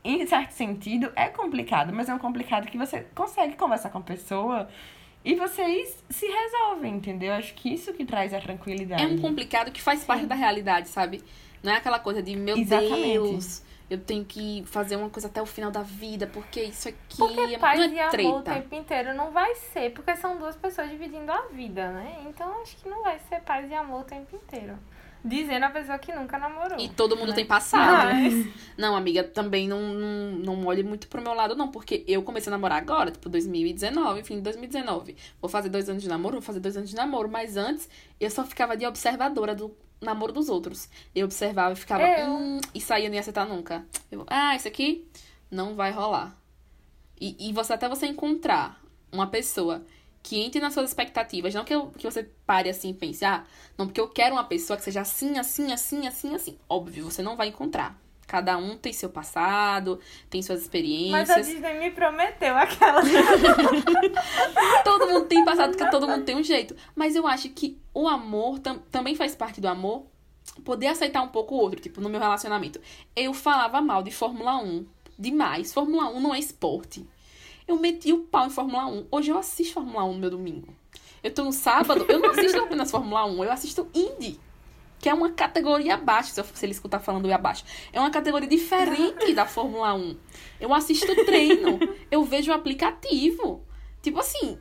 em 0.04 0.26
certo 0.26 0.52
sentido, 0.52 1.12
é 1.16 1.28
complicado, 1.28 1.92
mas 1.94 2.08
é 2.08 2.14
um 2.14 2.20
complicado 2.20 2.68
que 2.68 2.78
você 2.78 3.06
consegue 3.14 3.56
conversar 3.56 3.90
com 3.90 3.98
a 3.98 4.02
pessoa 4.02 4.68
e 5.24 5.36
vocês 5.36 6.02
se 6.10 6.26
resolvem, 6.26 6.96
entendeu? 6.96 7.34
Acho 7.34 7.54
que 7.54 7.74
isso 7.74 7.94
que 7.94 8.06
traz 8.06 8.34
a 8.34 8.40
tranquilidade. 8.40 9.04
É 9.04 9.08
um 9.08 9.18
complicado 9.18 9.72
que 9.72 9.82
faz 9.82 10.06
parte 10.06 10.26
da 10.26 10.36
realidade, 10.36 10.88
sabe? 10.88 11.22
Não 11.62 11.74
é 11.74 11.78
aquela 11.78 12.00
coisa 12.00 12.24
de, 12.24 12.36
meu 12.36 12.58
Exatamente. 12.58 13.12
Deus, 13.12 13.64
eu 13.90 13.98
tenho 14.00 14.26
que 14.26 14.64
fazer 14.66 14.96
uma 14.96 15.10
coisa 15.10 15.28
até 15.28 15.42
o 15.42 15.46
final 15.46 15.72
da 15.72 15.82
vida, 15.82 16.28
porque 16.28 16.62
isso 16.64 16.90
aqui 16.90 17.18
Porque 17.18 17.40
é- 17.40 17.58
paz 17.58 17.80
não 17.80 17.88
e 17.88 17.98
é 17.98 18.04
amor 18.04 18.40
o 18.40 18.42
treta. 18.44 18.60
tempo 18.62 18.76
inteiro 18.76 19.14
não 19.14 19.32
vai 19.32 19.56
ser, 19.56 19.92
porque 19.94 20.16
são 20.18 20.38
duas 20.38 20.56
pessoas 20.56 20.90
dividindo 20.90 21.32
a 21.32 21.42
vida, 21.52 21.90
né? 21.92 22.18
Então 22.28 22.62
acho 22.62 22.76
que 22.78 22.90
não 22.90 23.02
vai 23.04 23.18
ser 23.30 23.40
paz 23.42 23.70
e 23.70 23.74
amor 23.74 24.02
o 24.02 24.04
tempo 24.04 24.36
inteiro. 24.36 24.78
Dizendo 25.26 25.64
a 25.66 25.70
pessoa 25.72 25.98
que 25.98 26.14
nunca 26.14 26.38
namorou. 26.38 26.80
E 26.80 26.88
todo 26.90 27.18
mundo 27.18 27.30
né? 27.30 27.36
tem 27.36 27.46
passado. 27.46 28.14
Mas- 28.14 28.48
Não, 28.78 28.96
amiga, 28.96 29.24
também 29.24 29.68
não, 29.68 29.82
não, 29.82 30.32
não 30.56 30.66
olhe 30.68 30.84
muito 30.84 31.08
pro 31.08 31.22
meu 31.22 31.34
lado, 31.34 31.56
não, 31.56 31.70
porque 31.70 32.06
eu 32.08 32.22
comecei 32.22 32.52
a 32.52 32.56
namorar 32.56 32.78
agora, 32.78 33.10
tipo, 33.12 33.28
2019, 33.28 34.24
fim 34.24 34.36
de 34.36 34.42
2019. 34.42 35.18
Vou 35.42 35.50
fazer 35.50 35.70
dois 35.70 35.90
anos 35.90 36.04
de 36.04 36.08
namoro, 36.08 36.34
vou 36.36 36.42
fazer 36.42 36.60
dois 36.60 36.78
anos 36.78 36.90
de 36.92 36.96
namoro, 36.96 37.28
mas 37.30 37.58
antes 37.58 37.90
eu 38.20 38.30
só 38.30 38.44
ficava 38.46 38.78
de 38.78 38.86
observadora 38.86 39.56
do 39.56 39.76
namoro 40.02 40.32
dos 40.32 40.50
outros. 40.50 40.90
Eu 41.16 41.26
observava 41.26 41.74
e 41.74 41.76
ficava, 41.76 42.04
Eu. 42.04 42.30
hum, 42.30 42.62
isso 42.74 42.94
aí 42.94 43.06
eu 43.06 43.10
não 43.10 43.16
ia 43.16 43.22
aceitar 43.22 43.46
nunca. 43.48 43.86
Eu, 44.12 44.26
ah, 44.28 44.56
isso 44.56 44.68
aqui 44.68 45.08
não 45.50 45.76
vai 45.76 45.92
rolar. 45.92 46.36
E, 47.20 47.50
e 47.50 47.54
você 47.54 47.74
até 47.74 47.90
você 47.90 48.06
encontrar 48.06 48.80
uma 49.12 49.28
pessoa 49.28 49.84
que 50.22 50.40
entre 50.40 50.60
nas 50.60 50.74
suas 50.74 50.90
expectativas, 50.90 51.54
não 51.54 51.64
que, 51.64 51.74
eu, 51.74 51.88
que 51.88 52.04
você 52.06 52.24
pare 52.46 52.70
assim 52.70 52.90
e 52.90 52.94
pense, 52.94 53.24
ah, 53.24 53.46
não, 53.78 53.88
porque 53.88 54.02
eu 54.02 54.10
quero 54.10 54.36
uma 54.36 54.44
pessoa 54.44 54.76
que 54.76 54.84
seja 54.84 55.02
assim, 55.02 55.38
assim, 55.40 55.72
assim, 55.72 56.06
assim, 56.06 56.36
assim. 56.36 56.58
Óbvio, 56.68 57.06
você 57.06 57.22
não 57.22 57.38
vai 57.38 57.48
encontrar. 57.48 57.98
Cada 58.28 58.58
um 58.58 58.76
tem 58.78 58.92
seu 58.92 59.10
passado, 59.10 60.00
tem 60.30 60.42
suas 60.42 60.58
Mas 60.60 60.64
a 60.64 60.66
experiências. 60.66 61.48
Disney 61.48 61.80
me 61.80 61.92
prometeu 61.92 62.58
aquela. 62.58 63.02
Todo 64.84 65.08
mundo 65.08 65.26
tem 65.28 65.46
passado, 65.46 65.70
porque 65.76 65.90
todo 65.90 66.08
mundo 66.08 66.24
tem 66.26 66.36
um 66.36 66.44
jeito. 66.44 66.76
Mas 66.96 67.16
eu 67.16 67.26
acho 67.28 67.50
que 67.50 67.78
o 67.94 68.08
amor 68.08 68.60
tam- 68.60 68.80
também 68.92 69.16
faz 69.16 69.36
parte 69.36 69.62
do 69.62 69.68
amor. 69.68 70.06
Poder 70.64 70.88
aceitar 70.88 71.22
um 71.22 71.28
pouco 71.30 71.56
o 71.56 71.60
outro. 71.60 71.80
Tipo, 71.80 72.02
no 72.02 72.10
meu 72.10 72.20
relacionamento. 72.20 72.80
Eu 73.16 73.34
falava 73.34 73.82
mal 73.82 74.04
de 74.04 74.12
Fórmula 74.12 74.58
1. 74.58 74.86
Demais. 75.18 75.74
Fórmula 75.74 76.10
1 76.10 76.20
não 76.20 76.34
é 76.34 76.40
esporte. 76.40 77.08
Eu 77.68 77.78
meti 77.80 78.12
o 78.14 78.20
pau 78.20 78.48
em 78.48 78.50
Fórmula 78.50 78.86
1. 78.88 79.08
Hoje 79.12 79.32
eu 79.32 79.38
assisto 79.38 79.74
Fórmula 79.74 80.04
1 80.06 80.14
no 80.14 80.20
meu 80.20 80.30
domingo. 80.30 80.74
Eu 81.24 81.34
tô 81.34 81.44
no 81.44 81.52
sábado, 81.52 82.06
eu 82.08 82.20
não 82.20 82.30
assisto 82.32 82.60
apenas 82.60 82.92
Fórmula 82.92 83.26
1, 83.26 83.44
eu 83.44 83.52
assisto 83.52 83.90
Indy. 83.94 84.40
Que 85.00 85.10
é 85.10 85.14
uma 85.14 85.32
categoria 85.32 85.94
abaixo, 85.96 86.32
se, 86.32 86.40
eu, 86.40 86.46
se 86.46 86.66
ele 86.66 86.74
escutar 86.74 87.00
falando 87.00 87.32
abaixo. 87.32 87.64
É 87.94 88.00
uma 88.00 88.10
categoria 88.10 88.48
diferente 88.48 89.34
da 89.34 89.46
Fórmula 89.46 89.94
1. 89.94 90.18
Eu 90.60 90.74
assisto 90.74 91.14
treino, 91.26 91.80
eu 92.10 92.24
vejo 92.24 92.52
o 92.52 92.56
aplicativo. 92.56 93.64
Tipo 94.02 94.20
assim, 94.20 94.58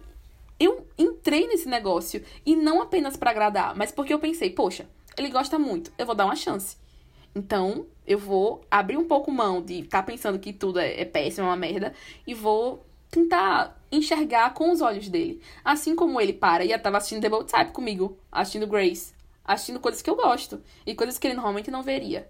eu 0.58 0.86
entrei 0.98 1.46
nesse 1.46 1.68
negócio 1.68 2.22
e 2.44 2.56
não 2.56 2.82
apenas 2.82 3.16
pra 3.16 3.30
agradar, 3.30 3.74
mas 3.76 3.92
porque 3.92 4.12
eu 4.12 4.18
pensei, 4.18 4.50
poxa, 4.50 4.88
ele 5.16 5.30
gosta 5.30 5.58
muito, 5.58 5.92
eu 5.98 6.06
vou 6.06 6.14
dar 6.14 6.24
uma 6.24 6.36
chance. 6.36 6.76
Então, 7.34 7.86
eu 8.06 8.18
vou 8.18 8.62
abrir 8.70 8.96
um 8.96 9.06
pouco 9.06 9.30
mão 9.30 9.62
de 9.62 9.80
estar 9.80 10.02
pensando 10.02 10.38
que 10.38 10.52
tudo 10.52 10.78
é, 10.78 11.00
é 11.00 11.04
péssimo, 11.04 11.46
é 11.46 11.50
uma 11.50 11.56
merda, 11.56 11.92
e 12.26 12.32
vou 12.32 12.86
tentar 13.10 13.76
enxergar 13.92 14.54
com 14.54 14.70
os 14.70 14.80
olhos 14.80 15.08
dele. 15.08 15.40
Assim 15.64 15.94
como 15.94 16.20
ele 16.20 16.32
para 16.32 16.64
e 16.64 16.78
tava 16.78 16.96
assistindo 16.96 17.20
The 17.20 17.28
Bold 17.28 17.50
Type 17.50 17.72
comigo, 17.72 18.18
assistindo 18.32 18.66
Grace, 18.66 19.14
assistindo 19.46 19.80
coisas 19.80 20.02
que 20.02 20.10
eu 20.10 20.16
gosto 20.16 20.62
e 20.84 20.94
coisas 20.94 21.18
que 21.18 21.26
ele 21.26 21.34
normalmente 21.34 21.70
não 21.70 21.82
veria. 21.82 22.28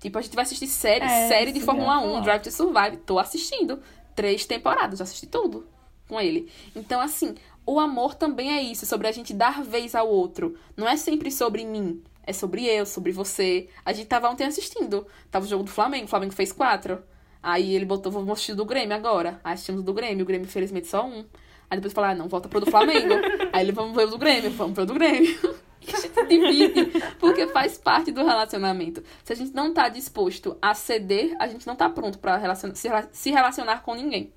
Tipo, 0.00 0.18
a 0.18 0.22
gente 0.22 0.34
vai 0.34 0.42
assistir 0.42 0.66
série, 0.66 1.04
É, 1.04 1.28
série 1.28 1.52
de 1.52 1.60
Fórmula 1.60 1.98
que 1.98 2.04
eu 2.04 2.06
ia 2.06 2.06
1, 2.06 2.10
falar. 2.10 2.24
Drive 2.24 2.42
to 2.42 2.50
Survive, 2.50 2.96
tô 2.98 3.18
assistindo. 3.18 3.80
Três 4.14 4.44
temporadas, 4.44 4.98
já 4.98 5.04
assisti 5.04 5.26
tudo 5.26 5.66
com 6.08 6.20
ele. 6.20 6.50
Então, 6.74 7.00
assim, 7.00 7.34
o 7.64 7.78
amor 7.78 8.14
também 8.14 8.52
é 8.52 8.60
isso, 8.60 8.84
sobre 8.84 9.06
a 9.08 9.12
gente 9.12 9.32
dar 9.32 9.62
vez 9.62 9.94
ao 9.94 10.08
outro. 10.08 10.56
Não 10.76 10.88
é 10.88 10.96
sempre 10.96 11.30
sobre 11.30 11.64
mim, 11.64 12.02
é 12.24 12.32
sobre 12.32 12.66
eu, 12.66 12.84
sobre 12.84 13.12
você. 13.12 13.68
A 13.84 13.92
gente 13.92 14.08
tava 14.08 14.28
ontem 14.28 14.44
assistindo. 14.44 15.06
Tava 15.30 15.44
o 15.44 15.48
jogo 15.48 15.64
do 15.64 15.70
Flamengo, 15.70 16.04
o 16.06 16.08
Flamengo 16.08 16.32
fez 16.32 16.52
quatro. 16.52 17.02
Aí 17.42 17.74
ele 17.74 17.84
botou, 17.84 18.12
vamos 18.12 18.30
assistir 18.30 18.52
o 18.52 18.56
do 18.56 18.64
Grêmio 18.64 18.94
agora. 18.94 19.40
Aí 19.42 19.54
assistimos 19.54 19.80
o 19.80 19.84
do 19.84 19.94
Grêmio, 19.94 20.22
o 20.22 20.26
Grêmio 20.26 20.46
infelizmente 20.46 20.86
só 20.86 21.04
um. 21.06 21.24
Aí 21.70 21.78
depois 21.78 21.92
falou, 21.92 22.10
ah, 22.10 22.14
não, 22.14 22.28
volta 22.28 22.48
pro 22.48 22.60
do 22.60 22.70
Flamengo. 22.70 23.14
Aí 23.52 23.62
ele, 23.64 23.72
vamos 23.72 23.96
ver 23.96 24.06
o 24.06 24.10
do 24.10 24.18
Grêmio, 24.18 24.50
vamos 24.50 24.76
ver 24.76 24.82
o 24.82 24.86
do 24.86 24.94
Grêmio. 24.94 25.38
E 25.88 25.94
a 25.94 26.00
gente 26.00 26.26
divide, 26.28 27.00
porque 27.18 27.46
faz 27.48 27.76
parte 27.76 28.12
do 28.12 28.24
relacionamento. 28.24 29.02
Se 29.24 29.32
a 29.32 29.36
gente 29.36 29.52
não 29.54 29.74
tá 29.74 29.88
disposto 29.88 30.56
a 30.62 30.74
ceder, 30.74 31.34
a 31.40 31.46
gente 31.48 31.66
não 31.66 31.74
tá 31.76 31.88
pronto 31.90 32.18
relacion- 32.22 32.74
se 32.74 32.88
rela- 32.88 33.08
se 33.12 33.30
relacionar 33.30 33.82
com 33.82 33.94
ninguém. 33.94 34.32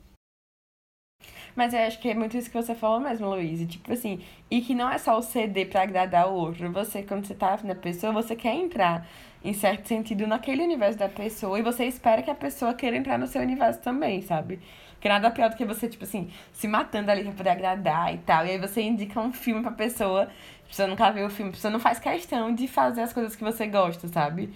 Mas 1.56 1.74
eu 1.74 1.80
acho 1.80 2.00
que 2.02 2.10
é 2.10 2.14
muito 2.14 2.36
isso 2.36 2.50
que 2.52 2.62
você 2.62 2.76
falou 2.76 3.00
mesmo, 3.00 3.30
Luiz. 3.30 3.66
Tipo 3.72 3.94
assim, 3.94 4.22
e 4.52 4.60
que 4.62 4.76
não 4.76 4.90
é 4.92 4.98
só 4.98 5.18
o 5.18 5.22
CD 5.22 5.66
pra 5.66 5.84
agradar 5.84 6.28
o 6.28 6.34
outro. 6.34 6.70
Você, 6.74 7.02
quando 7.02 7.26
você 7.26 7.34
tá 7.34 7.58
na 7.64 7.76
pessoa, 7.76 8.12
você 8.12 8.36
quer 8.36 8.54
entrar, 8.54 9.08
em 9.44 9.54
certo 9.54 9.88
sentido, 9.88 10.28
naquele 10.28 10.64
universo 10.64 10.98
da 11.00 11.08
pessoa. 11.08 11.58
E 11.58 11.62
você 11.62 11.86
espera 11.86 12.22
que 12.22 12.30
a 12.30 12.36
pessoa 12.36 12.74
queira 12.74 12.98
entrar 12.98 13.18
no 13.18 13.28
seu 13.28 13.42
universo 13.42 13.80
também, 13.80 14.22
sabe? 14.22 14.60
Que 15.00 15.08
nada 15.08 15.32
pior 15.32 15.50
do 15.50 15.56
que 15.56 15.64
você, 15.64 15.88
tipo 15.88 16.04
assim, 16.04 16.30
se 16.52 16.68
matando 16.68 17.10
ali 17.12 17.24
pra 17.24 17.32
poder 17.32 17.50
agradar 17.52 18.14
e 18.14 18.18
tal. 18.18 18.46
E 18.46 18.50
aí 18.52 18.58
você 18.58 18.82
indica 18.82 19.20
um 19.22 19.32
filme 19.32 19.62
pra 19.62 19.72
pessoa, 19.72 20.28
pessoa 20.68 20.88
nunca 20.88 21.12
viu 21.12 21.26
o 21.28 21.30
filme, 21.30 21.52
pessoa 21.52 21.72
não 21.72 21.80
faz 21.80 22.00
questão 22.00 22.54
de 22.54 22.68
fazer 22.68 23.02
as 23.02 23.14
coisas 23.14 23.36
que 23.36 23.44
você 23.44 23.68
gosta, 23.68 24.08
sabe? 24.08 24.54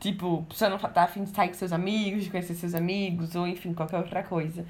Tipo, 0.00 0.44
pessoa 0.48 0.68
não 0.70 0.78
tá 0.78 1.04
afim 1.04 1.24
de 1.24 1.30
sair 1.30 1.48
com 1.48 1.54
seus 1.54 1.72
amigos, 1.72 2.24
de 2.24 2.30
conhecer 2.30 2.54
seus 2.54 2.74
amigos, 2.74 3.34
ou 3.36 3.46
enfim, 3.46 3.72
qualquer 3.72 3.98
outra 3.98 4.22
coisa. 4.22 4.66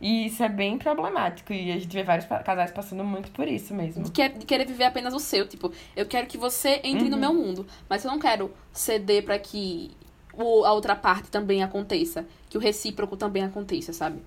E 0.00 0.26
isso 0.26 0.42
é 0.42 0.48
bem 0.48 0.78
problemático. 0.78 1.52
E 1.52 1.70
a 1.72 1.78
gente 1.78 1.92
vê 1.92 2.02
vários 2.02 2.26
casais 2.44 2.72
passando 2.72 3.04
muito 3.04 3.30
por 3.30 3.46
isso 3.46 3.72
mesmo. 3.74 4.02
De, 4.04 4.10
que- 4.10 4.28
de 4.30 4.44
querer 4.46 4.66
viver 4.66 4.84
apenas 4.84 5.14
o 5.14 5.20
seu. 5.20 5.46
Tipo, 5.46 5.72
eu 5.94 6.06
quero 6.06 6.26
que 6.26 6.36
você 6.36 6.80
entre 6.82 7.08
no 7.08 7.16
meu 7.16 7.32
mundo. 7.32 7.66
Mas 7.88 8.04
eu 8.04 8.10
não 8.10 8.18
quero 8.18 8.52
ceder 8.72 9.24
pra 9.24 9.38
que 9.38 9.92
o, 10.34 10.64
a 10.64 10.72
outra 10.72 10.96
parte 10.96 11.30
também 11.30 11.62
aconteça. 11.62 12.26
Que 12.50 12.58
o 12.58 12.60
recíproco 12.60 13.16
também 13.16 13.44
aconteça, 13.44 13.92
sabe? 13.92 14.20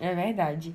É 0.00 0.14
verdade. 0.14 0.74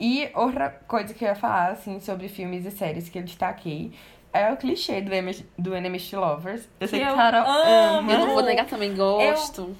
E 0.00 0.30
outra 0.34 0.70
coisa 0.88 1.12
que 1.12 1.22
eu 1.24 1.28
ia 1.28 1.34
falar, 1.34 1.72
assim, 1.72 2.00
sobre 2.00 2.26
filmes 2.28 2.64
e 2.64 2.70
séries 2.70 3.08
que 3.10 3.18
eu 3.18 3.22
destaquei 3.22 3.92
é 4.32 4.50
o 4.50 4.56
clichê 4.56 5.00
do, 5.02 5.12
Enem- 5.12 5.46
do 5.58 5.74
Enemies 5.76 6.08
to 6.08 6.18
Lovers. 6.18 6.66
Eu 6.80 6.88
sei 6.88 7.00
Que 7.00 7.04
que 7.06 7.10
eu 7.12 7.16
Carol 7.16 7.42
amo. 7.46 8.10
Eu 8.10 8.18
não 8.18 8.24
ama. 8.26 8.34
vou 8.34 8.42
negar, 8.42 8.64
também 8.66 8.94
gosto. 8.96 9.76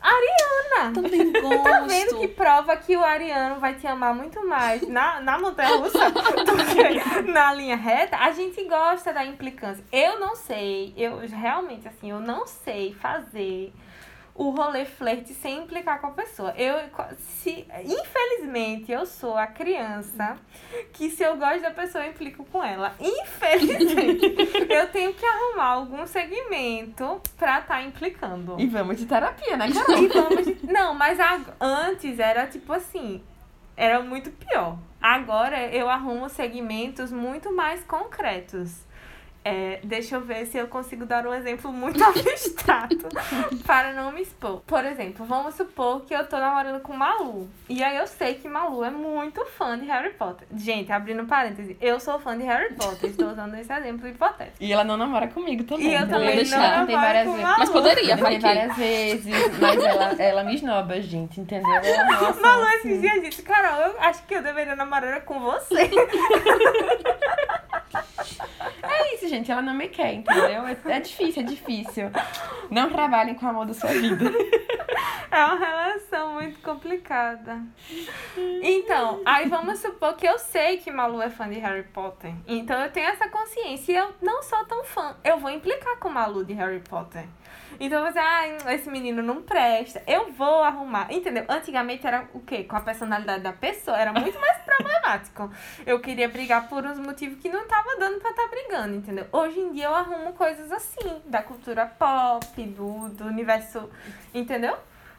Ariana! 0.00 0.92
Também 0.94 1.32
gosto. 1.32 1.56
Tá 1.64 1.80
vendo 1.80 2.18
que 2.20 2.28
prova 2.28 2.76
que 2.76 2.96
o 2.96 3.02
Ariano 3.02 3.58
vai 3.58 3.74
te 3.74 3.86
amar 3.86 4.14
muito 4.14 4.46
mais 4.46 4.86
na, 4.86 5.20
na 5.20 5.38
montanha 5.38 5.76
russa 5.76 6.10
do 6.10 6.56
que 7.24 7.32
na 7.32 7.52
linha 7.54 7.76
reta? 7.76 8.16
A 8.18 8.30
gente 8.30 8.62
gosta 8.64 9.12
da 9.12 9.24
implicância. 9.24 9.82
Eu 9.90 10.20
não 10.20 10.36
sei, 10.36 10.94
eu 10.96 11.18
realmente, 11.26 11.88
assim, 11.88 12.10
eu 12.10 12.20
não 12.20 12.46
sei 12.46 12.94
fazer 12.94 13.72
o 14.38 14.50
rolê 14.50 14.84
flerte 14.84 15.32
sem 15.34 15.58
implicar 15.62 16.00
com 16.00 16.08
a 16.08 16.10
pessoa. 16.10 16.52
Eu, 16.56 16.76
se, 17.18 17.66
infelizmente, 17.84 18.92
eu 18.92 19.06
sou 19.06 19.36
a 19.36 19.46
criança 19.46 20.36
que 20.92 21.10
se 21.10 21.22
eu 21.22 21.36
gosto 21.36 21.62
da 21.62 21.70
pessoa, 21.70 22.04
eu 22.04 22.10
implico 22.10 22.44
com 22.44 22.62
ela. 22.62 22.94
Infelizmente, 23.00 24.34
eu 24.70 24.88
tenho 24.90 25.14
que 25.14 25.24
arrumar 25.24 25.64
algum 25.70 26.06
segmento 26.06 27.20
pra 27.36 27.60
estar 27.60 27.82
implicando. 27.82 28.56
E 28.60 28.66
vamos 28.66 28.98
de 28.98 29.06
terapia, 29.06 29.56
né, 29.56 29.70
Carol? 29.72 30.02
E 30.02 30.08
vamos. 30.08 30.62
Não, 30.62 30.94
mas 30.94 31.18
ag- 31.20 31.52
antes 31.60 32.18
era 32.18 32.46
tipo 32.46 32.72
assim. 32.72 33.22
Era 33.76 34.00
muito 34.02 34.30
pior. 34.30 34.78
Agora 35.00 35.66
eu 35.68 35.88
arrumo 35.88 36.28
segmentos 36.28 37.12
muito 37.12 37.54
mais 37.54 37.84
concretos. 37.84 38.84
É, 39.46 39.78
deixa 39.84 40.16
eu 40.16 40.20
ver 40.22 40.44
se 40.46 40.58
eu 40.58 40.66
consigo 40.66 41.06
dar 41.06 41.24
um 41.24 41.32
exemplo 41.32 41.72
muito 41.72 42.02
abstrato 42.02 42.96
para 43.64 43.92
não 43.92 44.10
me 44.10 44.22
expor. 44.22 44.60
Por 44.66 44.84
exemplo, 44.84 45.24
vamos 45.24 45.54
supor 45.54 46.00
que 46.00 46.12
eu 46.12 46.26
tô 46.26 46.36
namorando 46.36 46.80
com 46.80 46.92
Malu. 46.92 47.48
E 47.68 47.80
aí 47.84 47.96
eu 47.96 48.08
sei 48.08 48.34
que 48.34 48.48
Malu 48.48 48.82
é 48.82 48.90
muito 48.90 49.46
fã 49.46 49.78
de 49.78 49.86
Harry 49.86 50.12
Potter. 50.14 50.48
Gente, 50.56 50.90
abrindo 50.90 51.24
parênteses, 51.26 51.76
eu 51.80 52.00
sou 52.00 52.18
fã 52.18 52.36
de 52.36 52.42
Harry 52.42 52.74
Potter. 52.74 53.10
Estou 53.10 53.30
usando 53.30 53.54
esse 53.54 53.72
exemplo 53.72 54.08
hipotético. 54.08 54.56
E 54.58 54.72
ela 54.72 54.82
não 54.82 54.96
namora 54.96 55.28
comigo 55.28 55.62
também. 55.62 55.90
E 55.90 55.94
eu 55.94 56.00
então 56.00 56.18
também 56.18 56.28
não 56.30 56.36
deixar. 56.36 56.58
namoro 56.58 56.86
Tem 56.88 56.96
várias 56.96 57.26
com. 57.28 57.36
Malu. 57.36 57.58
Mas 57.60 57.70
poderia, 57.70 58.16
que. 58.16 58.22
várias 58.40 58.76
vezes, 58.76 59.58
mas 59.60 59.84
ela, 59.84 60.12
ela 60.20 60.42
me 60.42 60.56
esnoba, 60.56 61.00
gente, 61.00 61.40
entendeu? 61.40 61.72
Ela, 61.72 62.04
nossa, 62.20 62.40
Malu 62.40 62.64
assim, 62.64 62.88
esses 62.88 63.00
dias 63.00 63.22
disse, 63.22 63.42
Carol, 63.42 63.92
eu 63.92 64.00
acho 64.00 64.24
que 64.24 64.34
eu 64.34 64.42
deveria 64.42 64.74
namorar 64.74 65.20
com 65.20 65.38
você. 65.38 65.88
É 68.82 69.14
isso, 69.14 69.28
gente, 69.28 69.35
ela 69.50 69.62
não 69.62 69.74
me 69.74 69.88
quer, 69.88 70.14
entendeu? 70.14 70.66
É, 70.66 70.76
é 70.86 71.00
difícil, 71.00 71.42
é 71.42 71.44
difícil. 71.44 72.10
Não 72.70 72.90
trabalhem 72.90 73.34
com 73.34 73.46
o 73.46 73.48
amor 73.48 73.66
da 73.66 73.74
sua 73.74 73.90
vida. 73.90 74.24
É 75.30 75.44
uma 75.44 75.56
relação 75.56 76.34
muito 76.34 76.60
complicada. 76.60 77.60
Então, 78.62 79.20
aí 79.24 79.48
vamos 79.48 79.80
supor 79.80 80.14
que 80.14 80.26
eu 80.26 80.38
sei 80.38 80.78
que 80.78 80.90
Malu 80.90 81.20
é 81.20 81.28
fã 81.28 81.48
de 81.48 81.58
Harry 81.58 81.82
Potter. 81.82 82.32
Então 82.46 82.80
eu 82.80 82.90
tenho 82.90 83.08
essa 83.08 83.28
consciência. 83.28 83.92
E 83.92 83.96
eu 83.96 84.14
não 84.22 84.42
sou 84.42 84.64
tão 84.64 84.84
fã. 84.84 85.16
Eu 85.24 85.38
vou 85.38 85.50
implicar 85.50 85.98
com 85.98 86.08
Malu 86.08 86.44
de 86.44 86.54
Harry 86.54 86.80
Potter. 86.80 87.24
Então 87.78 88.04
você, 88.04 88.18
ah, 88.18 88.72
esse 88.72 88.90
menino 88.90 89.22
não 89.22 89.42
presta. 89.42 90.02
Eu 90.06 90.32
vou 90.32 90.62
arrumar. 90.62 91.12
Entendeu? 91.12 91.44
Antigamente 91.48 92.06
era 92.06 92.28
o 92.32 92.40
quê? 92.40 92.64
Com 92.64 92.76
a 92.76 92.80
personalidade 92.80 93.42
da 93.42 93.52
pessoa. 93.52 93.98
Era 93.98 94.12
muito 94.12 94.38
mais 94.40 94.58
problemático. 94.58 95.50
Eu 95.84 96.00
queria 96.00 96.28
brigar 96.28 96.68
por 96.68 96.84
uns 96.84 96.98
motivos 96.98 97.38
que 97.38 97.48
não 97.48 97.66
tava 97.66 97.96
dando 97.98 98.20
pra 98.20 98.30
estar 98.30 98.48
brigando, 98.48 98.94
entendeu? 98.94 99.26
Hoje 99.32 99.60
em 99.60 99.72
dia 99.72 99.86
eu 99.86 99.94
arrumo 99.94 100.32
coisas 100.32 100.70
assim, 100.72 101.22
da 101.26 101.42
cultura 101.42 101.86
pop, 101.86 102.62
do, 102.62 103.08
do 103.10 103.24
universo. 103.24 103.88
Entendeu? 104.34 104.76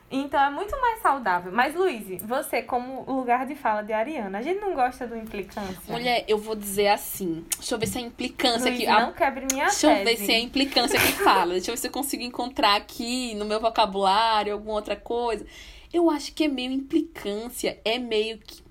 Então 0.10 0.40
é 0.42 0.50
muito 0.50 0.72
mais 0.80 1.02
saudável. 1.02 1.52
Mas, 1.52 1.76
Luiz, 1.76 2.22
você, 2.24 2.62
como 2.62 3.04
lugar 3.12 3.46
de 3.46 3.56
fala 3.56 3.82
de 3.82 3.92
Ariana, 3.92 4.38
a 4.38 4.42
gente 4.42 4.60
não 4.62 4.74
gosta 4.74 5.06
do 5.06 5.18
implicância. 5.18 5.82
Mulher, 5.90 6.24
eu 6.30 6.38
vou 6.38 6.56
dizer 6.56 6.88
assim. 6.88 7.46
Deixa 7.58 7.76
eu 7.76 7.80
ver 7.80 7.88
se 7.88 7.98
é 7.98 8.02
a 8.02 8.06
implicância 8.06 8.70
Luiz, 8.70 8.80
que. 8.80 8.88
a- 8.88 9.02
não 9.02 9.12
quebre 9.14 9.46
minha 9.52 9.66
Deixa 9.66 9.88
eu 9.92 9.96
ver 10.06 10.12
tese. 10.12 10.26
se 10.26 10.32
é 10.32 10.36
a 10.36 10.40
implicância 10.40 10.98
que 11.00 11.12
fala. 11.12 11.54
Deixa 11.54 11.72
eu 11.72 11.76
ver 11.76 11.82
se 11.82 11.88
eu 11.88 11.92
consigo 11.92 12.24
encontrar 12.24 12.76
aqui 12.78 13.36
no 13.36 13.44
meu 13.44 13.60
vocabulário 13.60 14.54
alguma 14.54 14.76
outra 14.76 14.96
coisa. 14.96 15.46
Eu 15.92 16.10
acho 16.10 16.34
que 16.34 16.46
é 16.46 16.48
meio 16.48 16.72
implicância. 16.72 17.80
É 17.84 17.98
meio 18.00 18.38
que. 18.40 18.62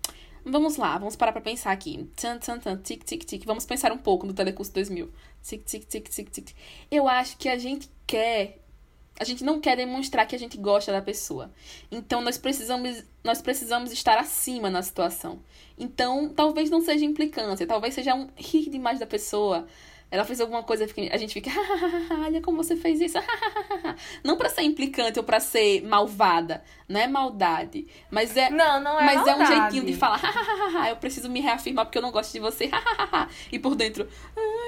Vamos 0.45 0.77
lá, 0.77 0.97
vamos 0.97 1.17
parar 1.17 1.33
pra 1.33 1.41
pensar 1.41 1.73
aqui. 1.73 2.09
Tan, 2.17 2.39
tan, 2.39 2.59
tan, 2.59 2.77
tic, 2.79 3.03
tic, 3.05 3.25
tic. 3.25 3.45
Vamos 3.45 3.67
pensar 3.67 3.91
um 3.93 3.99
pouco 3.99 4.27
no 4.27 4.33
Telecurso 4.33 4.73
2000. 4.73 5.11
Tic, 5.43 5.65
tic, 5.65 5.85
tic, 5.87 6.09
tic, 6.09 6.31
tic. 6.31 6.51
Eu 6.91 7.09
acho 7.09 7.37
que 7.37 7.49
a 7.49 7.59
gente 7.59 7.91
quer. 8.07 8.59
A 9.19 9.25
gente 9.25 9.43
não 9.43 9.61
quer 9.61 9.77
demonstrar 9.77 10.27
que 10.27 10.37
a 10.37 10.39
gente 10.39 10.57
gosta 10.59 10.93
da 10.93 11.01
pessoa. 11.01 11.51
Então 11.91 12.21
nós 12.21 12.37
precisamos, 12.37 13.03
nós 13.25 13.41
precisamos 13.41 13.93
estar 13.93 14.19
acima 14.19 14.69
na 14.71 14.83
situação. 14.83 15.41
Então, 15.79 16.29
talvez 16.29 16.71
não 16.71 16.81
seja 16.81 17.05
implicância, 17.05 17.67
talvez 17.67 17.95
seja 17.95 18.15
um 18.15 18.29
rir 18.37 18.69
demais 18.71 18.99
da 18.99 19.07
pessoa. 19.07 19.67
Ela 20.09 20.25
fez 20.25 20.41
alguma 20.41 20.63
coisa, 20.63 20.87
a 21.11 21.17
gente 21.17 21.35
fica, 21.35 21.51
olha 22.25 22.41
como 22.41 22.59
você 22.63 22.77
fez 22.77 23.01
isso. 23.01 23.19
Não 24.23 24.37
pra 24.37 24.49
ser 24.49 24.63
implicante 24.63 25.19
ou 25.19 25.25
pra 25.25 25.41
ser 25.41 25.83
malvada, 25.83 26.63
não 26.89 27.01
é 27.01 27.09
maldade, 27.09 27.89
mas 28.11 28.37
é 28.37 28.49
Não, 28.49 28.81
não 28.81 29.01
é 29.01 29.05
mas 29.05 29.27
é 29.27 29.35
um 29.35 29.39
maldade. 29.39 29.55
jeitinho 29.75 29.85
de 29.85 29.95
falar, 29.99 30.21
eu 30.89 30.97
preciso 30.97 31.29
me 31.29 31.41
reafirmar 31.41 31.87
porque 31.87 31.99
eu 31.99 32.03
não 32.03 32.13
gosto 32.13 32.33
de 32.33 32.39
você. 32.39 32.71
e 33.51 33.59
por 33.59 33.75
dentro, 33.75 34.09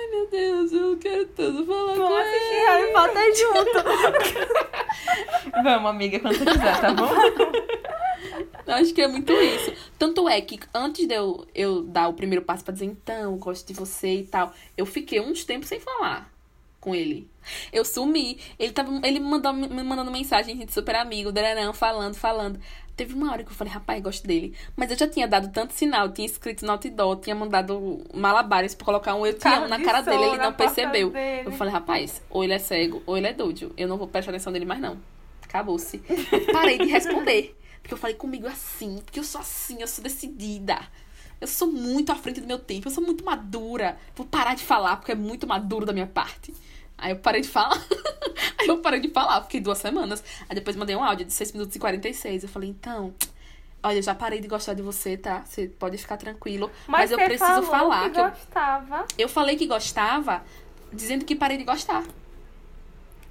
ai 0.09 0.11
meu 0.11 0.29
Deus, 0.29 0.73
eu 0.73 0.97
quero 0.99 1.27
tanto 1.27 1.67
falar 1.67 1.93
com 1.93 1.99
Vamos 1.99 2.19
ele. 2.19 2.37
assistir 2.37 2.67
Harry 2.67 2.93
Potter 2.93 3.37
junto. 3.37 3.79
Vamos, 5.63 5.91
amiga, 5.91 6.21
quando 6.21 6.39
você 6.39 6.45
quiser, 6.45 6.81
tá 6.81 6.95
bom? 6.95 7.09
Acho 8.67 8.93
que 8.93 9.03
é 9.03 9.09
muito 9.09 9.33
isso. 9.33 9.73
Tanto 9.99 10.29
é 10.29 10.41
que 10.41 10.59
antes 10.75 11.07
de 11.07 11.15
eu, 11.15 11.47
eu 11.55 11.83
dar 11.83 12.09
o 12.09 12.15
primeiro 12.15 12.45
passo 12.45 12.65
pra 12.65 12.73
dizer, 12.73 12.87
então, 12.87 13.37
gosto 13.39 13.67
de 13.67 13.75
você 13.75 14.21
e 14.21 14.25
tal, 14.25 14.53
eu 14.77 14.85
fiquei 14.85 15.21
uns 15.21 15.45
tempos 15.45 15.69
sem 15.69 15.81
falar 15.81 16.31
com 16.81 16.95
ele. 16.95 17.29
Eu 17.73 17.85
sumi. 17.85 18.39
Ele 18.59 18.73
tava. 18.73 18.91
Ele 19.05 19.21
mandou, 19.21 19.53
me 19.53 19.83
mandando 19.83 20.11
mensagem, 20.11 20.57
gente 20.57 20.73
super 20.73 20.95
amigo, 20.97 21.31
falando, 21.75 22.15
falando. 22.15 22.61
Teve 22.99 23.15
uma 23.15 23.31
hora 23.31 23.45
que 23.45 23.51
eu 23.53 23.55
falei, 23.55 23.73
rapaz, 23.73 24.03
gosto 24.03 24.27
dele. 24.27 24.57
Mas 24.75 24.91
eu 24.91 24.99
já 24.99 25.07
tinha 25.07 25.29
dado 25.29 25.53
tanto 25.53 25.73
sinal, 25.73 26.11
tinha 26.11 26.27
escrito 26.27 26.67
no 26.67 26.73
outdoor, 26.73 27.15
tinha 27.21 27.33
mandado 27.33 28.05
malabares 28.13 28.75
pra 28.75 28.85
colocar 28.85 29.15
um 29.15 29.25
eu 29.25 29.39
te 29.39 29.47
amo 29.47 29.69
na 29.69 29.81
cara 29.81 30.01
dele, 30.01 30.25
ele 30.25 30.39
não 30.39 30.53
percebeu. 30.53 31.11
dele. 31.11 31.47
Eu 31.47 31.53
falei, 31.53 31.73
rapaz, 31.73 32.21
ou 32.29 32.43
ele 32.43 32.55
é 32.55 32.59
cego, 32.59 33.01
ou 33.07 33.17
ele 33.17 33.29
é 33.29 33.33
doido. 33.33 33.73
Eu 33.77 33.87
não 33.87 33.97
vou 33.97 34.09
prestar 34.09 34.33
atenção 34.33 34.53
nele 34.53 34.65
mais, 34.65 34.81
não. 34.81 34.99
Acabou-se. 35.45 35.99
Parei 36.53 36.77
de 36.77 36.87
responder. 36.87 37.57
Porque 37.81 37.95
eu 37.95 37.99
falei 37.99 38.17
comigo 38.17 38.49
assim, 38.49 38.99
porque 39.05 39.21
eu 39.21 39.25
sou 39.25 39.41
assim, 39.41 39.81
eu 39.81 39.87
sou 39.87 40.03
decidida. 40.03 40.81
Eu 41.41 41.47
sou 41.47 41.71
muito 41.71 42.11
à 42.11 42.17
frente 42.17 42.41
do 42.41 42.49
meu 42.49 42.59
tempo, 42.59 42.89
eu 42.89 42.93
sou 42.93 43.05
muito 43.05 43.25
madura. 43.25 43.97
Vou 44.17 44.27
parar 44.27 44.57
de 44.57 44.65
falar, 44.65 44.97
porque 44.97 45.13
é 45.13 45.15
muito 45.15 45.47
maduro 45.47 45.87
da 45.87 45.93
minha 45.93 46.09
parte. 46.09 46.53
Aí 46.99 47.13
eu 47.13 47.17
parei 47.17 47.41
de 47.41 47.49
falar. 47.49 47.81
Aí 48.59 48.67
eu 48.67 48.79
parei 48.79 49.01
de 49.01 49.09
falar, 49.09 49.41
fiquei 49.43 49.61
duas 49.61 49.79
semanas. 49.79 50.23
Aí 50.49 50.55
depois 50.55 50.77
mandei 50.77 50.97
um 50.97 51.03
áudio 51.03 51.25
de 51.25 51.33
6 51.33 51.53
minutos 51.53 51.77
e 51.77 51.79
46. 51.79 52.43
Eu 52.43 52.49
falei, 52.49 52.69
então, 52.69 53.15
olha, 53.83 53.99
eu 53.99 54.03
já 54.03 54.15
parei 54.15 54.41
de 54.41 54.49
gostar 54.49 54.75
de 54.75 54.83
você, 54.83 55.17
tá? 55.17 55.43
Você 55.47 55.69
pode 55.69 55.97
ficar 55.97 56.17
tranquilo. 56.17 56.71
Mas, 56.87 57.13
eu 57.13 57.19
você 57.19 57.25
preciso 57.25 57.63
falar 57.63 58.05
que, 58.05 58.11
que 58.11 58.21
eu, 58.21 58.31
gostava. 58.31 59.07
eu 59.17 59.29
falei 59.29 59.57
que 59.57 59.67
gostava, 59.67 60.43
dizendo 60.93 61.25
que 61.25 61.37
parei 61.37 61.57
de 61.57 61.65
gostar. 61.65 62.05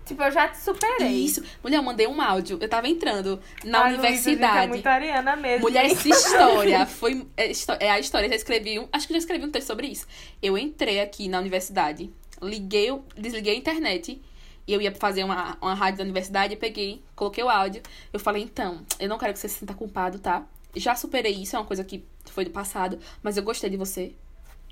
Tipo, 0.07 0.23
eu 0.23 0.31
já 0.31 0.47
te 0.47 0.57
superei. 0.57 1.09
Isso. 1.09 1.43
Mulher, 1.61 1.77
eu 1.77 1.83
mandei 1.83 2.07
um 2.07 2.21
áudio. 2.21 2.57
Eu 2.61 2.69
tava 2.69 2.87
entrando 2.87 3.41
na 3.65 3.79
Ai, 3.79 3.91
Luísa, 3.91 4.07
universidade. 4.07 4.63
é 4.63 4.67
muito 4.67 4.87
Ariana 4.87 5.35
mesmo. 5.35 5.63
Mulher, 5.63 5.83
hein? 5.83 5.91
essa 5.91 6.07
história 6.07 6.85
foi. 6.85 7.27
É, 7.35 7.51
é 7.81 7.91
a 7.91 7.99
história, 7.99 8.29
já 8.29 8.35
escrevi 8.35 8.79
um. 8.79 8.87
Acho 8.93 9.05
que 9.05 9.13
já 9.13 9.19
escrevi 9.19 9.45
um 9.45 9.51
texto 9.51 9.67
sobre 9.67 9.87
isso. 9.87 10.07
Eu 10.41 10.57
entrei 10.57 11.01
aqui 11.01 11.27
na 11.27 11.39
universidade, 11.39 12.09
liguei, 12.41 12.89
desliguei 13.17 13.53
a 13.55 13.57
internet. 13.57 14.21
E 14.67 14.73
eu 14.73 14.81
ia 14.81 14.93
fazer 14.93 15.23
uma, 15.23 15.57
uma 15.61 15.73
rádio 15.73 15.99
da 15.99 16.03
universidade, 16.03 16.53
eu 16.53 16.59
peguei, 16.59 17.01
coloquei 17.15 17.43
o 17.43 17.49
áudio. 17.49 17.81
Eu 18.11 18.19
falei, 18.19 18.43
então, 18.43 18.81
eu 18.99 19.07
não 19.07 19.17
quero 19.17 19.31
que 19.33 19.39
você 19.39 19.47
se 19.47 19.59
sinta 19.59 19.73
culpado, 19.73 20.19
tá? 20.19 20.45
Já 20.75 20.93
superei 20.95 21.31
isso, 21.33 21.55
é 21.55 21.59
uma 21.59 21.65
coisa 21.65 21.83
que 21.83 22.03
foi 22.25 22.43
do 22.43 22.51
passado, 22.51 22.99
mas 23.23 23.37
eu 23.37 23.43
gostei 23.43 23.69
de 23.69 23.77
você. 23.77 24.13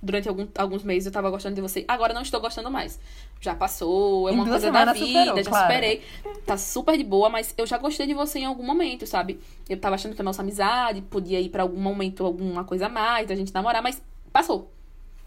Durante 0.03 0.27
algum- 0.27 0.47
alguns 0.57 0.83
meses 0.83 1.05
eu 1.05 1.11
tava 1.11 1.29
gostando 1.29 1.55
de 1.55 1.61
você. 1.61 1.85
Agora 1.87 2.13
não 2.13 2.21
estou 2.21 2.41
gostando 2.41 2.69
mais. 2.69 2.99
Já 3.39 3.55
passou, 3.55 4.27
é 4.27 4.33
uma 4.33 4.43
coisa 4.51 4.69
da 4.71 4.93
vida, 4.93 5.05
superou, 5.23 5.43
já 5.43 5.49
claro. 5.49 5.73
superei. 5.73 6.03
Tá 6.45 6.57
super 6.57 6.97
de 6.97 7.03
boa, 7.03 7.29
mas 7.29 7.55
eu 7.57 7.65
já 7.65 7.77
gostei 7.77 8.05
de 8.05 8.13
você 8.13 8.39
em 8.39 8.45
algum 8.45 8.63
momento, 8.63 9.07
sabe? 9.07 9.39
Eu 9.69 9.77
tava 9.79 9.95
achando 9.95 10.13
que 10.13 10.21
a 10.21 10.25
nossa 10.25 10.41
amizade 10.41 11.01
podia 11.03 11.39
ir 11.39 11.47
pra 11.49 11.63
algum 11.63 11.79
momento, 11.79 12.25
alguma 12.25 12.65
coisa 12.65 12.87
a 12.87 12.89
mais, 12.89 13.27
da 13.27 13.33
gente 13.35 13.53
namorar, 13.53 13.81
mas 13.81 14.01
passou. 14.31 14.69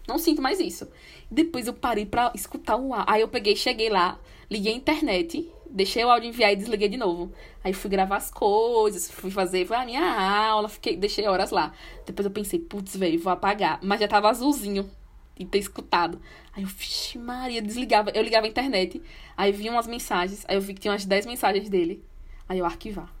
Não 0.09 0.17
sinto 0.17 0.41
mais 0.41 0.59
isso. 0.59 0.89
Depois 1.29 1.67
eu 1.67 1.73
parei 1.73 2.03
pra 2.03 2.31
escutar 2.33 2.75
o 2.77 2.91
áudio. 2.91 3.05
Aí 3.07 3.21
eu 3.21 3.27
peguei, 3.27 3.55
cheguei 3.55 3.89
lá, 3.89 4.19
liguei 4.49 4.73
a 4.73 4.75
internet, 4.75 5.47
deixei 5.69 6.03
o 6.03 6.09
áudio 6.09 6.29
enviar 6.29 6.51
e 6.51 6.55
desliguei 6.55 6.89
de 6.89 6.97
novo. 6.97 7.31
Aí 7.63 7.73
fui 7.73 7.91
gravar 7.91 8.17
as 8.17 8.31
coisas, 8.31 9.11
fui 9.11 9.29
fazer, 9.29 9.67
foi 9.67 9.77
a 9.77 9.85
minha 9.85 10.01
aula, 10.49 10.67
fiquei, 10.67 10.97
deixei 10.97 11.27
horas 11.27 11.51
lá. 11.51 11.71
Depois 12.07 12.25
eu 12.25 12.31
pensei, 12.31 12.57
putz, 12.57 12.97
velho, 12.97 13.19
vou 13.21 13.31
apagar. 13.31 13.79
Mas 13.83 13.99
já 13.99 14.07
tava 14.07 14.29
azulzinho 14.29 14.89
de 15.37 15.45
ter 15.45 15.59
escutado. 15.59 16.19
Aí 16.55 16.63
eu, 16.63 16.67
vixe, 16.67 17.19
Maria, 17.19 17.61
desligava. 17.61 18.09
Eu 18.09 18.23
ligava 18.23 18.47
a 18.47 18.49
internet, 18.49 18.99
aí 19.37 19.51
vi 19.51 19.69
umas 19.69 19.85
mensagens, 19.85 20.43
aí 20.47 20.55
eu 20.55 20.61
vi 20.61 20.73
que 20.73 20.81
tinha 20.81 20.91
umas 20.91 21.05
10 21.05 21.27
mensagens 21.27 21.69
dele. 21.69 22.03
Aí 22.47 22.57
eu 22.57 22.65
arquivar. 22.65 23.13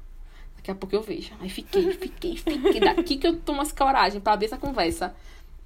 Daqui 0.55 0.71
a 0.71 0.75
pouco 0.75 0.95
eu 0.95 1.03
vejo. 1.03 1.31
Aí 1.39 1.49
fiquei, 1.49 1.93
fiquei, 1.93 2.35
fiquei. 2.35 2.79
Daqui 2.81 3.15
que 3.17 3.27
eu 3.27 3.39
tomo 3.39 3.61
as 3.61 3.71
coragem 3.71 4.19
pra 4.19 4.33
abrir 4.33 4.47
essa 4.47 4.57
conversa. 4.57 5.15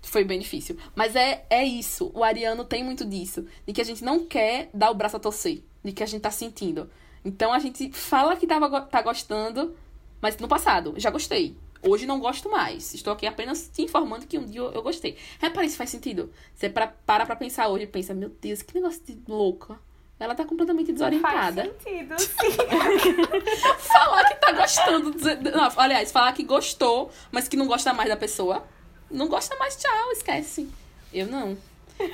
Foi 0.03 0.23
bem 0.23 0.39
difícil. 0.39 0.77
Mas 0.93 1.15
é, 1.15 1.45
é 1.49 1.63
isso. 1.63 2.11
O 2.13 2.23
Ariano 2.23 2.65
tem 2.65 2.83
muito 2.83 3.05
disso. 3.05 3.45
De 3.65 3.73
que 3.73 3.81
a 3.81 3.85
gente 3.85 4.03
não 4.03 4.25
quer 4.25 4.69
dar 4.73 4.91
o 4.91 4.95
braço 4.95 5.17
a 5.17 5.19
torcer. 5.19 5.63
De 5.83 5.91
que 5.91 6.03
a 6.03 6.05
gente 6.05 6.21
tá 6.21 6.31
sentindo. 6.31 6.89
Então 7.25 7.53
a 7.53 7.59
gente 7.59 7.91
fala 7.91 8.35
que 8.35 8.45
tava, 8.45 8.81
tá 8.81 9.01
gostando, 9.01 9.75
mas 10.21 10.37
no 10.37 10.47
passado, 10.47 10.93
já 10.97 11.09
gostei. 11.09 11.55
Hoje 11.81 12.05
não 12.05 12.19
gosto 12.19 12.49
mais. 12.49 12.93
Estou 12.93 13.11
aqui 13.13 13.25
apenas 13.25 13.69
te 13.73 13.81
informando 13.81 14.25
que 14.25 14.37
um 14.37 14.45
dia 14.45 14.61
eu, 14.61 14.71
eu 14.71 14.81
gostei. 14.81 15.17
Repara, 15.39 15.65
isso 15.65 15.77
faz 15.77 15.89
sentido. 15.89 16.31
Você 16.53 16.69
pra, 16.69 16.87
para 16.87 17.25
pra 17.25 17.35
pensar 17.35 17.67
hoje 17.67 17.85
e 17.85 17.87
pensa, 17.87 18.13
meu 18.13 18.29
Deus, 18.29 18.61
que 18.61 18.73
negócio 18.75 19.01
de 19.03 19.17
louca. 19.27 19.77
Ela 20.19 20.35
tá 20.35 20.45
completamente 20.45 20.93
desorientada. 20.93 21.63
Faz 21.65 21.83
sentido, 21.83 22.15
sim. 22.19 23.77
falar 23.79 24.23
que 24.25 24.35
tá 24.35 24.51
gostando. 24.53 25.11
Não, 25.51 25.71
aliás, 25.75 26.11
falar 26.11 26.31
que 26.31 26.43
gostou, 26.43 27.11
mas 27.31 27.47
que 27.49 27.57
não 27.57 27.67
gosta 27.67 27.93
mais 27.93 28.07
da 28.07 28.15
pessoa. 28.15 28.65
Não 29.13 29.27
gosta 29.27 29.55
mais, 29.57 29.75
tchau, 29.75 30.11
esquece. 30.11 30.67
Eu 31.13 31.27
não. 31.27 31.55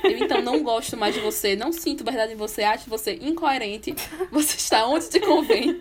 Eu 0.04 0.18
então 0.18 0.42
não 0.42 0.62
gosto 0.62 0.96
mais 0.96 1.14
de 1.14 1.20
você, 1.20 1.56
não 1.56 1.72
sinto 1.72 2.04
verdade 2.04 2.34
em 2.34 2.36
você, 2.36 2.62
acho 2.62 2.88
você 2.90 3.18
incoerente. 3.22 3.94
Você 4.30 4.56
está 4.56 4.86
onde 4.86 5.08
te 5.08 5.18
convém. 5.18 5.78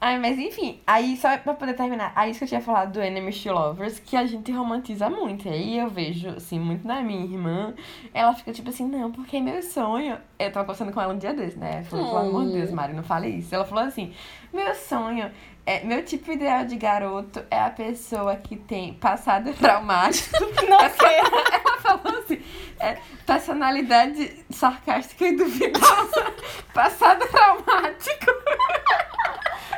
Ai, 0.00 0.18
mas 0.18 0.38
enfim, 0.38 0.82
aí 0.86 1.16
só 1.16 1.38
pra 1.38 1.54
poder 1.54 1.72
terminar, 1.74 2.12
aí 2.14 2.30
isso 2.30 2.40
que 2.40 2.44
eu 2.44 2.48
tinha 2.48 2.60
falado 2.60 2.92
do 2.92 3.00
Enemies 3.00 3.42
to 3.42 3.50
Lovers, 3.50 3.98
que 3.98 4.16
a 4.16 4.26
gente 4.26 4.52
romantiza 4.52 5.08
muito. 5.08 5.48
E 5.48 5.50
aí 5.50 5.78
eu 5.78 5.88
vejo, 5.88 6.28
assim, 6.28 6.60
muito 6.60 6.86
na 6.86 7.00
minha 7.00 7.24
irmã, 7.24 7.72
ela 8.12 8.34
fica 8.34 8.52
tipo 8.52 8.68
assim, 8.68 8.86
não, 8.86 9.10
porque 9.10 9.40
meu 9.40 9.62
sonho. 9.62 10.18
Eu 10.38 10.52
tava 10.52 10.66
conversando 10.66 10.92
com 10.92 11.00
ela 11.00 11.14
um 11.14 11.16
dia 11.16 11.32
desse, 11.32 11.56
né? 11.56 11.80
Eu 11.80 11.84
falei, 11.84 12.04
pelo 12.04 12.18
amor 12.18 12.44
de 12.44 12.52
Deus, 12.52 12.70
Mari, 12.70 12.92
não 12.92 13.02
fale 13.02 13.28
isso. 13.28 13.54
Ela 13.54 13.64
falou 13.64 13.84
assim, 13.84 14.12
meu 14.52 14.74
sonho 14.74 15.30
é, 15.66 15.82
meu 15.82 16.04
tipo 16.04 16.30
ideal 16.30 16.64
de 16.66 16.76
garoto 16.76 17.42
é 17.50 17.58
a 17.58 17.70
pessoa 17.70 18.36
que 18.36 18.56
tem 18.56 18.94
passado 18.94 19.52
traumático. 19.58 20.38
Não 20.68 20.80
sei. 20.90 21.16
Ela 21.18 21.78
falou 21.80 22.18
assim: 22.18 22.42
é, 22.78 22.98
personalidade 23.26 24.44
sarcástica 24.50 25.26
e 25.26 25.36
duvidosa. 25.36 26.34
passado 26.74 27.26
traumático. 27.28 28.26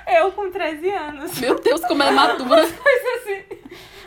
Eu 0.06 0.32
com 0.32 0.50
13 0.50 0.90
anos. 0.90 1.38
Meu 1.38 1.60
Deus, 1.60 1.80
como 1.82 2.02
é 2.02 2.10
madura. 2.10 2.62
Umas 2.62 2.72
coisas 2.72 3.20
assim. 3.20 3.44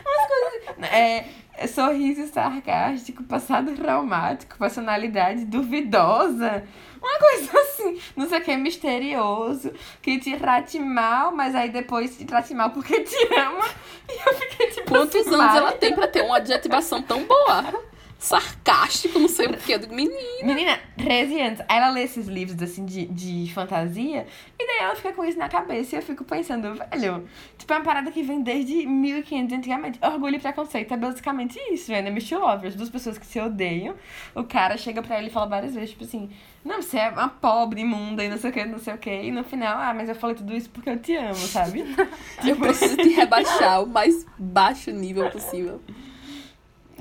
Umas 0.04 0.26
coisas 0.26 0.68
assim. 0.68 0.96
É, 0.96 1.66
sorriso 1.66 2.26
sarcástico, 2.26 3.22
passado 3.24 3.74
traumático, 3.74 4.56
personalidade 4.58 5.44
duvidosa. 5.44 6.64
Uma 7.10 7.18
coisa 7.18 7.58
assim, 7.60 8.00
não 8.16 8.28
sei 8.28 8.38
o 8.38 8.42
que, 8.42 8.56
misterioso, 8.56 9.72
que 10.00 10.18
te 10.18 10.36
trate 10.36 10.78
mal, 10.78 11.32
mas 11.32 11.54
aí 11.54 11.70
depois 11.70 12.16
te 12.16 12.24
trate 12.24 12.54
mal 12.54 12.70
porque 12.70 13.00
te 13.00 13.34
ama. 13.34 13.64
E 14.10 14.28
eu 14.28 14.34
fiquei 14.34 14.66
tipo. 14.70 14.88
Quantos 14.88 15.14
assim, 15.14 15.32
anos 15.32 15.54
ela 15.54 15.70
tem 15.70 15.94
pra 15.94 16.08
ter 16.08 16.22
uma 16.22 16.38
adjetivação 16.38 17.00
tão 17.00 17.22
boa? 17.22 17.89
Sarcástico, 18.20 19.18
não 19.18 19.28
sei 19.28 19.46
o 19.46 19.56
que, 19.56 19.78
do 19.78 19.88
menino. 19.88 20.14
Menina, 20.44 20.78
13 20.98 21.40
anos. 21.40 21.60
Aí 21.66 21.78
ela 21.78 21.88
lê 21.88 22.02
esses 22.02 22.28
livros, 22.28 22.62
assim, 22.62 22.84
de, 22.84 23.06
de 23.06 23.50
fantasia, 23.54 24.26
e 24.58 24.66
daí 24.66 24.76
ela 24.78 24.94
fica 24.94 25.14
com 25.14 25.24
isso 25.24 25.38
na 25.38 25.48
cabeça, 25.48 25.96
e 25.96 25.98
eu 25.98 26.02
fico 26.02 26.22
pensando, 26.22 26.74
velho, 26.74 27.26
tipo, 27.56 27.72
é 27.72 27.76
uma 27.76 27.82
parada 27.82 28.10
que 28.10 28.22
vem 28.22 28.42
desde 28.42 28.86
1500 28.86 29.56
antigamente. 29.56 29.98
Orgulho 30.02 30.36
e 30.36 30.38
preconceito 30.38 30.92
é 30.92 30.98
basicamente 30.98 31.58
isso, 31.72 31.90
né? 31.90 32.02
Misty 32.10 32.34
Lovers, 32.34 32.74
duas 32.74 32.90
pessoas 32.90 33.16
que 33.16 33.24
se 33.24 33.40
odeiam, 33.40 33.94
o 34.34 34.44
cara 34.44 34.76
chega 34.76 35.00
pra 35.00 35.18
ele 35.18 35.28
e 35.28 35.30
fala 35.30 35.46
várias 35.46 35.74
vezes, 35.74 35.90
tipo 35.90 36.04
assim, 36.04 36.28
não, 36.62 36.82
você 36.82 36.98
é 36.98 37.08
uma 37.08 37.28
pobre, 37.28 37.80
imunda, 37.80 38.22
e 38.22 38.28
não 38.28 38.36
sei 38.36 38.50
o 38.50 38.52
que, 38.52 38.64
não 38.66 38.78
sei 38.78 38.92
o 38.92 38.98
que, 38.98 39.10
e 39.10 39.32
no 39.32 39.42
final, 39.42 39.78
ah, 39.80 39.94
mas 39.94 40.10
eu 40.10 40.14
falei 40.14 40.36
tudo 40.36 40.54
isso 40.54 40.68
porque 40.68 40.90
eu 40.90 40.98
te 40.98 41.16
amo, 41.16 41.36
sabe? 41.36 41.84
tipo... 42.42 42.48
Eu 42.48 42.56
preciso 42.56 42.98
te 42.98 43.08
rebaixar 43.08 43.82
o 43.82 43.86
mais 43.86 44.26
baixo 44.38 44.90
nível 44.90 45.30
possível. 45.30 45.80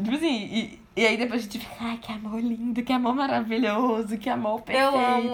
Tipo 0.01 0.15
assim, 0.15 0.45
e, 0.45 0.79
e 0.99 1.07
aí 1.07 1.15
depois 1.15 1.39
a 1.41 1.43
gente 1.45 1.59
fica, 1.59 1.75
ai, 1.79 1.97
que 1.97 2.11
amor 2.11 2.41
lindo, 2.41 2.83
que 2.83 2.91
amor 2.91 3.15
maravilhoso, 3.15 4.17
que 4.17 4.29
amor 4.29 4.61
perfeito. 4.61 4.93
Eu 4.93 4.99
amo 4.99 5.29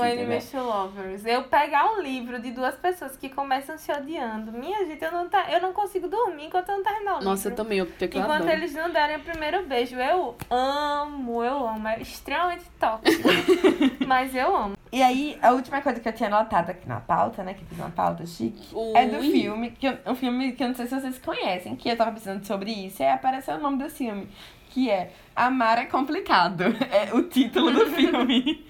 to 0.51 0.57
Lovers. 0.57 1.25
Eu 1.25 1.43
pegar 1.43 1.91
um 1.93 2.01
livro 2.01 2.39
de 2.39 2.51
duas 2.51 2.75
pessoas 2.75 3.17
que 3.17 3.29
começam 3.29 3.75
se 3.77 3.91
odiando. 3.91 4.51
Minha 4.51 4.85
gente, 4.85 5.03
eu 5.03 5.11
não, 5.11 5.27
tá, 5.27 5.47
eu 5.51 5.59
não 5.61 5.73
consigo 5.73 6.07
dormir 6.07 6.45
enquanto 6.45 6.69
eu 6.69 6.77
não 6.77 6.83
terminar 6.83 7.13
o 7.13 7.17
livro. 7.17 7.29
Nossa, 7.31 7.49
eu 7.49 7.55
também, 7.55 7.79
eu, 7.79 7.85
eu 7.85 8.07
Enquanto 8.07 8.29
adoro. 8.31 8.49
eles 8.51 8.73
não 8.75 8.91
derem 8.91 9.17
o 9.17 9.21
primeiro 9.21 9.65
beijo. 9.65 9.95
Eu 9.95 10.35
amo, 10.51 11.43
eu 11.43 11.67
amo. 11.67 11.87
É 11.87 11.99
extremamente 11.99 12.65
tóxico. 12.79 13.27
mas 14.05 14.35
eu 14.35 14.55
amo. 14.55 14.75
E 14.91 15.01
aí, 15.01 15.37
a 15.41 15.51
última 15.51 15.81
coisa 15.81 15.99
que 15.99 16.07
eu 16.07 16.13
tinha 16.13 16.29
anotado 16.29 16.71
aqui 16.71 16.87
na 16.87 17.01
pauta, 17.01 17.43
né? 17.43 17.53
Que 17.53 17.65
fiz 17.65 17.77
uma 17.77 17.89
pauta 17.89 18.25
chique, 18.25 18.73
é 18.95 19.05
do 19.05 19.17
Ui. 19.17 19.31
filme, 19.31 19.71
que 19.71 19.87
eu- 19.87 19.97
um 20.05 20.15
filme 20.15 20.53
que 20.53 20.63
eu 20.63 20.67
não 20.69 20.75
sei 20.75 20.85
se 20.85 20.97
vocês 20.97 21.17
conhecem, 21.17 21.75
que 21.75 21.89
eu 21.89 21.97
tava 21.97 22.11
pensando 22.11 22.45
sobre 22.45 22.71
isso, 22.71 23.01
e 23.01 23.05
aí 23.05 23.11
apareceu 23.11 23.55
o 23.55 23.59
nome 23.59 23.77
desse 23.77 23.97
filme, 23.97 24.29
que 24.75 24.91
é 24.91 25.09
Amar 25.33 25.79
é 25.79 25.85
Complicado. 25.85 26.65
É 26.91 27.13
o 27.13 27.23
título 27.23 27.71
do 27.71 27.85
filme. 27.87 28.65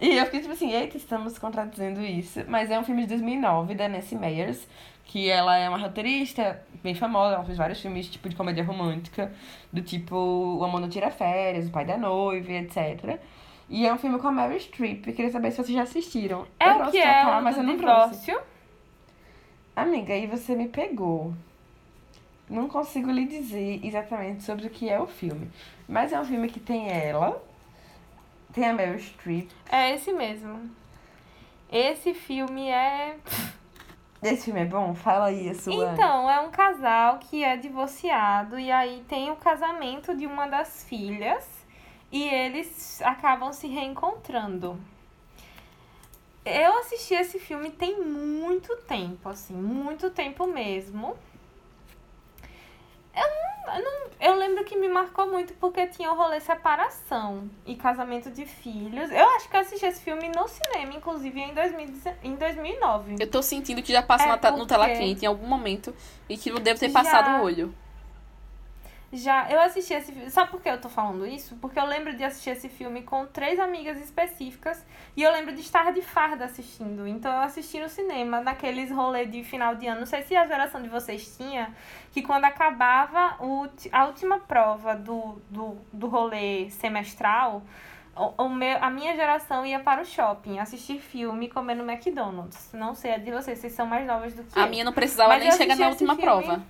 E 0.00 0.16
eu 0.16 0.24
fiquei 0.24 0.40
tipo 0.40 0.52
assim, 0.52 0.72
eita, 0.72 0.96
estamos 0.96 1.38
contradizendo 1.38 2.00
isso. 2.02 2.44
Mas 2.48 2.68
é 2.68 2.78
um 2.78 2.82
filme 2.82 3.02
de 3.02 3.08
2009, 3.08 3.76
da 3.76 3.88
Nancy 3.88 4.16
Meyers, 4.16 4.66
que 5.04 5.30
ela 5.30 5.56
é 5.56 5.68
uma 5.68 5.78
roteirista 5.78 6.60
bem 6.82 6.96
famosa, 6.96 7.36
ela 7.36 7.44
fez 7.44 7.56
vários 7.56 7.80
filmes 7.80 8.08
tipo 8.08 8.28
de 8.28 8.34
comédia 8.34 8.64
romântica, 8.64 9.32
do 9.72 9.82
tipo 9.82 10.16
O 10.16 10.64
Amor 10.64 10.80
Não 10.80 10.88
Tira 10.88 11.12
Férias, 11.12 11.68
O 11.68 11.70
Pai 11.70 11.84
da 11.84 11.96
Noiva, 11.96 12.52
etc. 12.52 13.20
E 13.68 13.86
é 13.86 13.94
um 13.94 13.98
filme 13.98 14.18
com 14.18 14.26
a 14.26 14.32
Meryl 14.32 14.58
Streep. 14.58 15.04
Queria 15.04 15.30
saber 15.30 15.52
se 15.52 15.58
vocês 15.58 15.76
já 15.76 15.82
assistiram. 15.82 16.44
É 16.58 16.70
eu 16.70 16.86
o 16.86 16.90
que 16.90 16.98
é 16.98 17.24
o 17.24 17.42
mas 17.42 17.56
eu 17.56 17.62
não 17.62 17.78
trouxe. 17.78 18.36
Amiga, 19.76 20.12
aí 20.12 20.26
você 20.26 20.56
me 20.56 20.66
pegou. 20.66 21.34
Não 22.48 22.68
consigo 22.68 23.10
lhe 23.10 23.26
dizer 23.26 23.84
exatamente 23.84 24.42
sobre 24.42 24.66
o 24.66 24.70
que 24.70 24.88
é 24.88 25.00
o 25.00 25.06
filme. 25.06 25.50
Mas 25.88 26.12
é 26.12 26.20
um 26.20 26.24
filme 26.24 26.48
que 26.48 26.60
tem 26.60 26.90
ela, 26.90 27.42
tem 28.52 28.68
a 28.68 28.72
Meryl 28.72 28.98
Streep. 28.98 29.50
É 29.70 29.94
esse 29.94 30.12
mesmo. 30.12 30.70
Esse 31.70 32.14
filme 32.14 32.68
é. 32.68 33.16
Esse 34.22 34.46
filme 34.46 34.60
é 34.60 34.64
bom? 34.64 34.94
Fala 34.94 35.26
aí 35.26 35.54
sua. 35.54 35.72
Então, 35.72 36.28
é 36.28 36.40
um 36.40 36.50
casal 36.50 37.18
que 37.18 37.44
é 37.44 37.56
divorciado 37.56 38.58
e 38.58 38.70
aí 38.70 39.04
tem 39.08 39.30
o 39.30 39.36
casamento 39.36 40.16
de 40.16 40.26
uma 40.26 40.48
das 40.48 40.82
filhas 40.82 41.46
e 42.10 42.24
eles 42.24 43.00
acabam 43.02 43.52
se 43.52 43.68
reencontrando. 43.68 44.76
Eu 46.44 46.78
assisti 46.78 47.14
esse 47.14 47.38
filme 47.38 47.70
tem 47.70 48.02
muito 48.02 48.74
tempo, 48.88 49.28
assim, 49.28 49.54
muito 49.54 50.10
tempo 50.10 50.46
mesmo. 50.46 51.16
Eu, 53.14 53.22
não, 53.66 53.74
eu, 53.76 53.84
não- 53.84 54.08
eu 54.20 54.34
lembro 54.36 54.64
que 54.64 54.76
me 54.76 54.88
marcou 54.88 55.26
muito 55.30 55.52
porque 55.54 55.86
tinha 55.86 56.10
o 56.12 56.16
rolê 56.16 56.40
separação 56.40 57.48
e 57.66 57.74
casamento 57.76 58.30
de 58.30 58.44
filhos. 58.46 59.10
Eu 59.10 59.28
acho 59.30 59.48
que 59.48 59.56
eu 59.56 59.60
assisti 59.60 59.86
esse 59.86 60.00
filme 60.00 60.28
no 60.28 60.46
cinema, 60.48 60.92
inclusive 60.94 61.40
em, 61.40 61.54
2010 61.54 62.16
em 62.22 62.34
2009. 62.36 63.16
Eu 63.20 63.30
tô 63.30 63.42
sentindo 63.42 63.82
que 63.82 63.92
já 63.92 64.02
passa 64.02 64.24
É 64.24 64.28
na 64.28 64.38
ta- 64.38 64.50
no 64.50 64.58
porque- 64.58 64.74
tela 64.74 64.86
quente 64.88 65.24
em 65.24 65.28
algum 65.28 65.46
momento 65.46 65.94
e 66.28 66.36
que 66.36 66.50
eu 66.50 66.58
devo 66.58 66.78
ter 66.78 66.90
passado 66.90 67.26
Já. 67.26 67.40
o 67.40 67.44
olho. 67.44 67.74
Já, 69.10 69.50
eu 69.50 69.58
assisti 69.60 69.94
esse 69.94 70.12
filme. 70.12 70.30
Sabe 70.30 70.50
por 70.50 70.60
que 70.60 70.68
eu 70.68 70.78
tô 70.78 70.88
falando 70.90 71.26
isso? 71.26 71.56
Porque 71.62 71.78
eu 71.80 71.86
lembro 71.86 72.14
de 72.14 72.22
assistir 72.22 72.50
esse 72.50 72.68
filme 72.68 73.02
com 73.02 73.24
três 73.24 73.58
amigas 73.58 73.98
específicas 73.98 74.84
e 75.16 75.22
eu 75.22 75.32
lembro 75.32 75.54
de 75.54 75.62
estar 75.62 75.92
de 75.94 76.02
farda 76.02 76.44
assistindo. 76.44 77.06
Então 77.06 77.32
eu 77.32 77.40
assisti 77.40 77.80
no 77.80 77.88
cinema, 77.88 78.40
naqueles 78.42 78.90
rolês 78.90 79.30
de 79.30 79.42
final 79.42 79.74
de 79.76 79.86
ano. 79.86 80.00
Não 80.00 80.06
sei 80.06 80.20
se 80.22 80.36
a 80.36 80.46
geração 80.46 80.82
de 80.82 80.88
vocês 80.90 81.36
tinha, 81.38 81.74
que 82.12 82.20
quando 82.20 82.44
acabava 82.44 83.36
o, 83.42 83.66
a 83.92 84.04
última 84.04 84.40
prova 84.40 84.94
do, 84.94 85.40
do, 85.48 85.78
do 85.90 86.06
rolê 86.06 86.68
semestral, 86.68 87.62
o, 88.14 88.44
o 88.44 88.48
meu, 88.50 88.76
a 88.84 88.90
minha 88.90 89.16
geração 89.16 89.64
ia 89.64 89.80
para 89.80 90.02
o 90.02 90.04
shopping 90.04 90.58
assistir 90.58 90.98
filme 91.00 91.48
comer 91.48 91.76
no 91.76 91.90
McDonald's. 91.90 92.70
Não 92.74 92.94
sei 92.94 93.14
a 93.14 93.16
de 93.16 93.30
vocês, 93.30 93.58
vocês 93.58 93.72
são 93.72 93.86
mais 93.86 94.06
novas 94.06 94.34
do 94.34 94.44
que 94.44 94.58
A 94.58 94.64
eu. 94.64 94.68
minha 94.68 94.84
não 94.84 94.92
precisava 94.92 95.30
Mas 95.30 95.42
nem 95.44 95.52
chegar 95.52 95.76
na 95.76 95.88
última 95.88 96.14
filme- 96.14 96.22
prova. 96.30 96.62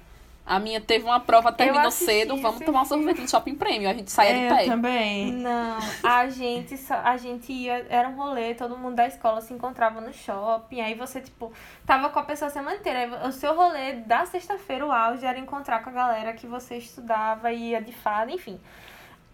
A 0.48 0.58
minha 0.58 0.80
teve 0.80 1.04
uma 1.04 1.20
prova, 1.20 1.52
terminou 1.52 1.90
cedo, 1.90 2.36
vamos 2.40 2.64
tomar 2.64 2.80
um 2.80 2.84
sorvete 2.86 3.20
no 3.20 3.28
shopping 3.28 3.54
prêmio. 3.54 3.86
A 3.88 3.92
gente 3.92 4.10
saía 4.10 4.32
de 4.32 4.38
É, 4.40 4.46
eu 4.50 4.56
pé. 4.56 4.64
também. 4.64 5.30
Não, 5.32 5.76
a 6.02 6.28
gente, 6.30 6.76
só- 6.78 7.02
a 7.04 7.18
gente 7.18 7.52
ia, 7.52 7.84
era 7.90 8.08
um 8.08 8.16
rolê, 8.16 8.54
todo 8.54 8.76
mundo 8.78 8.94
da 8.96 9.06
escola 9.06 9.42
se 9.42 9.52
encontrava 9.52 10.00
no 10.00 10.10
shopping, 10.12 10.80
aí 10.80 10.94
você, 10.94 11.20
tipo, 11.20 11.52
tava 11.84 12.08
com 12.08 12.18
a 12.18 12.22
pessoa 12.22 12.48
a 12.48 12.50
semana 12.50 12.76
inteira. 12.76 13.26
O 13.28 13.32
seu 13.32 13.54
rolê 13.54 13.92
da 13.96 14.24
sexta-feira, 14.24 14.86
o 14.86 14.90
auge, 14.90 15.26
era 15.26 15.38
encontrar 15.38 15.82
com 15.82 15.90
a 15.90 15.92
galera 15.92 16.32
que 16.32 16.46
você 16.46 16.78
estudava 16.78 17.52
e 17.52 17.70
ia 17.72 17.82
de 17.82 17.92
fada, 17.92 18.32
enfim. 18.32 18.58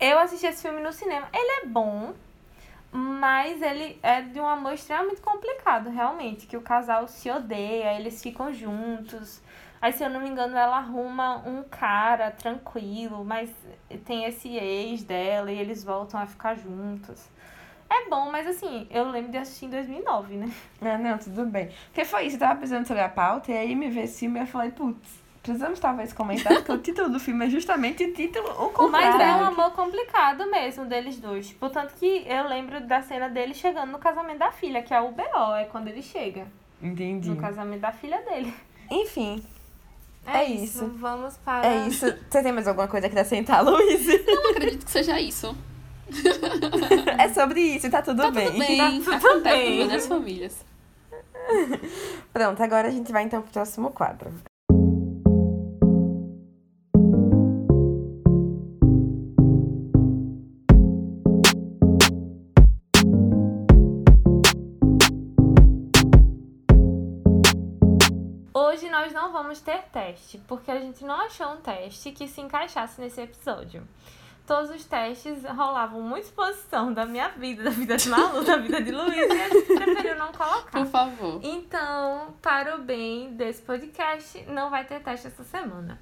Eu 0.01 0.19
assisti 0.19 0.47
esse 0.47 0.63
filme 0.63 0.81
no 0.83 0.93
cinema. 0.93 1.29
Ele 1.33 1.63
é 1.63 1.67
bom, 1.67 2.13
mas 2.91 3.63
ele 3.63 3.99
é 4.03 4.21
de 4.23 4.41
um 4.41 4.47
amor 4.47 4.73
extremamente 4.75 5.21
complicado, 5.21 5.91
realmente. 5.91 6.47
Que 6.47 6.57
o 6.57 6.61
casal 6.61 7.07
se 7.07 7.31
odeia, 7.31 7.95
eles 7.99 8.21
ficam 8.21 8.53
juntos. 8.53 9.41
Aí, 9.85 9.93
se 9.93 10.03
eu 10.03 10.09
não 10.09 10.19
me 10.19 10.31
engano, 10.31 10.57
ela 10.57 10.79
arruma 10.79 11.47
um 11.47 11.63
cara 11.63 12.31
tranquilo, 12.31 13.23
mas 13.23 13.55
tem 14.07 14.25
esse 14.25 14.57
ex 14.57 15.05
dela 15.05 15.53
e 15.53 15.59
eles 15.59 15.85
voltam 15.85 16.19
a 16.19 16.25
ficar 16.25 16.55
juntos. 16.55 17.29
É 17.91 18.09
bom, 18.09 18.31
mas 18.31 18.47
assim, 18.47 18.87
eu 18.91 19.11
lembro 19.11 19.31
de 19.31 19.37
assistir 19.37 19.67
em 19.67 19.69
2009, 19.69 20.37
né? 20.37 20.51
Ah, 20.81 20.97
não, 20.97 21.19
tudo 21.19 21.45
bem. 21.45 21.69
Porque 21.89 22.03
foi 22.07 22.25
isso, 22.25 22.37
eu 22.37 22.41
tava 22.41 22.59
pensando 22.59 22.87
sobre 22.87 23.03
a 23.03 23.11
pauta 23.11 23.53
e 23.53 23.59
aí 23.59 23.75
me 23.75 23.91
veio 23.91 24.05
esse 24.05 24.21
filme 24.21 24.39
e 24.39 24.45
eu 24.45 24.47
falei, 24.47 24.71
putz, 24.71 25.23
precisamos 25.43 25.79
talvez 25.79 26.15
comentar 26.15 26.65
que 26.65 26.73
o 26.73 26.79
título 26.79 27.11
do 27.11 27.21
filme 27.21 27.45
é 27.45 27.51
justamente 27.51 28.05
o 28.05 28.15
título 28.15 28.49
o 28.53 28.71
contrário. 28.71 29.19
Mas 29.19 29.21
é 29.21 29.37
um 29.37 29.49
amor 29.49 29.73
complicado 29.73 30.51
mesmo 30.51 30.87
deles 30.87 31.21
dois. 31.21 31.53
Portanto 31.53 31.93
que 31.99 32.25
eu 32.27 32.49
lembro 32.49 32.81
da 32.87 33.03
cena 33.03 33.29
dele 33.29 33.53
chegando 33.53 33.93
no 33.93 33.99
casamento 33.99 34.39
da 34.39 34.51
filha, 34.51 34.83
que 34.83 34.95
é 34.95 35.01
o 35.03 35.13
B.O., 35.13 35.55
é 35.55 35.67
quando 35.67 35.89
ele 35.89 36.01
chega. 36.01 36.47
Entendi. 36.83 37.29
No 37.29 37.37
casamento 37.37 37.83
da 37.83 37.93
filha 37.93 38.23
dele. 38.23 38.55
Enfim, 38.91 39.45
É 40.27 40.45
isso. 40.45 40.87
Vamos 40.97 41.37
para... 41.39 41.67
é 41.67 41.89
isso. 41.89 42.07
Você 42.07 42.43
tem 42.43 42.53
mais 42.53 42.67
alguma 42.67 42.89
coisa 42.89 43.09
que 43.09 43.15
acrescentar, 43.19 43.65
Luiz? 43.65 44.07
Não 44.27 44.51
acredito 44.51 44.85
que 44.85 44.91
seja 44.91 45.21
isso. 45.21 45.55
é 47.19 47.29
sobre 47.29 47.61
isso, 47.61 47.91
tá 47.91 48.03
tudo 48.03 48.23
Tá 48.23 48.31
bem. 48.31 48.47
tudo 48.47 48.59
bem. 48.59 49.03
Tá 49.03 49.19
tudo 49.19 49.27
Acontece 49.27 49.57
bem. 49.57 49.79
com 49.81 49.87
várias 49.87 50.07
famílias. 50.07 50.65
Pronto, 52.33 52.63
agora 52.63 52.89
a 52.89 52.91
gente 52.91 53.13
vai 53.13 53.23
então 53.25 53.43
pro 53.43 53.53
próximo 53.53 53.91
quadro. 53.91 54.33
Vamos 69.35 69.61
ter 69.61 69.83
teste, 69.93 70.39
porque 70.47 70.71
a 70.71 70.79
gente 70.79 71.05
não 71.05 71.21
achou 71.21 71.49
um 71.49 71.57
teste 71.57 72.13
que 72.13 72.29
se 72.29 72.41
encaixasse 72.41 73.01
nesse 73.01 73.21
episódio. 73.21 73.87
Todos 74.47 74.71
os 74.71 74.85
testes 74.85 75.43
rolavam 75.43 76.01
muita 76.03 76.27
exposição 76.27 76.93
da 76.93 77.05
minha 77.05 77.29
vida, 77.31 77.65
da 77.65 77.71
vida 77.71 77.97
de 77.97 78.09
Malu, 78.09 78.45
da 78.45 78.59
vida 78.59 78.81
de 78.81 78.93
Luiz, 78.93 79.17
e 79.17 79.43
a 79.43 79.49
gente 79.49 79.75
preferiu 79.75 80.17
não 80.17 80.31
colocar. 80.31 80.71
Por 80.71 80.87
favor. 80.87 81.41
Então, 81.43 82.35
para 82.41 82.77
o 82.77 82.83
bem 82.83 83.35
desse 83.35 83.63
podcast, 83.63 84.41
não 84.45 84.71
vai 84.71 84.85
ter 84.85 85.01
teste 85.03 85.27
essa 85.27 85.43
semana. 85.43 86.01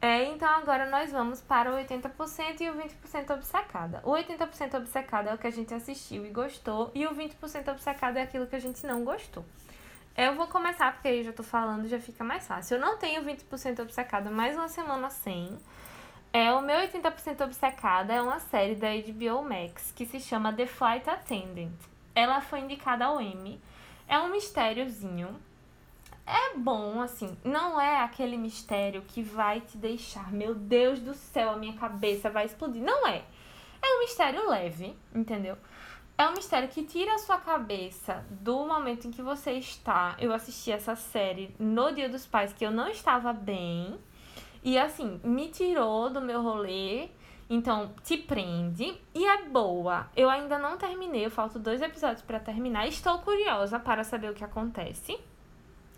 É, 0.00 0.24
então 0.24 0.48
agora 0.48 0.88
nós 0.88 1.12
vamos 1.12 1.40
para 1.40 1.70
o 1.70 1.76
80% 1.76 2.60
e 2.60 2.70
o 2.70 2.74
20% 2.74 3.34
obcecada. 3.34 4.00
O 4.02 4.12
80% 4.12 4.74
obcecada 4.78 5.30
é 5.30 5.34
o 5.34 5.38
que 5.38 5.46
a 5.46 5.52
gente 5.52 5.74
assistiu 5.74 6.24
e 6.24 6.30
gostou, 6.30 6.90
e 6.94 7.06
o 7.06 7.14
20% 7.14 7.68
obcecada 7.70 8.18
é 8.18 8.22
aquilo 8.22 8.46
que 8.46 8.56
a 8.56 8.60
gente 8.60 8.84
não 8.86 9.04
gostou. 9.04 9.44
Eu 10.14 10.34
vou 10.34 10.46
começar, 10.46 10.92
porque 10.92 11.08
aí 11.08 11.22
já 11.22 11.32
tô 11.32 11.42
falando, 11.42 11.88
já 11.88 11.98
fica 11.98 12.22
mais 12.22 12.46
fácil. 12.46 12.74
Eu 12.76 12.80
não 12.80 12.98
tenho 12.98 13.22
20% 13.22 13.80
obcecada 13.80 14.30
mais 14.30 14.54
uma 14.54 14.68
semana 14.68 15.08
sem. 15.08 15.58
É, 16.30 16.52
o 16.52 16.60
meu 16.60 16.76
80% 16.80 17.42
obcecada 17.42 18.12
é 18.12 18.20
uma 18.20 18.38
série 18.38 18.74
da 18.74 18.88
HBO 18.88 19.42
Max 19.42 19.90
que 19.96 20.04
se 20.04 20.20
chama 20.20 20.52
The 20.52 20.66
Flight 20.66 21.08
Attendant. 21.08 21.72
Ela 22.14 22.42
foi 22.42 22.60
indicada 22.60 23.06
ao 23.06 23.22
Emmy. 23.22 23.58
É 24.06 24.18
um 24.18 24.30
mistériozinho. 24.30 25.34
É 26.26 26.56
bom, 26.58 27.00
assim, 27.00 27.36
não 27.42 27.80
é 27.80 28.02
aquele 28.02 28.36
mistério 28.36 29.02
que 29.02 29.22
vai 29.22 29.62
te 29.62 29.78
deixar, 29.78 30.30
meu 30.30 30.54
Deus 30.54 31.00
do 31.00 31.14
céu, 31.14 31.50
a 31.50 31.56
minha 31.56 31.72
cabeça 31.72 32.28
vai 32.28 32.44
explodir. 32.44 32.82
Não 32.82 33.06
é. 33.06 33.22
É 33.82 33.96
um 33.96 34.00
mistério 34.00 34.48
leve, 34.48 34.94
entendeu? 35.14 35.56
É 36.16 36.28
um 36.28 36.32
mistério 36.32 36.68
que 36.68 36.84
tira 36.84 37.14
a 37.14 37.18
sua 37.18 37.38
cabeça 37.38 38.24
do 38.30 38.64
momento 38.64 39.08
em 39.08 39.10
que 39.10 39.22
você 39.22 39.52
está. 39.52 40.14
Eu 40.18 40.32
assisti 40.32 40.70
essa 40.70 40.94
série 40.94 41.54
no 41.58 41.92
Dia 41.92 42.08
dos 42.08 42.26
Pais, 42.26 42.52
que 42.52 42.64
eu 42.64 42.70
não 42.70 42.88
estava 42.88 43.32
bem. 43.32 43.98
E 44.62 44.78
assim, 44.78 45.20
me 45.24 45.48
tirou 45.48 46.10
do 46.10 46.20
meu 46.20 46.42
rolê. 46.42 47.08
Então, 47.50 47.92
te 48.04 48.16
prende. 48.16 48.98
E 49.14 49.26
é 49.26 49.42
boa. 49.44 50.08
Eu 50.16 50.30
ainda 50.30 50.58
não 50.58 50.78
terminei, 50.78 51.26
eu 51.26 51.30
faltam 51.30 51.60
dois 51.60 51.82
episódios 51.82 52.22
pra 52.22 52.38
terminar. 52.38 52.86
Estou 52.86 53.18
curiosa 53.18 53.78
para 53.80 54.04
saber 54.04 54.30
o 54.30 54.34
que 54.34 54.44
acontece. 54.44 55.18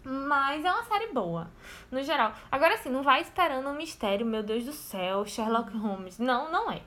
Mas 0.04 0.64
é 0.64 0.70
uma 0.70 0.84
série 0.84 1.12
boa, 1.12 1.50
no 1.90 2.02
geral. 2.02 2.32
Agora, 2.52 2.74
assim, 2.74 2.90
não 2.90 3.02
vai 3.02 3.22
esperando 3.22 3.68
um 3.68 3.74
mistério, 3.74 4.26
meu 4.26 4.42
Deus 4.42 4.64
do 4.64 4.72
céu, 4.72 5.24
Sherlock 5.24 5.74
Holmes. 5.76 6.18
Não, 6.18 6.50
não 6.52 6.70
é. 6.70 6.82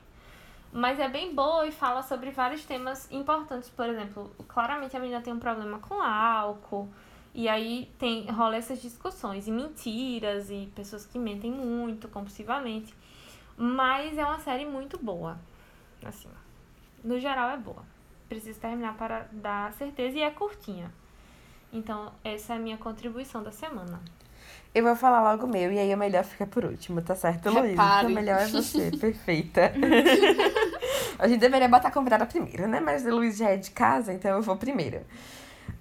Mas 0.72 0.98
é 1.00 1.08
bem 1.08 1.34
boa 1.34 1.66
e 1.66 1.72
fala 1.72 2.02
sobre 2.02 2.30
vários 2.30 2.64
temas 2.64 3.10
importantes. 3.10 3.70
Por 3.70 3.88
exemplo, 3.88 4.30
claramente 4.46 4.96
a 4.96 5.00
menina 5.00 5.20
tem 5.20 5.32
um 5.32 5.38
problema 5.38 5.78
com 5.78 6.00
álcool. 6.00 6.88
E 7.34 7.48
aí 7.48 7.90
tem, 7.98 8.30
rola 8.30 8.56
essas 8.56 8.80
discussões 8.82 9.46
e 9.46 9.50
mentiras 9.50 10.50
e 10.50 10.70
pessoas 10.74 11.06
que 11.06 11.18
mentem 11.18 11.50
muito, 11.50 12.08
compulsivamente. 12.08 12.94
Mas 13.56 14.18
é 14.18 14.24
uma 14.24 14.38
série 14.40 14.66
muito 14.66 14.98
boa. 14.98 15.38
Assim, 16.04 16.28
no 17.02 17.18
geral 17.18 17.50
é 17.50 17.56
boa. 17.56 17.82
Preciso 18.28 18.60
terminar 18.60 18.96
para 18.96 19.28
dar 19.32 19.72
certeza 19.72 20.18
e 20.18 20.22
é 20.22 20.30
curtinha. 20.30 20.92
Então, 21.72 22.12
essa 22.24 22.54
é 22.54 22.56
a 22.56 22.58
minha 22.60 22.78
contribuição 22.78 23.42
da 23.42 23.52
semana. 23.52 24.00
Eu 24.74 24.84
vou 24.84 24.94
falar 24.94 25.22
logo 25.22 25.46
o 25.46 25.48
meu 25.48 25.72
e 25.72 25.78
aí 25.78 25.92
o 25.92 25.98
melhor 25.98 26.24
fica 26.24 26.46
por 26.46 26.64
último, 26.64 27.00
tá 27.02 27.14
certo, 27.14 27.50
Luiz? 27.50 27.70
Repare. 27.70 28.06
O 28.06 28.10
melhor 28.10 28.40
é 28.40 28.46
você, 28.46 28.90
perfeita. 28.96 29.72
a 31.18 31.26
gente 31.26 31.40
deveria 31.40 31.68
botar 31.68 31.88
a 31.88 31.90
convidada 31.90 32.26
primeiro, 32.26 32.68
né? 32.68 32.78
Mas 32.80 33.04
o 33.04 33.10
Luiz 33.10 33.36
já 33.36 33.50
é 33.50 33.56
de 33.56 33.70
casa, 33.70 34.12
então 34.12 34.30
eu 34.36 34.42
vou 34.42 34.56
primeiro. 34.56 35.00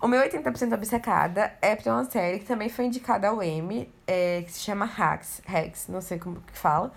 O 0.01 0.07
meu 0.07 0.21
80% 0.21 0.73
obcecada 0.73 1.53
é 1.61 1.75
pra 1.75 1.93
uma 1.93 2.05
série 2.05 2.39
que 2.39 2.45
também 2.45 2.69
foi 2.69 2.85
indicada 2.85 3.29
ao 3.29 3.41
Emmy, 3.41 3.91
é, 4.05 4.43
que 4.43 4.51
se 4.51 4.59
chama 4.59 4.85
Hacks, 4.85 5.41
Hacks, 5.45 5.88
não 5.88 6.01
sei 6.01 6.19
como 6.19 6.41
que 6.41 6.57
fala. 6.57 6.91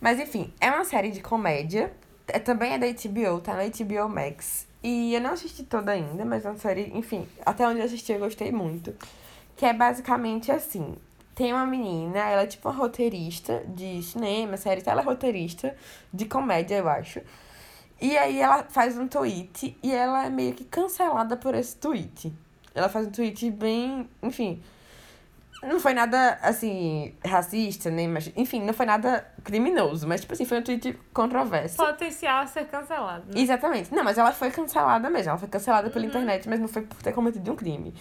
Mas 0.00 0.18
enfim, 0.18 0.52
é 0.60 0.70
uma 0.70 0.84
série 0.84 1.10
de 1.10 1.20
comédia, 1.20 1.92
é, 2.28 2.38
também 2.38 2.72
é 2.72 2.78
da 2.78 2.86
HBO, 2.86 3.40
tá 3.40 3.54
na 3.54 3.64
HBO 3.64 4.08
Max. 4.08 4.66
E 4.82 5.14
eu 5.14 5.20
não 5.20 5.32
assisti 5.32 5.62
toda 5.64 5.92
ainda, 5.92 6.24
mas 6.24 6.46
é 6.46 6.50
uma 6.50 6.58
série, 6.58 6.90
enfim, 6.94 7.28
até 7.44 7.68
onde 7.68 7.80
eu 7.80 7.84
assisti 7.84 8.12
eu 8.12 8.18
gostei 8.18 8.50
muito. 8.50 8.94
Que 9.54 9.66
é 9.66 9.74
basicamente 9.74 10.50
assim, 10.50 10.96
tem 11.40 11.54
uma 11.54 11.64
menina, 11.64 12.18
ela 12.18 12.42
é 12.42 12.46
tipo 12.46 12.68
uma 12.68 12.76
roteirista 12.76 13.64
de 13.66 14.02
cinema, 14.02 14.58
série, 14.58 14.82
ela 14.84 15.00
é 15.00 15.04
roteirista 15.04 15.74
de 16.12 16.26
comédia, 16.26 16.76
eu 16.76 16.86
acho. 16.86 17.22
E 17.98 18.14
aí 18.18 18.38
ela 18.38 18.64
faz 18.64 18.98
um 18.98 19.08
tweet 19.08 19.74
e 19.82 19.90
ela 19.90 20.26
é 20.26 20.28
meio 20.28 20.52
que 20.52 20.64
cancelada 20.64 21.38
por 21.38 21.54
esse 21.54 21.74
tweet. 21.76 22.30
Ela 22.74 22.90
faz 22.90 23.06
um 23.06 23.10
tweet 23.10 23.50
bem, 23.52 24.06
enfim, 24.22 24.62
não 25.62 25.80
foi 25.80 25.94
nada 25.94 26.38
assim 26.42 27.14
racista, 27.26 27.90
nem, 27.90 28.06
mas 28.06 28.30
enfim, 28.36 28.62
não 28.62 28.74
foi 28.74 28.84
nada 28.84 29.26
criminoso, 29.42 30.06
mas 30.06 30.20
tipo 30.20 30.34
assim, 30.34 30.44
foi 30.44 30.58
um 30.58 30.62
tweet 30.62 30.92
controverso. 31.14 31.78
Potencial 31.78 32.42
a 32.42 32.46
ser 32.46 32.66
cancelado. 32.66 33.24
Né? 33.28 33.40
Exatamente. 33.40 33.94
Não, 33.94 34.04
mas 34.04 34.18
ela 34.18 34.32
foi 34.32 34.50
cancelada 34.50 35.08
mesmo. 35.08 35.30
Ela 35.30 35.38
foi 35.38 35.48
cancelada 35.48 35.88
pela 35.88 36.04
internet, 36.04 36.46
mas 36.46 36.60
não 36.60 36.68
foi 36.68 36.82
por 36.82 37.02
ter 37.02 37.14
cometido 37.14 37.50
um 37.50 37.56
crime. 37.56 37.94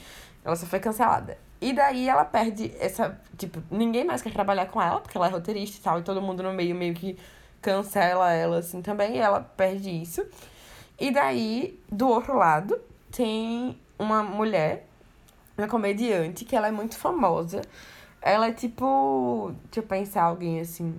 Ela 0.43 0.57
só 0.57 0.65
foi 0.65 0.81
cancelada. 0.81 1.37
E 1.61 1.73
daí 1.73 2.07
ela 2.07 2.23
perde 2.23 2.73
essa. 2.79 3.19
Tipo, 3.37 3.61
ninguém 3.69 4.05
mais 4.05 4.21
quer 4.21 4.31
trabalhar 4.31 4.67
com 4.67 4.81
ela, 4.81 5.01
porque 5.01 5.17
ela 5.17 5.27
é 5.27 5.29
roteirista 5.29 5.77
e 5.77 5.81
tal, 5.81 5.99
e 5.99 6.03
todo 6.03 6.21
mundo 6.21 6.43
no 6.43 6.53
meio 6.53 6.75
meio 6.75 6.93
que 6.93 7.17
cancela 7.61 8.31
ela 8.31 8.59
assim 8.59 8.81
também, 8.81 9.17
e 9.17 9.19
ela 9.19 9.41
perde 9.41 9.89
isso. 9.89 10.25
E 10.99 11.11
daí, 11.11 11.79
do 11.91 12.07
outro 12.07 12.37
lado, 12.37 12.79
tem 13.11 13.77
uma 13.97 14.23
mulher, 14.23 14.87
uma 15.57 15.67
comediante, 15.67 16.45
que 16.45 16.55
ela 16.55 16.67
é 16.67 16.71
muito 16.71 16.97
famosa. 16.97 17.61
Ela 18.21 18.47
é 18.47 18.51
tipo. 18.51 19.53
Deixa 19.65 19.79
eu 19.79 19.83
pensar 19.83 20.23
alguém 20.23 20.59
assim. 20.61 20.95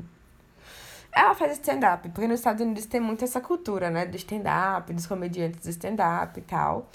Ela 1.13 1.35
faz 1.35 1.53
stand-up, 1.53 2.09
porque 2.11 2.29
nos 2.29 2.39
Estados 2.39 2.63
Unidos 2.65 2.87
tem 2.87 3.01
muito 3.01 3.25
essa 3.25 3.41
cultura, 3.41 3.91
né? 3.91 4.07
Do 4.07 4.17
stand-up, 4.17 4.93
dos 4.93 5.07
comediantes 5.07 5.61
do 5.65 5.71
stand-up 5.71 6.39
e 6.39 6.43
tal. 6.43 6.89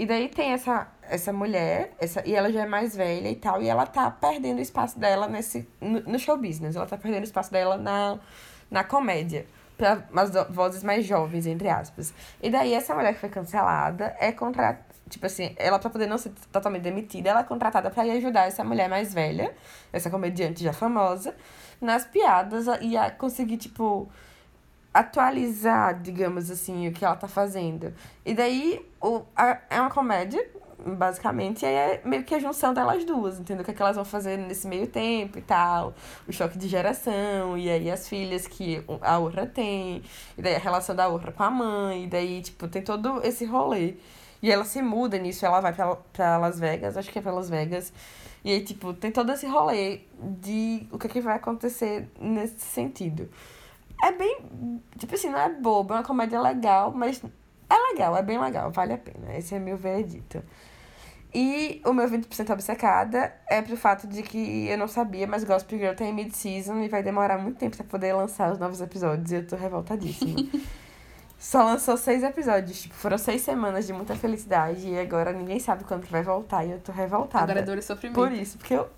E 0.00 0.06
daí 0.06 0.30
tem 0.30 0.52
essa, 0.52 0.88
essa 1.02 1.30
mulher, 1.30 1.92
essa, 1.98 2.26
e 2.26 2.34
ela 2.34 2.50
já 2.50 2.62
é 2.62 2.66
mais 2.66 2.96
velha 2.96 3.28
e 3.28 3.36
tal, 3.36 3.60
e 3.60 3.68
ela 3.68 3.84
tá 3.84 4.10
perdendo 4.10 4.56
o 4.56 4.62
espaço 4.62 4.98
dela 4.98 5.28
nesse, 5.28 5.68
no, 5.78 6.00
no 6.00 6.18
show 6.18 6.38
business. 6.38 6.74
Ela 6.74 6.86
tá 6.86 6.96
perdendo 6.96 7.20
o 7.20 7.24
espaço 7.24 7.52
dela 7.52 7.76
na, 7.76 8.18
na 8.70 8.82
comédia. 8.82 9.44
Para 9.76 10.02
as 10.16 10.30
vozes 10.48 10.82
mais 10.82 11.04
jovens, 11.04 11.46
entre 11.46 11.68
aspas. 11.68 12.14
E 12.42 12.48
daí 12.48 12.72
essa 12.72 12.94
mulher 12.94 13.12
que 13.12 13.20
foi 13.20 13.28
cancelada 13.28 14.16
é 14.18 14.32
contratada. 14.32 14.86
Tipo 15.10 15.26
assim, 15.26 15.54
ela 15.58 15.78
pra 15.78 15.90
poder 15.90 16.06
não 16.06 16.16
ser 16.16 16.32
totalmente 16.50 16.82
demitida, 16.82 17.28
ela 17.28 17.40
é 17.40 17.44
contratada 17.44 17.92
ir 18.02 18.10
ajudar 18.12 18.46
essa 18.46 18.64
mulher 18.64 18.88
mais 18.88 19.12
velha, 19.12 19.54
essa 19.92 20.08
comediante 20.08 20.64
já 20.64 20.72
famosa, 20.72 21.34
nas 21.78 22.06
piadas 22.06 22.64
e 22.80 22.96
a 22.96 23.10
conseguir, 23.10 23.58
tipo, 23.58 24.08
atualizar, 24.92 26.00
digamos 26.00 26.50
assim, 26.50 26.88
o 26.88 26.92
que 26.92 27.04
ela 27.04 27.16
tá 27.16 27.28
fazendo. 27.28 27.92
E 28.24 28.34
daí 28.34 28.84
o, 29.00 29.22
a, 29.36 29.58
é 29.70 29.80
uma 29.80 29.90
comédia, 29.90 30.44
basicamente, 30.84 31.62
e 31.62 31.66
aí 31.66 31.74
é 31.74 32.00
meio 32.04 32.24
que 32.24 32.34
a 32.34 32.38
junção 32.38 32.74
delas 32.74 33.04
duas, 33.04 33.38
entendeu? 33.38 33.62
O 33.62 33.64
que, 33.64 33.70
é 33.70 33.74
que 33.74 33.82
elas 33.82 33.96
vão 33.96 34.04
fazer 34.04 34.36
nesse 34.36 34.66
meio 34.66 34.86
tempo 34.86 35.38
e 35.38 35.42
tal, 35.42 35.94
o 36.28 36.32
choque 36.32 36.58
de 36.58 36.68
geração, 36.68 37.56
e 37.56 37.70
aí 37.70 37.90
as 37.90 38.08
filhas 38.08 38.46
que 38.46 38.84
a 39.00 39.18
outra 39.18 39.46
tem, 39.46 40.02
e 40.36 40.42
daí 40.42 40.56
a 40.56 40.58
relação 40.58 40.94
da 40.94 41.08
outra 41.08 41.32
com 41.32 41.42
a 41.42 41.50
mãe, 41.50 42.04
e 42.04 42.06
daí, 42.06 42.42
tipo, 42.42 42.66
tem 42.68 42.82
todo 42.82 43.24
esse 43.24 43.44
rolê. 43.44 43.94
E 44.42 44.50
ela 44.50 44.64
se 44.64 44.80
muda 44.80 45.18
nisso, 45.18 45.44
ela 45.44 45.60
vai 45.60 45.74
pra, 45.74 46.38
Las 46.38 46.58
Vegas, 46.58 46.96
acho 46.96 47.10
que 47.10 47.18
é 47.18 47.22
pra 47.22 47.32
Las 47.32 47.50
Vegas. 47.50 47.92
E 48.42 48.50
aí, 48.50 48.64
tipo, 48.64 48.94
tem 48.94 49.12
todo 49.12 49.30
esse 49.32 49.46
rolê 49.46 50.00
de 50.18 50.86
o 50.90 50.98
que, 50.98 51.06
é 51.06 51.10
que 51.10 51.20
vai 51.20 51.36
acontecer 51.36 52.08
nesse 52.18 52.60
sentido. 52.60 53.28
É 54.02 54.12
bem. 54.12 54.82
Tipo 54.98 55.14
assim, 55.14 55.30
não 55.30 55.38
é 55.38 55.48
bobo, 55.48 55.92
é 55.92 55.96
uma 55.96 56.02
comédia 56.02 56.40
legal, 56.40 56.92
mas 56.92 57.22
é 57.68 57.92
legal, 57.92 58.16
é 58.16 58.22
bem 58.22 58.38
legal, 58.38 58.70
vale 58.70 58.92
a 58.92 58.98
pena. 58.98 59.36
Esse 59.36 59.54
é 59.54 59.58
meu 59.58 59.76
veredito. 59.76 60.42
E 61.32 61.80
o 61.86 61.92
meu 61.92 62.08
20% 62.08 62.50
obcecada 62.50 63.32
é 63.48 63.62
pro 63.62 63.76
fato 63.76 64.08
de 64.08 64.22
que 64.22 64.66
eu 64.66 64.76
não 64.76 64.88
sabia, 64.88 65.26
mas 65.28 65.44
Gospel 65.44 65.78
Girl 65.78 65.94
tem 65.94 66.12
mid-season 66.12 66.80
e 66.80 66.88
vai 66.88 67.04
demorar 67.04 67.38
muito 67.38 67.56
tempo 67.56 67.76
pra 67.76 67.86
poder 67.86 68.12
lançar 68.12 68.52
os 68.52 68.58
novos 68.58 68.80
episódios 68.80 69.30
e 69.30 69.36
eu 69.36 69.46
tô 69.46 69.54
revoltadíssima. 69.54 70.40
Só 71.38 71.62
lançou 71.62 71.96
seis 71.96 72.22
episódios, 72.22 72.82
tipo, 72.82 72.94
foram 72.94 73.16
seis 73.16 73.40
semanas 73.42 73.86
de 73.86 73.92
muita 73.92 74.14
felicidade 74.14 74.86
e 74.88 74.98
agora 74.98 75.32
ninguém 75.32 75.58
sabe 75.58 75.84
quando 75.84 76.04
vai 76.06 76.22
voltar 76.22 76.66
e 76.66 76.72
eu 76.72 76.80
tô 76.80 76.92
revoltada. 76.92 77.44
Agora 77.44 77.60
é 77.60 77.62
dor 77.62 77.78
e 77.78 77.82
sofrimento. 77.82 78.16
Por 78.16 78.30
isso, 78.30 78.58
porque 78.58 78.74
eu 78.74 78.90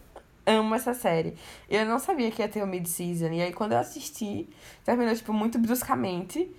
amo 0.46 0.74
essa 0.74 0.94
série. 0.94 1.36
Eu 1.68 1.86
não 1.86 1.98
sabia 1.98 2.30
que 2.30 2.42
ia 2.42 2.48
ter 2.48 2.62
o 2.62 2.66
mid-season. 2.66 3.28
E 3.32 3.42
aí, 3.42 3.52
quando 3.52 3.72
eu 3.72 3.78
assisti, 3.78 4.48
terminou, 4.84 5.14
tipo, 5.14 5.32
muito 5.32 5.58
bruscamente. 5.58 6.50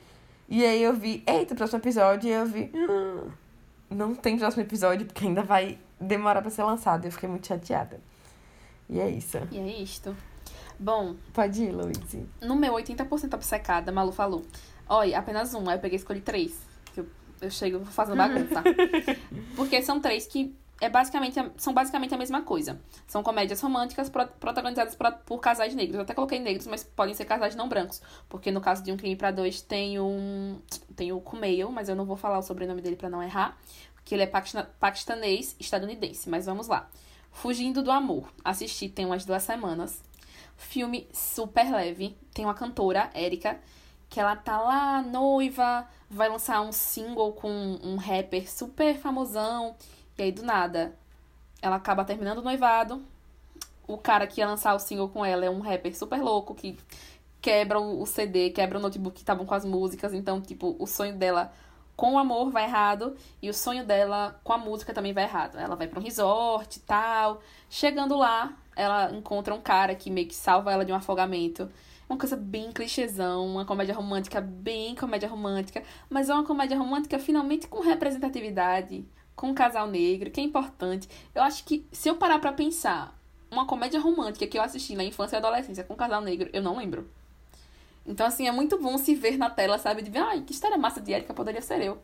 E 0.50 0.64
aí 0.66 0.84
eu 0.84 0.94
vi, 0.94 1.24
eita, 1.26 1.56
próximo 1.56 1.80
episódio. 1.80 2.30
E 2.30 2.32
eu 2.34 2.46
vi, 2.46 2.72
hum, 2.74 3.30
não 3.90 4.16
tem 4.16 4.38
próximo 4.38 4.64
episódio, 4.64 5.06
porque 5.06 5.26
ainda 5.26 5.44
vai 5.44 5.78
demorar 6.00 6.42
pra 6.42 6.52
ser 6.52 6.64
lançado. 6.64 7.06
Eu 7.06 7.12
fiquei 7.12 7.30
muito 7.30 7.48
chateada. 7.48 8.00
E 8.90 9.00
é 9.00 9.10
isso. 9.10 9.38
E 9.52 9.58
é 9.58 9.82
isto. 9.82 10.16
Bom, 10.80 11.16
Pode 11.34 11.64
ir, 11.64 11.72
Luiz. 11.72 11.98
no 12.42 12.56
meu 12.56 12.74
80% 12.74 13.34
obcecada, 13.34 13.92
Malu 13.92 14.12
falou. 14.12 14.44
Olha, 14.88 15.18
apenas 15.18 15.54
um. 15.54 15.70
Aí 15.70 15.78
eu 15.78 15.80
peguei 15.80 15.98
e 15.98 16.00
escolhi 16.00 16.20
três. 16.20 16.60
Que 16.94 17.00
eu, 17.00 17.08
eu 17.42 17.50
chego 17.50 17.86
fazendo 17.86 18.18
bagunça. 18.18 18.62
Porque 19.56 19.82
são 19.82 20.02
três 20.02 20.28
que 20.28 20.54
é 20.84 20.90
basicamente, 20.90 21.40
são 21.58 21.74
basicamente 21.74 22.14
a 22.14 22.18
mesma 22.18 22.42
coisa. 22.42 22.82
São 23.08 23.24
comédias 23.24 23.62
românticas 23.62 24.10
pro- 24.10 24.28
protagonizadas 24.28 24.96
por, 25.26 25.40
casais 25.40 25.74
negros. 25.74 25.96
Eu 25.96 26.02
até 26.02 26.14
coloquei 26.14 26.40
negros, 26.40 26.68
mas 26.68 26.84
podem 26.84 27.14
ser 27.14 27.26
casais 27.26 27.56
não 27.56 27.70
brancos. 27.70 28.02
Porque 28.28 28.52
no 28.52 28.60
caso 28.60 28.84
de 28.84 28.92
Um 28.92 28.98
Crime 28.98 29.16
pra 29.16 29.32
Dois 29.32 29.62
tem 29.62 30.00
um. 30.00 30.60
Tem 30.96 31.12
o 31.14 31.22
Kumail, 31.22 31.72
mas 31.72 31.88
eu 31.90 31.96
não 31.96 32.06
vou 32.06 32.18
falar 32.18 32.38
o 32.38 32.42
sobrenome 32.42 32.82
dele 32.82 32.96
pra 32.96 33.10
não 33.10 33.24
errar. 33.24 33.58
Que 34.04 34.16
ele 34.16 34.24
é 34.24 34.28
paquistan- 34.28 34.68
paquistanês 34.80 35.56
estadunidense. 35.60 36.30
Mas 36.30 36.46
vamos 36.46 36.68
lá. 36.68 36.90
Fugindo 37.32 37.82
do 37.82 37.90
Amor. 37.92 38.28
Assisti 38.44 38.90
tem 38.90 39.06
umas 39.06 39.26
duas 39.26 39.44
semanas. 39.44 40.04
Filme 40.58 41.08
super 41.14 41.72
leve. 41.72 42.18
Tem 42.34 42.46
uma 42.46 42.54
cantora, 42.54 43.10
Érica, 43.14 43.60
que 44.10 44.20
ela 44.20 44.36
tá 44.36 44.60
lá, 44.62 45.02
noiva, 45.02 45.88
vai 46.10 46.30
lançar 46.30 46.62
um 46.62 46.72
single 46.72 47.32
com 47.34 47.50
um 47.82 47.96
rapper 47.96 48.50
super 48.52 48.96
famosão. 48.98 49.76
E 50.18 50.24
aí, 50.24 50.32
do 50.32 50.44
nada, 50.44 50.94
ela 51.62 51.78
acaba 51.78 52.06
terminando 52.06 52.40
o 52.40 52.44
noivado. 52.44 53.02
O 53.88 53.98
cara 53.98 54.28
que 54.28 54.42
ia 54.42 54.48
lançar 54.48 54.74
o 54.74 54.80
single 54.80 55.10
com 55.10 55.26
ela 55.26 55.46
é 55.46 55.50
um 55.50 55.60
rapper 55.60 55.98
super 55.98 56.22
louco 56.22 56.56
que 56.56 56.78
quebra 57.42 57.80
o 57.80 58.06
CD, 58.06 58.52
quebra 58.52 58.80
o 58.80 58.82
notebook 58.82 59.16
que 59.16 59.22
estavam 59.22 59.46
com 59.46 59.54
as 59.54 59.66
músicas. 59.66 60.14
Então, 60.14 60.42
tipo, 60.42 60.76
o 60.80 60.88
sonho 60.88 61.18
dela 61.18 61.52
com 61.96 62.14
o 62.14 62.18
amor 62.18 62.50
vai 62.52 62.64
errado 62.64 63.16
e 63.42 63.50
o 63.50 63.54
sonho 63.54 63.86
dela 63.86 64.40
com 64.44 64.54
a 64.54 64.58
música 64.58 64.94
também 64.94 65.14
vai 65.14 65.26
errado. 65.26 65.58
Ela 65.58 65.76
vai 65.76 65.88
pra 65.88 66.00
um 66.00 66.04
resort 66.04 66.78
e 66.78 66.80
tal. 66.82 67.42
Chegando 67.70 68.16
lá, 68.18 68.54
ela 68.76 69.12
encontra 69.12 69.54
um 69.54 69.62
cara 69.62 69.94
que 69.96 70.10
meio 70.10 70.28
que 70.28 70.36
salva 70.36 70.72
ela 70.72 70.86
de 70.86 70.92
um 70.92 70.96
afogamento. 70.96 71.70
Uma 72.08 72.18
coisa 72.18 72.36
bem 72.36 72.72
clichêzão, 72.72 73.46
uma 73.46 73.66
comédia 73.66 73.96
romântica 73.96 74.42
bem 74.42 74.94
comédia 74.96 75.28
romântica, 75.28 75.84
mas 76.10 76.30
é 76.30 76.34
uma 76.34 76.44
comédia 76.44 76.78
romântica 76.78 77.18
finalmente 77.18 77.68
com 77.68 77.80
representatividade, 77.82 79.06
com 79.36 79.48
um 79.48 79.54
casal 79.54 79.88
negro, 79.88 80.32
que 80.32 80.40
é 80.40 80.44
importante. 80.44 81.08
Eu 81.34 81.42
acho 81.44 81.64
que 81.64 81.86
se 81.92 82.10
eu 82.10 82.16
parar 82.16 82.40
pra 82.40 82.54
pensar, 82.54 83.18
uma 83.52 83.66
comédia 83.66 84.00
romântica 84.00 84.48
que 84.48 84.58
eu 84.58 84.62
assisti 84.62 84.96
na 84.96 85.04
infância 85.04 85.36
e 85.36 85.40
adolescência 85.40 85.84
com 85.84 85.94
um 85.94 85.98
casal 85.98 86.22
negro, 86.22 86.50
eu 86.54 86.62
não 86.62 86.78
lembro. 86.78 87.10
Então, 88.06 88.28
assim, 88.28 88.48
é 88.48 88.52
muito 88.52 88.78
bom 88.78 88.98
se 88.98 89.16
ver 89.16 89.38
na 89.38 89.50
tela, 89.50 89.78
sabe? 89.78 90.02
De 90.02 90.12
ver, 90.12 90.20
ai, 90.20 90.42
que 90.42 90.52
história 90.52 90.78
massa 90.78 91.00
de 91.00 91.12
Erika 91.12 91.34
poderia 91.34 91.62
ser 91.62 91.82
eu. 91.82 91.98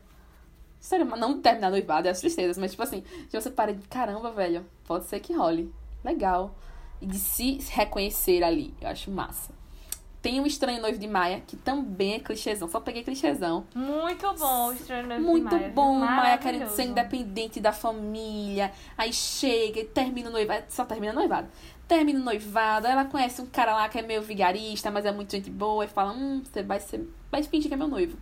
História, 0.80 1.04
não 1.04 1.42
terminar 1.42 1.70
noivado, 1.70 2.08
é 2.08 2.12
as 2.12 2.22
tristezas, 2.22 2.58
mas, 2.58 2.72
tipo 2.72 2.84
assim, 2.84 3.02
de 3.02 3.40
você 3.40 3.50
para 3.50 3.74
de 3.74 3.86
caramba, 3.88 4.32
velho, 4.32 4.66
pode 4.86 5.06
ser 5.06 5.20
que 5.20 5.34
role. 5.34 5.74
Legal. 6.04 6.56
E 7.02 7.06
de 7.06 7.18
se 7.18 7.60
reconhecer 7.72 8.44
ali, 8.44 8.74
eu 8.80 8.88
acho 8.88 9.12
massa. 9.12 9.59
Tem 10.22 10.42
o 10.42 10.46
Estranho 10.46 10.82
Noivo 10.82 10.98
de 10.98 11.08
Maia, 11.08 11.42
que 11.48 11.56
também 11.56 12.16
é 12.16 12.20
clichêzão, 12.20 12.68
só 12.68 12.82
peguei 12.82 13.04
clichêzão. 13.04 13.66
Muito 13.74 14.34
bom 14.34 14.68
o 14.68 14.74
Estranho 14.74 15.08
Noivo 15.08 15.24
de 15.24 15.30
Muito 15.30 15.46
Maia, 15.46 15.60
viu? 15.60 15.74
bom, 15.74 16.00
Maia 16.00 16.38
querendo 16.38 16.68
ser 16.70 16.84
independente 16.84 17.62
da 17.62 17.72
família. 17.72 18.72
Aí 18.98 19.14
chega 19.14 19.80
e 19.80 19.86
termina 19.86 20.30
o 20.30 20.34
noivado. 20.34 20.66
Só 20.68 20.84
termina 20.84 21.14
noivado. 21.14 21.48
Termina 21.88 22.20
o 22.20 22.24
noivado, 22.24 22.86
ela 22.86 23.06
conhece 23.06 23.42
um 23.42 23.46
cara 23.46 23.74
lá 23.74 23.88
que 23.88 23.98
é 23.98 24.02
meio 24.02 24.22
vigarista, 24.22 24.92
mas 24.92 25.06
é 25.06 25.12
muito 25.12 25.32
gente 25.32 25.50
boa, 25.50 25.86
e 25.86 25.88
fala: 25.88 26.12
Hum, 26.12 26.44
você 26.44 26.64
vai 26.64 26.80
ser. 26.80 27.08
Vai 27.32 27.42
fingir 27.44 27.70
que 27.70 27.74
é 27.74 27.78
meu 27.78 27.88
noivo. 27.88 28.18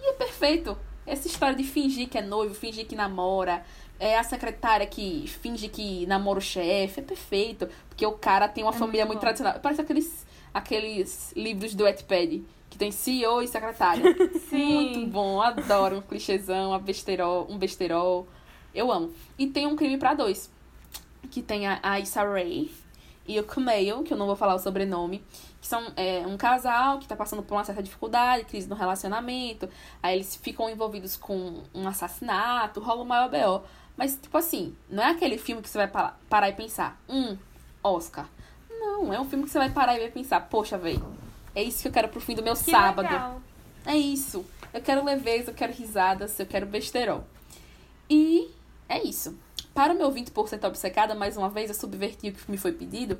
E 0.00 0.10
é 0.10 0.12
perfeito. 0.12 0.78
Essa 1.06 1.28
história 1.28 1.54
de 1.54 1.62
fingir 1.62 2.08
que 2.08 2.18
é 2.18 2.22
noivo, 2.22 2.54
fingir 2.54 2.86
que 2.86 2.96
namora. 2.96 3.62
É 3.98 4.18
a 4.18 4.22
secretária 4.24 4.86
que 4.86 5.26
finge 5.40 5.68
que 5.68 6.04
namora 6.06 6.38
o 6.38 6.42
chefe. 6.42 7.00
É 7.00 7.02
perfeito. 7.02 7.68
Porque 7.88 8.04
o 8.04 8.12
cara 8.12 8.48
tem 8.48 8.64
uma 8.64 8.72
família 8.72 9.04
muito 9.06 9.16
muito 9.16 9.20
tradicional. 9.20 9.58
Parece 9.60 9.80
aqueles, 9.80 10.25
aqueles 10.58 11.32
livros 11.36 11.74
do 11.74 11.84
Wattpad. 11.84 12.44
Que 12.68 12.76
tem 12.78 12.90
CEO 12.90 13.40
e 13.42 13.48
secretária. 13.48 14.02
Sim. 14.50 14.90
Muito 14.96 15.10
bom, 15.12 15.40
adoro 15.40 15.98
um 15.98 16.02
clichêzão, 16.02 16.70
uma 16.70 16.78
besterol, 16.78 17.46
um 17.48 17.56
besterol. 17.56 18.26
Eu 18.74 18.90
amo. 18.92 19.12
E 19.38 19.46
tem 19.46 19.66
um 19.66 19.76
crime 19.76 19.96
pra 19.96 20.14
dois. 20.14 20.50
Que 21.30 21.40
tem 21.42 21.66
a, 21.66 21.78
a 21.82 21.98
Issa 22.00 22.22
Rae 22.22 22.70
e 23.26 23.40
o 23.40 23.44
Kumail, 23.44 24.02
que 24.02 24.12
eu 24.12 24.16
não 24.16 24.26
vou 24.26 24.36
falar 24.36 24.54
o 24.54 24.58
sobrenome. 24.58 25.24
Que 25.60 25.66
são 25.66 25.92
é, 25.96 26.26
um 26.26 26.36
casal 26.36 26.98
que 26.98 27.08
tá 27.08 27.16
passando 27.16 27.42
por 27.42 27.54
uma 27.54 27.64
certa 27.64 27.82
dificuldade, 27.82 28.44
crise 28.44 28.68
no 28.68 28.74
relacionamento. 28.76 29.68
Aí 30.02 30.16
eles 30.16 30.36
ficam 30.36 30.68
envolvidos 30.68 31.16
com 31.16 31.62
um 31.74 31.88
assassinato, 31.88 32.80
rola 32.80 33.02
o 33.02 33.06
maior 33.06 33.30
B.O. 33.30 33.62
Mas, 33.96 34.18
tipo 34.20 34.36
assim, 34.36 34.76
não 34.90 35.02
é 35.02 35.10
aquele 35.12 35.38
filme 35.38 35.62
que 35.62 35.68
você 35.68 35.78
vai 35.78 35.88
pa- 35.88 36.16
parar 36.28 36.50
e 36.50 36.52
pensar, 36.52 37.00
hum, 37.08 37.36
Oscar. 37.82 38.28
Não, 38.80 39.12
é 39.12 39.20
um 39.20 39.24
filme 39.28 39.44
que 39.44 39.50
você 39.50 39.58
vai 39.58 39.70
parar 39.70 39.96
e 39.96 40.00
vai 40.00 40.10
pensar, 40.10 40.40
poxa, 40.48 40.76
velho, 40.78 41.04
é 41.54 41.62
isso 41.62 41.82
que 41.82 41.88
eu 41.88 41.92
quero 41.92 42.08
pro 42.08 42.20
fim 42.20 42.34
do 42.34 42.42
meu 42.42 42.54
Que 42.54 42.70
sábado. 42.70 43.02
legal. 43.08 43.40
É 43.84 43.96
isso. 43.96 44.44
Eu 44.72 44.80
quero 44.80 45.04
leveza, 45.04 45.50
eu 45.50 45.54
quero 45.54 45.72
risadas, 45.72 46.38
eu 46.38 46.46
quero 46.46 46.66
besterol. 46.66 47.24
E 48.10 48.50
é 48.88 49.02
isso. 49.02 49.36
Para 49.74 49.92
o 49.92 49.96
meu 49.96 50.10
20% 50.10 50.64
obcecada, 50.64 51.14
mais 51.14 51.36
uma 51.36 51.50
vez, 51.50 51.68
eu 51.68 51.74
subverti 51.74 52.28
o 52.30 52.32
que 52.32 52.50
me 52.50 52.56
foi 52.56 52.72
pedido. 52.72 53.18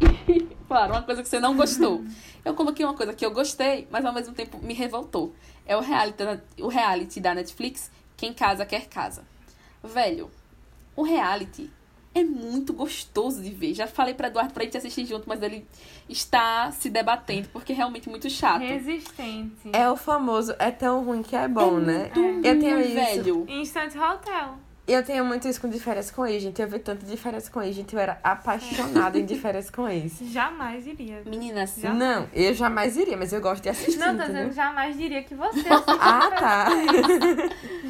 E, 0.26 0.40
claro, 0.66 0.92
uma 0.94 1.02
coisa 1.02 1.22
que 1.22 1.28
você 1.28 1.38
não 1.38 1.54
gostou. 1.54 2.02
Eu 2.42 2.54
coloquei 2.54 2.84
uma 2.84 2.94
coisa 2.94 3.12
que 3.12 3.24
eu 3.24 3.30
gostei, 3.30 3.86
mas 3.90 4.04
ao 4.06 4.12
mesmo 4.12 4.34
tempo 4.34 4.58
me 4.58 4.72
revoltou. 4.72 5.34
É 5.66 5.76
o 5.76 5.80
reality, 5.80 6.22
o 6.60 6.68
reality 6.68 7.20
da 7.20 7.34
Netflix, 7.34 7.90
Quem 8.16 8.32
Casa 8.32 8.64
Quer 8.64 8.86
Casa. 8.88 9.22
Velho, 9.82 10.30
o 10.96 11.02
reality 11.02 11.70
é 12.14 12.22
muito 12.22 12.72
gostoso 12.72 13.42
de 13.42 13.50
ver. 13.50 13.74
Já 13.74 13.86
falei 13.86 14.14
pra 14.14 14.28
Eduardo 14.28 14.54
pra 14.54 14.64
gente 14.64 14.76
assistir 14.76 15.04
junto, 15.04 15.28
mas 15.28 15.42
ele 15.42 15.66
está 16.08 16.70
se 16.70 16.88
debatendo, 16.88 17.48
porque 17.52 17.72
é 17.72 17.76
realmente 17.76 18.08
muito 18.08 18.30
chato. 18.30 18.60
Resistente. 18.62 19.70
É 19.72 19.90
o 19.90 19.96
famoso, 19.96 20.54
é 20.58 20.70
tão 20.70 21.04
ruim 21.04 21.22
que 21.22 21.34
é 21.34 21.48
bom, 21.48 21.78
né? 21.78 22.10
Eu 22.42 22.58
tenho 22.60 22.80
isso. 22.80 22.94
velho. 22.94 23.46
Instant 23.48 23.94
Hotel. 23.96 24.58
Eu 24.86 25.02
tenho 25.02 25.24
muito 25.24 25.48
isso 25.48 25.58
com 25.60 25.68
de 25.68 25.80
férias 25.80 26.10
com 26.10 26.26
ex, 26.26 26.42
gente. 26.42 26.60
Eu 26.60 26.68
vi 26.68 26.78
tanto 26.78 27.06
de 27.06 27.16
férias 27.16 27.48
com 27.48 27.62
ex, 27.62 27.74
gente. 27.74 27.94
Eu 27.94 28.00
era 28.00 28.18
apaixonada 28.22 29.18
em 29.18 29.24
de 29.24 29.34
férias 29.38 29.70
com 29.70 29.88
ex. 29.88 30.18
Jamais 30.30 30.86
iria. 30.86 31.22
Meninas, 31.24 31.76
Já. 31.78 31.90
Não, 31.92 32.28
eu 32.34 32.52
jamais 32.52 32.94
iria, 32.96 33.16
mas 33.16 33.32
eu 33.32 33.40
gosto 33.40 33.62
de 33.62 33.70
assistir. 33.70 33.98
Não, 33.98 34.08
tô 34.08 34.22
entendeu? 34.22 34.48
dizendo 34.48 34.52
jamais 34.52 34.96
diria 34.96 35.22
que 35.22 35.34
você. 35.34 35.64
Ah, 36.06 36.30
tá. 36.38 36.66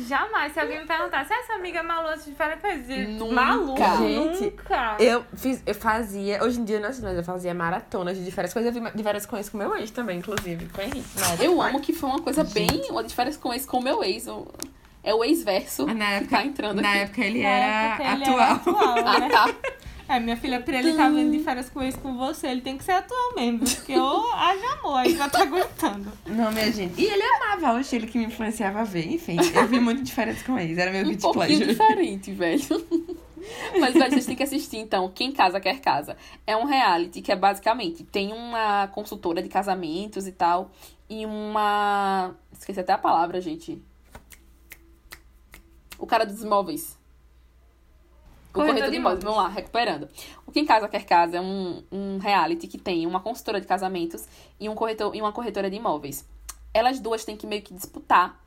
Jamais. 0.07 0.53
Se 0.53 0.61
alguém 0.61 0.81
me 0.81 0.87
perguntasse, 0.87 1.33
"Ah, 1.33 1.39
essa 1.41 1.55
amiga 1.55 1.83
Malu 1.83 2.09
antes 2.09 2.25
de 2.27 2.33
férias, 2.33 2.59
eu 2.63 2.71
ia 2.71 2.79
dizer, 2.79 3.09
Nunca. 3.09 3.35
Malu, 3.35 3.77
Gente, 3.99 4.45
nunca. 4.45 4.97
Eu, 5.01 5.25
fiz, 5.35 5.63
eu 5.67 5.75
fazia, 5.75 6.43
hoje 6.45 6.61
em 6.61 6.65
dia 6.65 6.79
não 6.81 6.93
sei, 6.93 7.03
mas 7.05 7.17
eu 7.17 7.25
fazia 7.25 7.55
maratonas 7.55 8.17
de 8.23 8.31
férias 8.31 8.53
com 8.53 8.61
ex. 8.61 8.67
Eu 8.69 8.73
vi 8.83 8.91
de 8.95 9.03
férias 9.03 9.27
com 9.27 9.37
ex 9.37 9.49
com 9.49 9.59
meu 9.59 9.75
ex 9.77 9.91
também, 9.91 10.19
inclusive, 10.19 10.67
com 10.67 10.81
o 10.81 10.85
Henrique. 10.85 11.05
época. 11.19 11.45
Eu 11.45 11.61
amo 11.61 11.81
que 11.81 11.93
foi 11.93 12.09
uma 12.11 12.21
coisa 12.21 12.45
bem. 12.45 12.69
Uma 12.91 13.03
de 13.03 13.15
férias 13.15 13.37
com 13.37 13.53
esse 13.53 13.67
com 13.67 13.79
o 13.79 13.83
meu 13.83 14.03
ex. 14.05 14.27
É 15.05 15.15
o 15.15 15.23
ex-verso 15.23 15.87
Na 15.87 15.95
que 15.95 16.13
época, 16.15 16.37
tá 16.39 16.45
entrando 16.47 16.81
na 16.83 16.89
aqui. 16.91 16.99
época 17.01 17.21
ele 17.25 17.43
Na 17.43 17.49
era 17.49 17.85
época 17.95 18.13
ele 18.13 18.23
atual. 18.25 18.39
era 18.41 18.53
atual, 18.55 19.07
Ah, 19.07 19.19
né? 19.21 19.29
tá. 19.29 19.55
É, 20.07 20.21
minha 20.21 20.37
filha, 20.37 20.61
pra 20.61 20.79
ele 20.79 20.91
estar 20.91 21.09
vendo 21.11 21.31
de 21.33 21.39
férias 21.43 21.71
com 21.71 21.83
esse 21.83 21.97
com 21.97 22.15
você, 22.19 22.49
ele 22.49 22.61
tem 22.61 22.77
que 22.77 22.85
ser 22.85 22.93
atual 22.93 23.35
mesmo. 23.37 23.61
Porque 23.61 23.93
eu 23.93 24.33
haja 24.35 24.73
amor 24.79 24.97
aí 24.99 25.15
pra 25.15 25.31
tá 25.31 25.41
aguentando. 25.43 26.13
Não, 26.27 26.53
minha 26.53 26.71
gente. 26.71 27.01
E 27.01 27.07
ele 27.07 27.23
amava, 27.23 27.73
hoje 27.79 27.97
ele 27.97 28.07
que 28.07 28.19
me 28.19 28.27
influenciava 28.27 28.81
a 28.81 28.85
ver. 28.85 29.07
Enfim, 29.11 29.37
eu 29.55 29.67
vi 29.67 29.81
muito 29.81 30.03
de 30.03 30.13
férias 30.13 30.43
com 30.43 30.59
ex. 30.59 30.77
Era 30.77 30.91
meu 30.91 31.01
Um 31.03 31.05
guilty 31.05 31.23
pouquinho 31.23 31.47
pleasure. 31.47 31.67
diferente, 31.69 32.33
velho. 32.33 32.87
Mas, 33.81 33.95
velho, 33.95 34.11
vocês 34.11 34.27
têm 34.27 34.37
que 34.37 34.43
assistir, 34.43 34.77
então. 34.79 35.11
Quem 35.15 35.33
Casa 35.33 35.59
Quer 35.59 35.81
Casa. 35.81 36.17
É 36.47 36.55
um 36.57 36.65
reality 36.67 37.23
que 37.23 37.33
é 37.33 37.37
basicamente... 37.37 38.05
Tem 38.05 38.31
uma 38.33 38.87
consultora 38.89 39.43
de 39.43 39.49
casamentos 39.49 40.27
e 40.27 40.33
tal. 40.33 40.71
E 41.09 41.25
uma... 41.27 42.35
Esqueci 42.53 42.81
até 42.81 42.93
a 42.93 42.99
palavra, 42.99 43.41
gente. 43.41 43.83
O 45.99 46.07
cara 46.07 46.25
dos 46.27 46.43
imóveis. 46.43 46.97
O 48.51 48.55
Corretor 48.55 48.75
corretor 48.75 48.91
de 48.93 48.97
imóveis. 48.99 49.25
Vamos 49.25 49.39
lá, 49.39 49.49
recuperando. 49.49 50.09
O 50.47 50.53
Quem 50.53 50.65
Casa 50.65 50.89
Quer 50.89 51.05
Casa 51.05 51.39
é 51.39 51.41
um, 51.41 51.83
um 51.91 52.19
reality 52.19 52.69
que 52.69 52.79
tem 52.79 53.05
uma 53.07 53.19
consultora 53.21 53.61
de 53.61 53.67
casamentos 53.67 54.27
e, 54.61 54.69
um 54.69 54.75
corretor, 54.77 55.15
e 55.15 55.21
uma 55.21 55.33
corretora 55.33 55.69
de 55.69 55.77
imóveis. 55.77 56.25
Elas 56.73 57.01
duas 57.01 57.25
têm 57.25 57.37
que 57.37 57.47
meio 57.47 57.63
que 57.63 57.75
disputar 57.75 58.41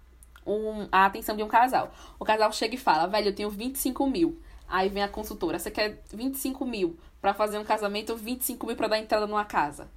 um- 0.46 0.88
a 0.92 1.06
atenção 1.06 1.36
de 1.36 1.44
um 1.44 1.48
casal. 1.50 1.92
O 2.18 2.24
casal 2.24 2.52
chega 2.54 2.76
e 2.76 2.78
fala, 2.78 3.06
velho, 3.08 3.28
eu 3.30 3.36
tenho 3.36 3.50
25 3.50 4.08
mil. 4.08 4.40
Aí 4.70 4.88
vem 4.90 5.04
a 5.04 5.08
consultora, 5.10 5.60
você 5.60 5.70
quer 5.72 6.02
25 6.14 6.66
mil 6.66 6.98
pra 7.22 7.34
fazer 7.34 7.58
um 7.58 7.64
casamento 7.66 8.12
ou 8.12 8.18
25 8.18 8.66
mil 8.68 8.76
pra 8.76 8.88
dar 8.88 8.98
entrada 9.00 9.28
numa 9.28 9.44
casa? 9.46 9.90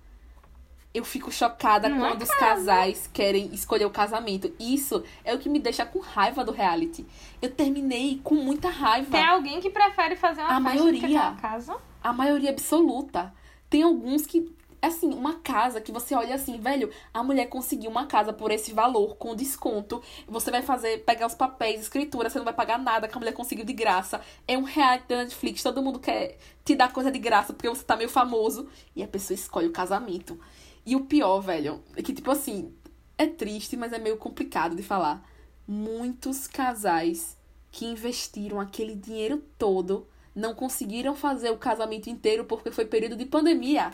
Eu 0.93 1.05
fico 1.05 1.31
chocada 1.31 1.89
Numa 1.89 2.09
quando 2.09 2.23
os 2.23 2.31
casais 2.31 3.09
querem 3.13 3.55
escolher 3.55 3.85
o 3.85 3.91
casamento. 3.91 4.53
Isso 4.59 5.05
é 5.25 5.33
o 5.33 5.39
que 5.39 5.49
me 5.49 5.61
deixa 5.61 5.87
com 5.87 6.01
raiva 6.01 6.45
do 6.45 6.51
reality. 6.51 7.07
Eu 7.41 7.51
terminei 7.51 8.21
com 8.25 8.35
muita 8.35 8.69
raiva. 8.69 9.11
Tem 9.11 9.25
alguém 9.25 9.61
que 9.61 9.71
prefere 9.71 10.17
fazer 10.17 10.41
uma 10.41 10.51
A 10.51 10.57
que 10.57 10.63
maioria. 10.63 11.21
uma 11.21 11.37
casa? 11.37 11.77
A 12.03 12.13
maioria 12.13 12.51
absoluta. 12.51 13.33
Tem 13.69 13.85
alguns 13.85 14.27
que, 14.27 14.53
assim, 14.83 15.15
uma 15.15 15.35
casa 15.35 15.81
que 15.81 15.93
você 15.93 16.13
olha 16.13 16.35
assim, 16.35 16.59
velho, 16.59 16.91
a 17.15 17.23
mulher 17.23 17.47
conseguiu 17.47 17.89
uma 17.89 18.07
casa 18.07 18.33
por 18.33 18.51
esse 18.51 18.73
valor, 18.73 19.15
com 19.15 19.37
desconto. 19.37 20.03
Você 20.27 20.51
vai 20.51 20.63
fazer, 20.63 21.05
pegar 21.05 21.29
os 21.29 21.35
papéis, 21.37 21.83
escritura, 21.83 22.29
você 22.29 22.39
não 22.39 22.45
vai 22.45 22.55
pagar 22.55 22.81
nada, 22.81 23.07
que 23.07 23.15
a 23.15 23.19
mulher 23.21 23.33
conseguiu 23.33 23.65
de 23.65 23.73
graça. 23.73 24.21
É 24.49 24.59
um 24.59 24.65
reality 24.65 25.07
da 25.07 25.19
Netflix, 25.19 25.63
todo 25.63 25.81
mundo 25.81 26.01
quer 26.01 26.37
te 26.65 26.75
dar 26.75 26.93
coisa 26.93 27.13
de 27.13 27.19
graça 27.21 27.53
porque 27.53 27.69
você 27.69 27.85
tá 27.85 27.95
meio 27.97 28.09
famoso. 28.11 28.69
E 28.97 29.05
a 29.05 29.07
pessoa 29.07 29.37
escolhe 29.37 29.69
o 29.69 29.73
casamento. 29.73 30.37
E 30.85 30.97
o 30.97 31.05
pior, 31.05 31.41
velho, 31.41 31.83
é 31.97 32.03
que, 32.03 32.13
tipo 32.13 32.31
assim, 32.31 32.73
é 33.17 33.27
triste, 33.27 33.77
mas 33.77 33.93
é 33.93 33.99
meio 33.99 34.17
complicado 34.17 34.75
de 34.75 34.83
falar. 34.83 35.23
Muitos 35.67 36.47
casais 36.47 37.37
que 37.71 37.87
investiram 37.87 38.59
aquele 38.59 38.95
dinheiro 38.95 39.43
todo 39.59 40.07
não 40.35 40.55
conseguiram 40.55 41.15
fazer 41.15 41.51
o 41.51 41.59
casamento 41.59 42.09
inteiro 42.09 42.45
porque 42.45 42.71
foi 42.71 42.85
período 42.85 43.17
de 43.17 43.27
pandemia. 43.27 43.91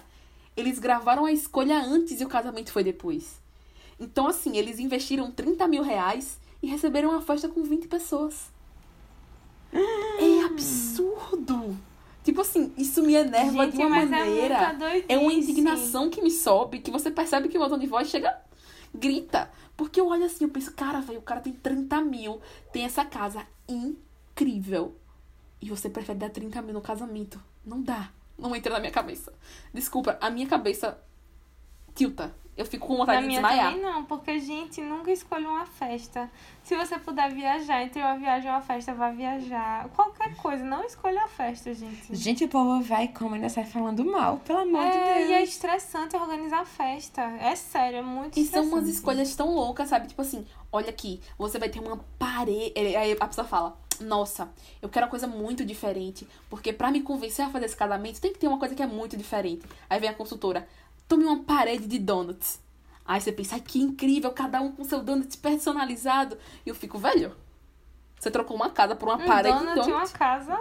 Eles 0.56 0.78
gravaram 0.78 1.24
a 1.24 1.32
escolha 1.32 1.78
antes 1.78 2.20
e 2.20 2.24
o 2.24 2.28
casamento 2.28 2.72
foi 2.72 2.84
depois. 2.84 3.40
Então, 3.98 4.26
assim, 4.26 4.56
eles 4.56 4.78
investiram 4.78 5.30
30 5.30 5.66
mil 5.68 5.82
reais 5.82 6.38
e 6.62 6.66
receberam 6.66 7.10
uma 7.10 7.22
festa 7.22 7.48
com 7.48 7.62
20 7.62 7.88
pessoas. 7.88 8.50
É! 12.26 12.30
Tipo 12.30 12.40
assim, 12.40 12.72
isso 12.76 13.02
me 13.02 13.14
enerva 13.14 13.64
Gente, 13.64 13.76
de 13.76 13.82
uma 13.82 13.88
mas 13.90 14.10
maneira. 14.10 14.76
é. 15.08 15.14
É 15.14 15.18
uma 15.18 15.32
indignação 15.32 16.10
que 16.10 16.20
me 16.20 16.30
sobe, 16.30 16.80
que 16.80 16.90
você 16.90 17.08
percebe 17.08 17.48
que 17.48 17.56
o 17.56 17.68
tom 17.68 17.78
de 17.78 17.86
voz 17.86 18.08
chega, 18.08 18.36
grita. 18.92 19.48
Porque 19.76 20.00
eu 20.00 20.08
olho 20.08 20.24
assim, 20.24 20.44
eu 20.44 20.50
penso, 20.50 20.72
cara, 20.72 21.00
velho, 21.00 21.20
o 21.20 21.22
cara 21.22 21.40
tem 21.40 21.52
30 21.52 22.00
mil, 22.00 22.40
tem 22.72 22.84
essa 22.84 23.04
casa 23.04 23.46
incrível. 23.68 24.96
E 25.60 25.68
você 25.70 25.88
prefere 25.88 26.18
dar 26.18 26.30
30 26.30 26.60
mil 26.62 26.74
no 26.74 26.80
casamento. 26.80 27.40
Não 27.64 27.80
dá. 27.80 28.10
Não 28.38 28.54
entra 28.54 28.72
na 28.72 28.80
minha 28.80 28.92
cabeça. 28.92 29.32
Desculpa, 29.72 30.18
a 30.20 30.28
minha 30.28 30.46
cabeça 30.46 30.98
tilta. 31.94 32.34
Eu 32.56 32.64
fico 32.64 32.86
com 32.86 32.96
vontade 32.96 33.16
Na 33.18 33.20
de 33.22 33.26
minha 33.28 33.40
desmaiar. 33.42 33.72
também 33.74 33.84
não, 33.84 34.04
porque, 34.04 34.38
gente, 34.40 34.80
nunca 34.80 35.10
escolha 35.12 35.46
uma 35.48 35.66
festa. 35.66 36.30
Se 36.62 36.74
você 36.74 36.98
puder 36.98 37.30
viajar, 37.32 37.82
entre 37.82 38.00
uma 38.00 38.16
viagem 38.16 38.48
e 38.48 38.52
uma 38.52 38.62
festa, 38.62 38.94
vá 38.94 39.10
viajar. 39.10 39.88
Qualquer 39.90 40.34
coisa, 40.36 40.64
não 40.64 40.82
escolha 40.84 41.22
a 41.24 41.28
festa, 41.28 41.74
gente. 41.74 42.14
Gente, 42.16 42.44
o 42.44 42.48
povo 42.48 42.80
vai 42.82 43.04
e 43.04 43.08
come 43.08 43.34
ainda 43.34 43.48
sai 43.50 43.64
falando 43.66 44.04
mal, 44.04 44.38
pelo 44.38 44.60
amor 44.60 44.80
de 44.90 44.96
É, 44.96 45.14
Deus. 45.18 45.30
e 45.30 45.32
é 45.34 45.42
estressante 45.42 46.16
organizar 46.16 46.64
festa. 46.64 47.20
É 47.40 47.54
sério, 47.54 47.98
é 47.98 48.02
muito 48.02 48.32
E 48.38 48.44
são 48.44 48.62
estressante. 48.62 48.74
umas 48.74 48.88
escolhas 48.88 49.36
tão 49.36 49.54
loucas, 49.54 49.88
sabe? 49.90 50.08
Tipo 50.08 50.22
assim, 50.22 50.46
olha 50.72 50.88
aqui, 50.88 51.20
você 51.36 51.58
vai 51.58 51.68
ter 51.68 51.80
uma 51.80 51.98
parede. 52.18 52.72
Aí 52.96 53.16
a 53.20 53.26
pessoa 53.26 53.46
fala, 53.46 53.76
nossa, 54.00 54.50
eu 54.80 54.88
quero 54.88 55.04
uma 55.06 55.10
coisa 55.10 55.26
muito 55.26 55.64
diferente. 55.64 56.26
Porque 56.50 56.72
pra 56.72 56.90
me 56.90 57.02
convencer 57.02 57.44
a 57.44 57.50
fazer 57.50 57.66
esse 57.66 57.76
casamento, 57.76 58.20
tem 58.20 58.32
que 58.32 58.38
ter 58.38 58.48
uma 58.48 58.58
coisa 58.58 58.74
que 58.74 58.82
é 58.82 58.86
muito 58.86 59.16
diferente. 59.16 59.64
Aí 59.88 60.00
vem 60.00 60.08
a 60.08 60.14
consultora, 60.14 60.66
tome 61.08 61.24
uma 61.24 61.42
parede 61.42 61.86
de 61.86 61.98
donuts. 61.98 62.60
Aí 63.04 63.20
você 63.20 63.30
pensa, 63.30 63.54
ai, 63.54 63.60
que 63.60 63.80
incrível, 63.80 64.30
cada 64.32 64.60
um 64.60 64.72
com 64.72 64.82
seu 64.84 65.00
donut 65.02 65.36
personalizado. 65.38 66.36
E 66.64 66.68
eu 66.68 66.74
fico, 66.74 66.98
velho, 66.98 67.32
você 68.18 68.30
trocou 68.30 68.56
uma 68.56 68.70
casa 68.70 68.96
por 68.96 69.08
uma 69.08 69.16
Um 69.16 69.26
parede 69.26 69.56
de 69.58 69.64
donut 69.64 69.78
e 69.78 69.82
donut. 69.92 69.96
uma 70.02 70.08
casa. 70.08 70.58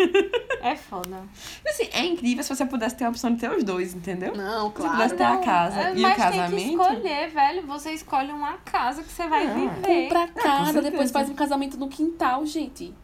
é 0.62 0.74
foda. 0.76 1.22
Assim, 1.68 1.88
é 1.92 2.04
incrível 2.06 2.42
se 2.42 2.54
você 2.54 2.64
pudesse 2.64 2.96
ter 2.96 3.04
a 3.04 3.10
opção 3.10 3.34
de 3.34 3.40
ter 3.40 3.50
os 3.50 3.62
dois, 3.62 3.94
entendeu? 3.94 4.34
Não, 4.34 4.70
Se 4.70 4.76
você 4.78 4.88
pudesse 4.88 5.16
claro. 5.16 5.16
ter 5.16 5.42
a 5.42 5.44
casa 5.44 5.80
É, 5.82 5.94
e 5.94 5.98
o 5.98 6.02
mas 6.02 6.16
tem 6.16 6.24
que 6.30 6.38
casamento. 6.38 6.70
escolher, 6.82 7.28
velho. 7.28 7.66
Você 7.66 7.92
escolhe 7.92 8.32
uma 8.32 8.54
casa 8.58 9.02
que 9.02 9.12
você 9.12 9.26
vai 9.28 9.46
Ah, 9.46 9.52
viver. 9.52 10.02
Compra 10.04 10.28
casa, 10.28 10.64
certeza. 10.72 10.90
depois 10.90 11.10
faz 11.10 11.28
um 11.28 11.34
casamento 11.34 11.76
no 11.76 11.88
quintal, 11.88 12.46
gente. 12.46 12.94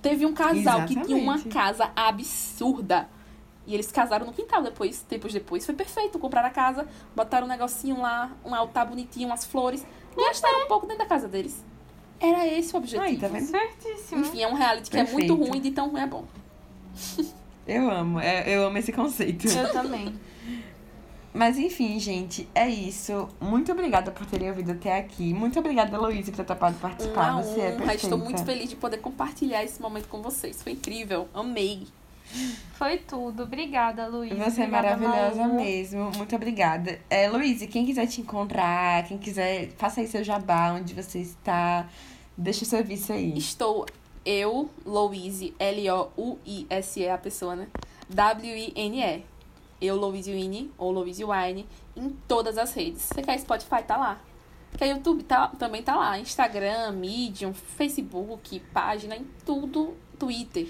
Teve 0.00 0.24
um 0.24 0.32
casal 0.32 0.86
que 0.86 0.94
tinha 1.02 1.16
uma 1.18 1.34
Exatamente. 1.34 1.48
casa 1.54 1.90
absurda. 1.94 3.08
E 3.68 3.74
eles 3.74 3.92
casaram 3.92 4.24
no 4.26 4.32
quintal 4.32 4.62
depois, 4.62 5.02
tempos 5.02 5.30
depois. 5.32 5.64
Foi 5.66 5.74
perfeito. 5.74 6.18
Compraram 6.18 6.48
a 6.48 6.50
casa, 6.50 6.88
botaram 7.14 7.46
um 7.46 7.50
negocinho 7.50 8.00
lá, 8.00 8.32
um 8.42 8.54
altar 8.54 8.86
bonitinho, 8.88 9.26
umas 9.28 9.44
flores. 9.44 9.86
Gastaram 10.16 10.64
um 10.64 10.68
pouco 10.68 10.86
dentro 10.86 11.02
da 11.04 11.06
casa 11.06 11.28
deles. 11.28 11.62
Era 12.18 12.46
esse 12.46 12.74
o 12.74 12.78
objetivo. 12.78 13.02
Aí, 13.04 13.18
tá 13.18 13.28
vendo? 13.28 13.44
Certíssimo. 13.46 14.22
Enfim, 14.22 14.42
é 14.42 14.48
um 14.48 14.54
reality 14.54 14.90
que 14.90 14.96
é 14.96 15.04
muito 15.04 15.16
Perfeito. 15.28 15.34
ruim, 15.50 15.60
de 15.60 15.70
tão 15.70 15.90
ruim 15.90 16.00
é 16.00 16.06
bom. 16.06 16.24
Eu 17.66 17.90
amo, 17.90 18.18
é- 18.18 18.44
eu 18.48 18.66
amo 18.66 18.78
esse 18.78 18.90
conceito. 18.90 19.46
Eu 19.46 19.70
também. 19.70 20.18
Mas 21.34 21.58
enfim, 21.58 22.00
gente, 22.00 22.48
é 22.54 22.66
isso. 22.68 23.28
Muito 23.38 23.70
obrigada 23.70 24.10
por 24.10 24.24
terem 24.26 24.48
ouvido 24.48 24.72
até 24.72 24.98
aqui. 24.98 25.34
Muito 25.34 25.58
obrigada, 25.58 25.96
Luísa, 25.98 26.32
por 26.32 26.38
ter 26.38 26.44
topado 26.44 26.76
participar. 26.78 27.32
Uma 27.34 27.42
Você 27.42 27.60
é 27.60 27.64
honra. 27.66 27.76
perfeita. 27.76 27.94
Estou 28.04 28.18
muito 28.18 28.42
feliz 28.44 28.70
de 28.70 28.76
poder 28.76 28.96
compartilhar 28.96 29.62
esse 29.62 29.80
momento 29.80 30.08
com 30.08 30.22
vocês. 30.22 30.62
Foi 30.62 30.72
incrível. 30.72 31.28
Amei. 31.34 31.86
Foi 32.74 32.98
tudo. 32.98 33.42
Obrigada, 33.42 34.06
Luiz. 34.06 34.32
Você 34.32 34.62
é 34.62 34.64
Obrigada, 34.66 34.96
maravilhosa 34.96 35.42
Malu. 35.48 35.54
mesmo. 35.54 36.10
Muito 36.16 36.36
obrigada. 36.36 37.00
É, 37.10 37.28
Luísa, 37.28 37.66
quem 37.66 37.84
quiser 37.84 38.06
te 38.06 38.20
encontrar, 38.20 39.04
quem 39.04 39.18
quiser, 39.18 39.70
faça 39.76 40.00
aí 40.00 40.06
seu 40.06 40.22
jabá, 40.22 40.72
onde 40.72 40.94
você 40.94 41.18
está. 41.18 41.88
Deixa 42.36 42.64
o 42.64 42.66
serviço 42.66 43.12
aí. 43.12 43.36
Estou 43.36 43.86
eu, 44.24 44.70
Louise, 44.84 45.54
L-O-U-I-S-E, 45.58 47.08
a 47.08 47.18
pessoa, 47.18 47.56
né? 47.56 47.66
W-I-N-E. 48.08 49.24
Eu, 49.80 49.96
Louise 49.96 50.30
Wine, 50.30 50.72
ou 50.76 50.90
Louise 50.90 51.24
Wine, 51.24 51.66
em 51.96 52.10
todas 52.26 52.58
as 52.58 52.72
redes. 52.74 53.02
Você 53.02 53.22
quer 53.22 53.38
Spotify, 53.38 53.82
tá 53.86 53.96
lá. 53.96 54.20
Quer 54.76 54.88
YouTube, 54.88 55.22
tá, 55.22 55.48
também 55.48 55.82
tá 55.82 55.96
lá. 55.96 56.18
Instagram, 56.18 56.92
Medium, 56.92 57.54
Facebook, 57.54 58.60
página, 58.72 59.16
em 59.16 59.24
tudo. 59.44 59.96
Twitter. 60.18 60.66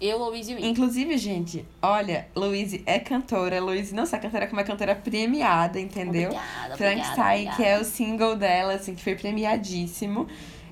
Eu, 0.00 0.18
Louise 0.18 0.54
Wine. 0.54 0.68
Inclusive, 0.68 1.16
gente, 1.16 1.66
olha, 1.80 2.28
Luísa 2.36 2.78
é 2.84 2.98
cantora. 2.98 3.60
Luísa 3.60 3.96
não 3.96 4.04
só 4.04 4.16
é 4.16 4.18
cantora, 4.20 4.46
como 4.46 4.60
é 4.60 4.64
cantora 4.64 4.94
premiada, 4.94 5.80
entendeu? 5.80 6.30
Obrigada, 6.30 6.76
Frank 6.76 6.92
obrigada, 7.00 7.16
Sai, 7.16 7.34
obrigada. 7.36 7.56
que 7.56 7.64
é 7.64 7.78
o 7.80 7.84
single 7.84 8.36
dela, 8.36 8.74
assim, 8.74 8.94
que 8.94 9.02
foi 9.02 9.14
premiadíssimo. 9.14 10.26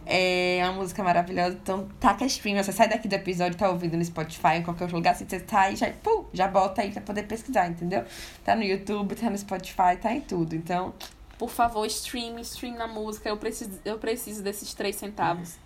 É 0.07 0.61
uma 0.65 0.75
música 0.75 1.03
maravilhosa. 1.03 1.59
Então, 1.63 1.89
taca 1.99 2.27
stream. 2.27 2.63
Você 2.63 2.71
sai 2.73 2.87
daqui 2.87 3.09
do 3.09 3.15
episódio, 3.15 3.57
tá 3.57 3.71
ouvindo 3.71 3.97
no 3.97 4.05
Spotify, 4.05 4.57
em 4.57 4.63
qualquer 4.63 4.85
outro 4.85 4.99
lugar, 4.99 5.13
assim, 5.13 5.25
você 5.27 5.41
tá 5.41 5.63
aí, 5.63 5.77
já, 5.77 5.91
pum, 5.91 6.27
já 6.31 6.47
bota 6.47 6.83
aí 6.83 6.91
pra 6.93 7.01
poder 7.01 7.23
pesquisar, 7.23 7.67
entendeu? 7.69 8.05
Tá 8.45 8.55
no 8.55 8.63
YouTube, 8.63 9.15
tá 9.15 9.31
no 9.31 9.39
Spotify, 9.39 9.97
tá 10.01 10.13
em 10.13 10.21
tudo. 10.21 10.55
Então, 10.55 10.93
Por 11.39 11.49
favor, 11.49 11.87
stream, 11.87 12.39
stream 12.41 12.77
na 12.77 12.87
música. 12.87 13.31
Eu 13.31 13.39
preciso, 13.39 13.81
eu 13.87 13.99
preciso 13.99 14.43
desses 14.43 14.75
três 14.75 14.97
centavos. 14.97 15.57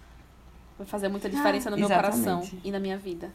Vai 0.79 0.87
fazer 0.87 1.09
muita 1.09 1.29
diferença 1.29 1.69
no 1.69 1.77
meu 1.77 1.87
Exatamente. 1.87 2.23
coração 2.23 2.61
e 2.63 2.71
na 2.71 2.79
minha 2.79 2.97
vida. 2.97 3.33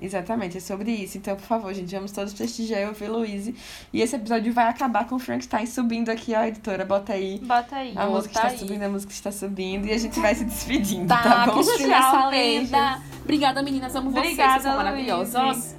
Exatamente, 0.00 0.56
é 0.56 0.60
sobre 0.60 0.90
isso. 0.92 1.18
Então, 1.18 1.36
por 1.36 1.44
favor, 1.44 1.72
gente, 1.74 1.94
vamos 1.94 2.10
todos 2.12 2.32
prestigiar 2.32 2.80
e 2.82 2.86
ouvir 2.86 3.08
Luísa. 3.08 3.52
E 3.92 4.00
esse 4.00 4.16
episódio 4.16 4.52
vai 4.52 4.68
acabar 4.68 5.06
com 5.06 5.16
o 5.16 5.18
Frankenstein 5.18 5.66
subindo 5.66 6.08
aqui, 6.10 6.34
ó, 6.34 6.42
editora, 6.44 6.84
bota 6.84 7.12
aí. 7.12 7.38
Bota 7.42 7.76
aí. 7.76 7.90
A 7.92 8.06
Bota 8.06 8.10
música 8.10 8.34
está 8.34 8.48
aí. 8.48 8.58
subindo, 8.58 8.82
a 8.82 8.88
música 8.88 9.12
está 9.12 9.30
subindo 9.32 9.86
e 9.86 9.92
a 9.92 9.98
gente 9.98 10.18
vai 10.18 10.34
se 10.34 10.44
despedindo, 10.44 11.06
Tá, 11.08 11.22
tá, 11.22 11.44
que 11.44 11.50
bom? 11.50 11.62
Tchau, 11.62 11.90
essa 11.90 12.28
lenda. 12.28 13.02
Obrigada, 13.22 13.62
meninas. 13.62 13.94
Amo 13.94 14.10
vocês. 14.10 14.24
Obrigada, 14.26 14.52
Vocês 14.52 14.62
são 14.62 14.72
Luísa. 14.72 14.84
maravilhosas. 14.84 15.76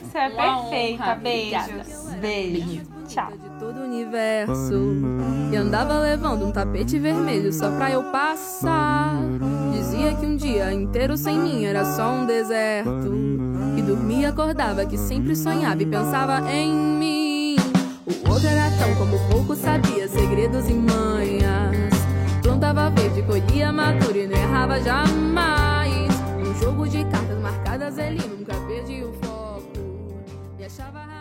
Você 0.00 0.18
é 0.18 0.28
Uma 0.28 0.60
perfeita. 0.60 1.02
honra, 1.04 1.14
Beijos. 1.14 1.64
obrigada. 1.68 2.16
Beijo. 2.20 2.93
Tchau. 3.06 3.32
de 3.32 3.50
todo 3.58 3.80
o 3.80 3.84
universo. 3.84 4.74
E 5.52 5.56
andava 5.56 5.98
levando 5.98 6.46
um 6.46 6.50
tapete 6.52 6.98
vermelho 6.98 7.52
só 7.52 7.70
pra 7.70 7.90
eu 7.90 8.04
passar. 8.04 9.14
Dizia 9.72 10.14
que 10.14 10.26
um 10.26 10.36
dia 10.36 10.72
inteiro 10.72 11.16
sem 11.16 11.38
mim 11.38 11.64
era 11.64 11.84
só 11.84 12.10
um 12.12 12.26
deserto. 12.26 13.12
E 13.76 13.82
dormia 13.82 14.30
acordava 14.30 14.86
que 14.86 14.96
sempre 14.96 15.36
sonhava 15.36 15.82
e 15.82 15.86
pensava 15.86 16.50
em 16.50 16.72
mim. 16.72 17.56
O 18.06 18.30
outro 18.30 18.48
era 18.48 18.70
tão 18.76 18.94
como 18.96 19.18
pouco 19.30 19.54
sabia 19.54 20.08
segredos 20.08 20.68
e 20.68 20.74
manhas. 20.74 21.94
Plantava 22.42 22.90
verde, 22.90 23.22
colhia 23.22 23.72
madura 23.72 24.18
e 24.18 24.26
não 24.26 24.36
errava 24.36 24.80
jamais. 24.80 26.08
Um 26.38 26.54
jogo 26.60 26.88
de 26.88 27.04
cartas 27.04 27.38
marcadas 27.38 27.98
ele 27.98 28.22
nunca 28.26 28.54
perdia 28.66 29.06
o 29.06 29.12
foco. 29.14 29.62
E 30.58 30.64
achava 30.64 31.13